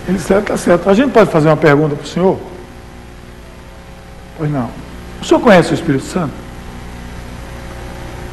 Eles 0.07 0.21
disseram, 0.21 0.41
está 0.41 0.57
certo. 0.57 0.89
A 0.89 0.93
gente 0.93 1.11
pode 1.11 1.29
fazer 1.29 1.49
uma 1.49 1.57
pergunta 1.57 1.95
para 1.95 2.03
o 2.03 2.07
senhor? 2.07 2.39
Pois 4.37 4.49
não. 4.49 4.71
O 5.21 5.25
senhor 5.25 5.39
conhece 5.39 5.71
o 5.71 5.75
Espírito 5.75 6.05
Santo? 6.05 6.46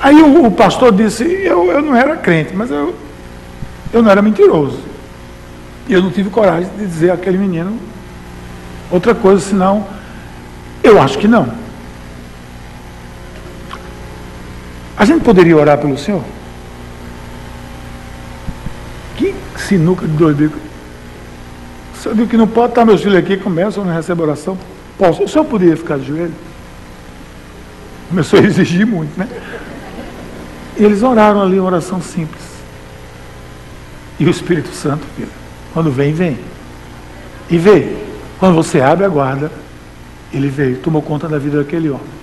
Aí 0.05 0.20
o, 0.20 0.44
o 0.44 0.50
pastor 0.50 0.92
disse, 0.92 1.24
eu, 1.24 1.72
eu 1.72 1.80
não 1.80 1.96
era 1.96 2.14
crente, 2.14 2.55
mas 2.55 2.70
eu, 2.70 2.94
eu 3.90 4.02
não 4.02 4.11
era 4.11 4.20
mentiroso. 4.20 4.78
E 5.88 5.94
eu 5.94 6.02
não 6.02 6.11
tive 6.11 6.28
coragem 6.28 6.68
de 6.76 6.84
dizer 6.84 7.11
àquele 7.11 7.38
menino 7.38 7.78
outra 8.90 9.14
coisa, 9.14 9.40
senão 9.40 9.86
eu 10.82 11.00
acho 11.00 11.16
que 11.16 11.26
não. 11.26 11.50
A 14.94 15.07
gente 15.07 15.24
poderia 15.24 15.57
orar 15.57 15.78
pelo 15.78 15.96
Senhor? 15.96 16.22
Que 19.16 19.34
sinuca 19.57 20.07
de 20.07 20.12
dois 20.18 20.36
bicos. 20.36 20.61
O 21.94 22.02
senhor 22.02 22.14
viu 22.14 22.26
que 22.26 22.36
não 22.36 22.46
pode 22.46 22.72
estar 22.72 22.84
meus 22.84 23.00
filhos 23.00 23.16
aqui, 23.16 23.38
começam, 23.38 23.82
não 23.82 23.94
recebe 23.94 24.20
oração. 24.20 24.59
Posso? 24.98 25.22
O 25.24 25.28
senhor 25.28 25.46
poderia 25.46 25.78
ficar 25.78 25.96
de 25.96 26.09
joelho? 26.09 26.34
Começou 28.11 28.38
a 28.38 28.42
exigir 28.42 28.86
muito, 28.86 29.18
né? 29.18 29.26
Eles 30.76 31.02
oraram 31.02 31.42
ali 31.42 31.58
uma 31.58 31.68
oração 31.68 32.00
simples. 32.00 32.42
E 34.18 34.26
o 34.26 34.30
Espírito 34.30 34.70
Santo, 34.70 35.04
filho, 35.16 35.28
quando 35.72 35.90
vem, 35.90 36.12
vem. 36.12 36.38
E 37.50 37.58
veio. 37.58 37.96
Quando 38.38 38.54
você 38.54 38.80
abre 38.80 39.04
a 39.04 39.08
guarda, 39.08 39.50
ele 40.32 40.48
veio, 40.48 40.78
tomou 40.78 41.00
conta 41.02 41.28
da 41.28 41.38
vida 41.38 41.58
daquele 41.58 41.88
homem. 41.88 42.14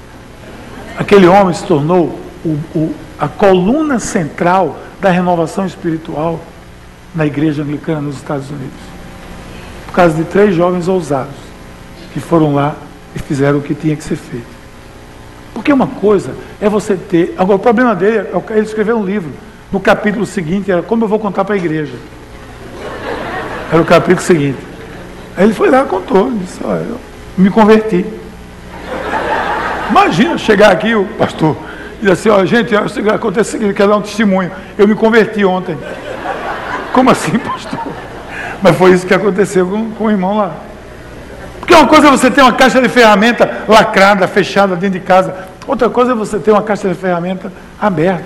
Aquele 0.97 1.27
homem 1.27 1.53
se 1.53 1.63
tornou 1.65 2.19
o, 2.43 2.49
o, 2.75 2.95
a 3.17 3.27
coluna 3.27 3.99
central 3.99 4.79
da 4.99 5.09
renovação 5.09 5.65
espiritual 5.65 6.39
na 7.15 7.25
igreja 7.25 7.63
anglicana 7.63 8.01
nos 8.01 8.17
Estados 8.17 8.49
Unidos. 8.49 8.79
Por 9.85 9.93
causa 9.93 10.15
de 10.15 10.23
três 10.23 10.55
jovens 10.55 10.87
ousados 10.87 11.35
que 12.13 12.19
foram 12.19 12.53
lá 12.53 12.75
e 13.15 13.19
fizeram 13.19 13.59
o 13.59 13.61
que 13.61 13.73
tinha 13.73 13.95
que 13.95 14.03
ser 14.03 14.15
feito. 14.15 14.60
Porque 15.53 15.71
uma 15.71 15.87
coisa 15.87 16.33
é 16.59 16.69
você 16.69 16.95
ter. 16.95 17.33
Agora, 17.37 17.57
o 17.57 17.59
problema 17.59 17.93
dele 17.95 18.19
é 18.19 18.41
ele 18.51 18.61
escreveu 18.61 18.97
um 18.97 19.05
livro. 19.05 19.31
No 19.71 19.79
capítulo 19.79 20.25
seguinte 20.25 20.71
era 20.71 20.81
como 20.81 21.03
eu 21.05 21.07
vou 21.07 21.19
contar 21.19 21.45
para 21.45 21.55
a 21.55 21.57
igreja. 21.57 21.93
Era 23.71 23.81
o 23.81 23.85
capítulo 23.85 24.21
seguinte. 24.21 24.57
Aí 25.37 25.45
ele 25.45 25.53
foi 25.53 25.69
lá 25.69 25.83
e 25.83 25.85
contou. 25.85 26.31
Disse: 26.31 26.59
Olha, 26.63 26.81
eu 26.81 26.99
me 27.37 27.49
converti. 27.49 28.05
Imagina 29.89 30.37
chegar 30.37 30.71
aqui, 30.71 30.95
o 30.95 31.05
pastor, 31.17 31.55
e 31.95 31.99
dizer 31.99 32.11
assim: 32.11 32.29
Olha, 32.29 32.45
gente, 32.45 32.75
acontece 32.75 33.51
seguinte, 33.51 33.73
quero 33.73 33.89
dar 33.89 33.97
um 33.97 34.01
testemunho. 34.01 34.51
Eu 34.77 34.87
me 34.87 34.95
converti 34.95 35.43
ontem. 35.45 35.77
Como 36.93 37.09
assim, 37.09 37.37
pastor? 37.39 37.79
Mas 38.61 38.77
foi 38.77 38.91
isso 38.91 39.07
que 39.07 39.13
aconteceu 39.13 39.67
com, 39.67 39.91
com 39.91 40.05
o 40.05 40.11
irmão 40.11 40.37
lá. 40.37 40.55
Porque 41.71 41.83
uma 41.83 41.87
coisa 41.87 42.07
é 42.09 42.11
você 42.11 42.29
ter 42.29 42.41
uma 42.41 42.51
caixa 42.51 42.81
de 42.81 42.89
ferramenta 42.89 43.63
lacrada, 43.65 44.27
fechada 44.27 44.75
dentro 44.75 44.99
de 44.99 45.05
casa. 45.05 45.33
Outra 45.65 45.89
coisa 45.89 46.11
é 46.11 46.15
você 46.15 46.37
ter 46.37 46.51
uma 46.51 46.61
caixa 46.61 46.89
de 46.89 46.95
ferramenta 46.95 47.49
aberta. 47.79 48.25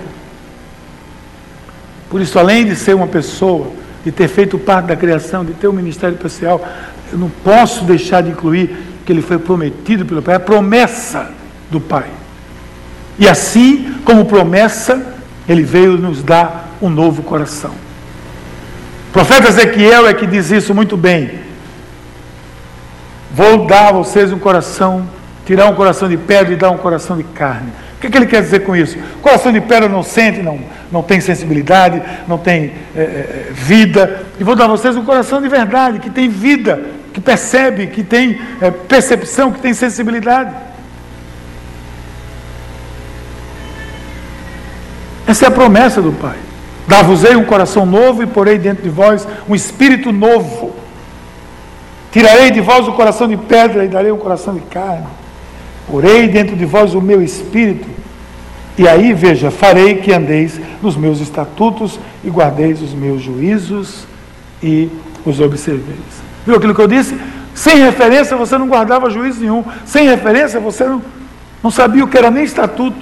Por 2.10 2.20
isso, 2.20 2.36
além 2.40 2.66
de 2.66 2.74
ser 2.74 2.96
uma 2.96 3.06
pessoa, 3.06 3.70
de 4.04 4.10
ter 4.10 4.26
feito 4.26 4.58
parte 4.58 4.86
da 4.86 4.96
criação, 4.96 5.44
de 5.44 5.52
ter 5.52 5.68
um 5.68 5.72
ministério 5.72 6.16
especial, 6.16 6.60
eu 7.12 7.16
não 7.16 7.30
posso 7.44 7.84
deixar 7.84 8.20
de 8.20 8.30
incluir 8.30 8.76
que 9.04 9.12
ele 9.12 9.22
foi 9.22 9.38
prometido 9.38 10.04
pelo 10.04 10.20
Pai, 10.20 10.34
a 10.34 10.40
promessa 10.40 11.30
do 11.70 11.80
Pai. 11.80 12.06
E 13.16 13.28
assim, 13.28 13.94
como 14.04 14.24
promessa, 14.24 15.06
ele 15.48 15.62
veio 15.62 15.96
nos 15.96 16.20
dar 16.20 16.76
um 16.82 16.90
novo 16.90 17.22
coração. 17.22 17.70
O 19.10 19.12
profeta 19.12 19.46
Ezequiel 19.50 20.08
é 20.08 20.14
que 20.14 20.26
diz 20.26 20.50
isso 20.50 20.74
muito 20.74 20.96
bem. 20.96 21.46
Vou 23.36 23.66
dar 23.66 23.90
a 23.90 23.92
vocês 23.92 24.32
um 24.32 24.38
coração, 24.38 25.06
tirar 25.44 25.66
um 25.66 25.74
coração 25.74 26.08
de 26.08 26.16
pedra 26.16 26.54
e 26.54 26.56
dar 26.56 26.70
um 26.70 26.78
coração 26.78 27.18
de 27.18 27.22
carne. 27.22 27.70
O 27.94 28.00
que, 28.00 28.06
é 28.06 28.10
que 28.10 28.16
ele 28.16 28.24
quer 28.24 28.40
dizer 28.40 28.60
com 28.60 28.74
isso? 28.74 28.96
Coração 29.20 29.52
de 29.52 29.60
pedra 29.60 29.90
não 29.90 30.02
sente, 30.02 30.40
não, 30.40 30.58
não 30.90 31.02
tem 31.02 31.20
sensibilidade, 31.20 32.02
não 32.26 32.38
tem 32.38 32.72
é, 32.96 32.98
é, 32.98 33.46
vida. 33.52 34.24
E 34.40 34.44
vou 34.44 34.56
dar 34.56 34.64
a 34.64 34.68
vocês 34.68 34.96
um 34.96 35.04
coração 35.04 35.42
de 35.42 35.50
verdade, 35.50 35.98
que 35.98 36.08
tem 36.08 36.30
vida, 36.30 36.82
que 37.12 37.20
percebe, 37.20 37.88
que 37.88 38.02
tem 38.02 38.40
é, 38.58 38.70
percepção, 38.70 39.52
que 39.52 39.60
tem 39.60 39.74
sensibilidade. 39.74 40.54
Essa 45.26 45.44
é 45.44 45.48
a 45.48 45.50
promessa 45.50 46.00
do 46.00 46.12
Pai. 46.12 46.38
Dar-vos-ei 46.88 47.36
um 47.36 47.44
coração 47.44 47.84
novo 47.84 48.22
e 48.22 48.26
porei 48.26 48.56
dentro 48.56 48.82
de 48.82 48.88
vós 48.88 49.28
um 49.46 49.54
espírito 49.54 50.10
novo. 50.10 50.85
Tirarei 52.16 52.50
de 52.50 52.62
vós 52.62 52.88
o 52.88 52.94
coração 52.94 53.28
de 53.28 53.36
pedra 53.36 53.84
e 53.84 53.88
darei 53.88 54.10
um 54.10 54.16
coração 54.16 54.54
de 54.54 54.60
carne. 54.60 55.06
Porei 55.86 56.26
dentro 56.26 56.56
de 56.56 56.64
vós 56.64 56.94
o 56.94 57.00
meu 57.02 57.22
espírito. 57.22 57.86
E 58.78 58.88
aí, 58.88 59.12
veja, 59.12 59.50
farei 59.50 59.96
que 59.96 60.14
andeis 60.14 60.58
nos 60.80 60.96
meus 60.96 61.20
estatutos 61.20 62.00
e 62.24 62.30
guardeis 62.30 62.80
os 62.80 62.94
meus 62.94 63.20
juízos 63.20 64.06
e 64.62 64.88
os 65.26 65.40
observeis. 65.40 65.98
Viu 66.46 66.56
aquilo 66.56 66.74
que 66.74 66.80
eu 66.80 66.88
disse? 66.88 67.20
Sem 67.54 67.80
referência 67.84 68.34
você 68.34 68.56
não 68.56 68.66
guardava 68.66 69.10
juízo 69.10 69.42
nenhum. 69.42 69.62
Sem 69.84 70.08
referência 70.08 70.58
você 70.58 70.84
não, 70.84 71.02
não 71.62 71.70
sabia 71.70 72.02
o 72.02 72.08
que 72.08 72.16
era 72.16 72.30
nem 72.30 72.44
estatuto 72.44 72.96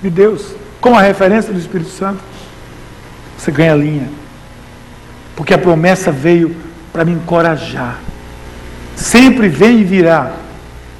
de 0.00 0.08
Deus. 0.08 0.54
Com 0.80 0.96
a 0.96 1.02
referência 1.02 1.52
do 1.52 1.58
Espírito 1.58 1.90
Santo, 1.90 2.20
você 3.36 3.52
ganha 3.52 3.74
linha. 3.74 4.08
Porque 5.36 5.52
a 5.52 5.58
promessa 5.58 6.10
veio 6.10 6.56
para 6.94 7.04
me 7.04 7.12
encorajar. 7.12 7.98
Sempre 8.96 9.48
vem 9.48 9.80
e 9.80 9.84
virá 9.84 10.32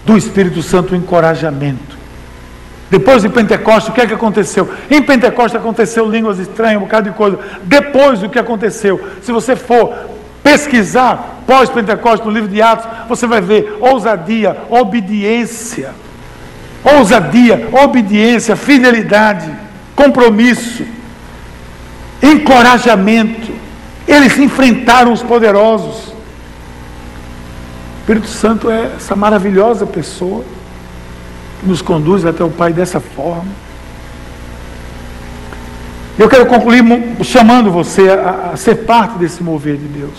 do 0.05 0.17
Espírito 0.17 0.63
Santo 0.63 0.93
o 0.93 0.97
encorajamento. 0.97 1.95
Depois 2.91 3.23
de 3.23 3.29
Pentecostes, 3.29 3.89
o 3.89 3.93
que 3.93 4.01
é 4.01 4.07
que 4.07 4.15
aconteceu? 4.15 4.71
Em 4.91 5.03
Pentecostes 5.03 5.61
aconteceu 5.61 6.09
línguas 6.09 6.39
estranhas, 6.39 6.77
um 6.77 6.85
bocado 6.85 7.11
de 7.11 7.17
coisa. 7.17 7.39
Depois 7.65 8.21
do 8.21 8.29
que 8.29 8.39
aconteceu, 8.39 9.01
se 9.23 9.33
você 9.33 9.57
for 9.57 9.95
pesquisar 10.45 11.43
pós-Pentecostes 11.47 12.25
no 12.25 12.31
livro 12.31 12.49
de 12.49 12.63
Atos, 12.63 12.87
você 13.09 13.27
vai 13.27 13.41
ver 13.41 13.79
ousadia, 13.81 14.57
obediência. 14.69 15.91
Ousadia, 16.85 17.69
obediência, 17.73 18.55
fidelidade, 18.55 19.51
compromisso, 19.97 20.85
encorajamento. 22.23 23.53
Eles 24.07 24.39
enfrentaram 24.39 25.13
os 25.13 25.23
poderosos. 25.23 26.14
Espírito 28.05 28.29
Santo 28.29 28.69
é 28.69 28.93
essa 28.97 29.17
maravilhosa 29.17 29.87
pessoa 29.87 30.45
que 31.59 31.67
nos 31.67 31.81
conduz 31.81 32.27
até 32.27 32.45
o 32.45 32.51
Pai 32.51 32.71
dessa 32.71 33.01
forma. 33.01 33.51
Eu 36.19 36.29
quero 36.29 36.45
concluir 36.45 36.85
chamando 37.23 37.71
você 37.71 38.11
a, 38.11 38.51
a, 38.53 38.57
ser 38.59 38.85
parte 38.85 39.17
desse 39.17 39.43
mover 39.43 39.79
de 39.79 39.87
Deus. 39.87 40.19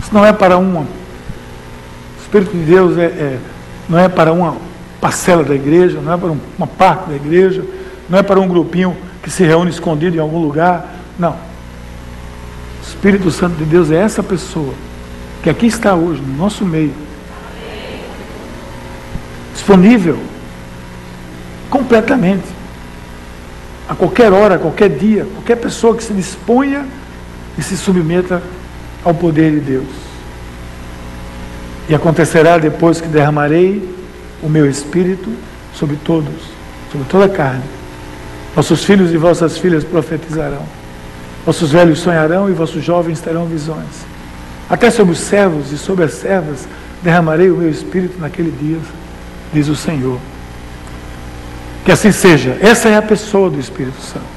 Isso 0.00 0.14
não 0.14 0.24
é 0.24 0.32
para 0.32 0.56
uma. 0.56 0.80
O 0.80 2.22
Espírito 2.22 2.52
de 2.52 2.64
Deus 2.64 2.96
é, 2.96 3.04
é 3.04 3.38
não 3.86 3.98
é 3.98 4.08
para 4.08 4.32
uma 4.32 4.56
parcela 4.98 5.44
da 5.44 5.54
igreja, 5.54 6.00
não 6.00 6.14
é 6.14 6.16
para 6.16 6.32
uma 6.56 6.66
parte 6.66 7.10
da 7.10 7.16
igreja, 7.16 7.62
não 8.08 8.18
é 8.18 8.22
para 8.22 8.40
um 8.40 8.48
grupinho 8.48 8.96
que 9.22 9.30
se 9.30 9.44
reúne 9.44 9.70
escondido 9.70 10.16
em 10.16 10.20
algum 10.20 10.38
lugar. 10.38 10.94
Não. 11.18 11.32
O 11.32 12.82
Espírito 12.82 13.30
Santo 13.30 13.56
de 13.56 13.66
Deus 13.66 13.90
é 13.90 13.96
essa 13.96 14.22
pessoa 14.22 14.72
que 15.42 15.50
aqui 15.50 15.66
está 15.66 15.94
hoje, 15.94 16.20
no 16.20 16.36
nosso 16.36 16.64
meio, 16.64 16.94
disponível 19.52 20.18
completamente, 21.68 22.46
a 23.88 23.94
qualquer 23.94 24.32
hora, 24.32 24.54
a 24.54 24.58
qualquer 24.58 24.90
dia, 24.90 25.26
qualquer 25.34 25.56
pessoa 25.56 25.96
que 25.96 26.04
se 26.04 26.12
disponha 26.12 26.86
e 27.58 27.62
se 27.62 27.76
submeta 27.76 28.42
ao 29.04 29.12
poder 29.12 29.50
de 29.52 29.60
Deus. 29.60 29.88
E 31.88 31.94
acontecerá 31.94 32.58
depois 32.58 33.00
que 33.00 33.08
derramarei 33.08 33.88
o 34.42 34.48
meu 34.48 34.70
espírito 34.70 35.30
sobre 35.74 35.96
todos, 35.96 36.32
sobre 36.90 37.06
toda 37.08 37.24
a 37.24 37.28
carne. 37.28 37.64
Vossos 38.54 38.84
filhos 38.84 39.12
e 39.12 39.16
vossas 39.16 39.58
filhas 39.58 39.82
profetizarão, 39.82 40.64
vossos 41.44 41.72
velhos 41.72 41.98
sonharão 41.98 42.48
e 42.48 42.52
vossos 42.52 42.84
jovens 42.84 43.20
terão 43.20 43.46
visões. 43.46 44.11
Até 44.68 44.90
sobre 44.90 45.12
os 45.12 45.20
servos 45.20 45.72
e 45.72 45.78
sobre 45.78 46.04
as 46.04 46.14
servas 46.14 46.66
derramarei 47.02 47.50
o 47.50 47.56
meu 47.56 47.70
espírito 47.70 48.18
naquele 48.20 48.50
dia, 48.50 48.78
diz 49.52 49.68
o 49.68 49.76
Senhor. 49.76 50.18
Que 51.84 51.92
assim 51.92 52.12
seja. 52.12 52.56
Essa 52.60 52.88
é 52.88 52.96
a 52.96 53.02
pessoa 53.02 53.50
do 53.50 53.58
Espírito 53.58 54.00
Santo. 54.00 54.32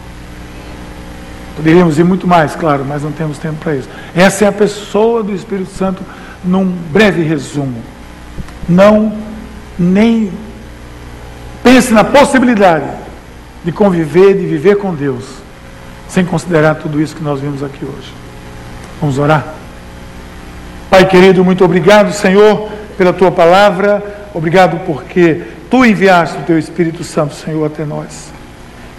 Poderíamos 1.55 1.97
ir 1.97 2.03
muito 2.03 2.27
mais, 2.27 2.55
claro, 2.55 2.83
mas 2.83 3.03
não 3.03 3.11
temos 3.11 3.37
tempo 3.37 3.55
para 3.55 3.75
isso. 3.75 3.87
Essa 4.13 4.45
é 4.45 4.47
a 4.47 4.51
pessoa 4.51 5.23
do 5.23 5.33
Espírito 5.33 5.71
Santo 5.71 6.03
num 6.43 6.65
breve 6.65 7.23
resumo. 7.23 7.81
Não 8.67 9.13
nem 9.77 10.31
pense 11.63 11.93
na 11.93 12.03
possibilidade 12.03 12.89
de 13.63 13.71
conviver, 13.71 14.33
de 14.33 14.45
viver 14.45 14.77
com 14.77 14.93
Deus, 14.93 15.23
sem 16.07 16.25
considerar 16.25 16.75
tudo 16.75 17.01
isso 17.01 17.15
que 17.15 17.23
nós 17.23 17.39
vimos 17.39 17.63
aqui 17.63 17.85
hoje. 17.85 18.13
Vamos 18.99 19.17
orar? 19.17 19.55
Pai 20.89 21.05
querido, 21.07 21.43
muito 21.43 21.65
obrigado, 21.65 22.13
Senhor, 22.13 22.69
pela 22.97 23.11
tua 23.11 23.31
palavra. 23.31 24.03
Obrigado 24.33 24.79
porque 24.85 25.41
tu 25.69 25.83
enviaste 25.83 26.37
o 26.37 26.43
teu 26.43 26.59
Espírito 26.59 27.03
Santo, 27.03 27.33
Senhor, 27.33 27.65
até 27.65 27.83
nós. 27.83 28.31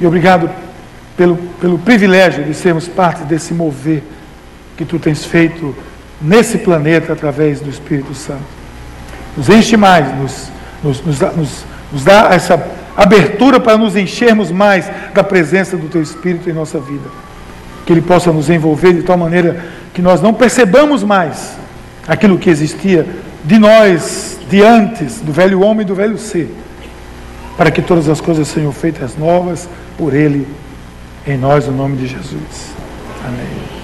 E 0.01 0.07
obrigado 0.07 0.51
pelo, 1.16 1.37
pelo 1.61 1.78
privilégio 1.78 2.45
de 2.45 2.53
sermos 2.55 2.89
parte 2.89 3.22
desse 3.24 3.55
mover 3.55 4.03
que 4.76 4.84
tu 4.84 4.99
tens 4.99 5.24
feito 5.24 5.74
nesse 6.20 6.59
planeta 6.59 7.12
através 7.12 7.61
do 7.61 7.70
Espírito 7.70 8.14
Santo. 8.14 8.45
Nos 9.37 9.49
enche 9.49 9.76
mais, 9.76 10.14
nos, 10.18 10.51
nos, 10.82 11.01
nos, 11.03 11.20
nos, 11.37 11.64
nos 11.93 12.05
dá 12.05 12.30
essa 12.32 12.62
abertura 12.97 13.61
para 13.61 13.78
nos 13.78 13.95
enchermos 13.97 14.51
mais 14.51 14.91
da 15.14 15.22
presença 15.22 15.76
do 15.76 15.89
teu 15.89 16.03
Espírito 16.03 16.51
em 16.51 16.53
nossa 16.53 16.80
vida. 16.80 17.09
Que 17.87 17.93
ele 17.93 18.03
possa 18.03 18.32
nos 18.32 18.51
envolver 18.51 18.93
de 18.93 19.03
tal 19.03 19.16
maneira 19.16 19.64
que 19.95 20.03
nós 20.03 20.20
não 20.20 20.34
percebamos 20.34 21.05
mais 21.05 21.57
aquilo 22.07 22.38
que 22.38 22.48
existia 22.48 23.07
de 23.44 23.59
nós, 23.59 24.38
de 24.48 24.62
antes, 24.62 25.20
do 25.20 25.32
velho 25.32 25.61
homem 25.61 25.82
e 25.82 25.84
do 25.84 25.94
velho 25.94 26.18
ser, 26.18 26.54
para 27.57 27.70
que 27.70 27.82
todas 27.82 28.09
as 28.09 28.20
coisas 28.20 28.48
sejam 28.48 28.72
feitas 28.72 29.16
novas 29.16 29.68
por 29.96 30.14
Ele, 30.14 30.46
em 31.26 31.36
nós, 31.36 31.66
no 31.66 31.72
nome 31.72 31.96
de 31.96 32.07
Jesus. 32.07 32.74
Amém. 33.24 33.66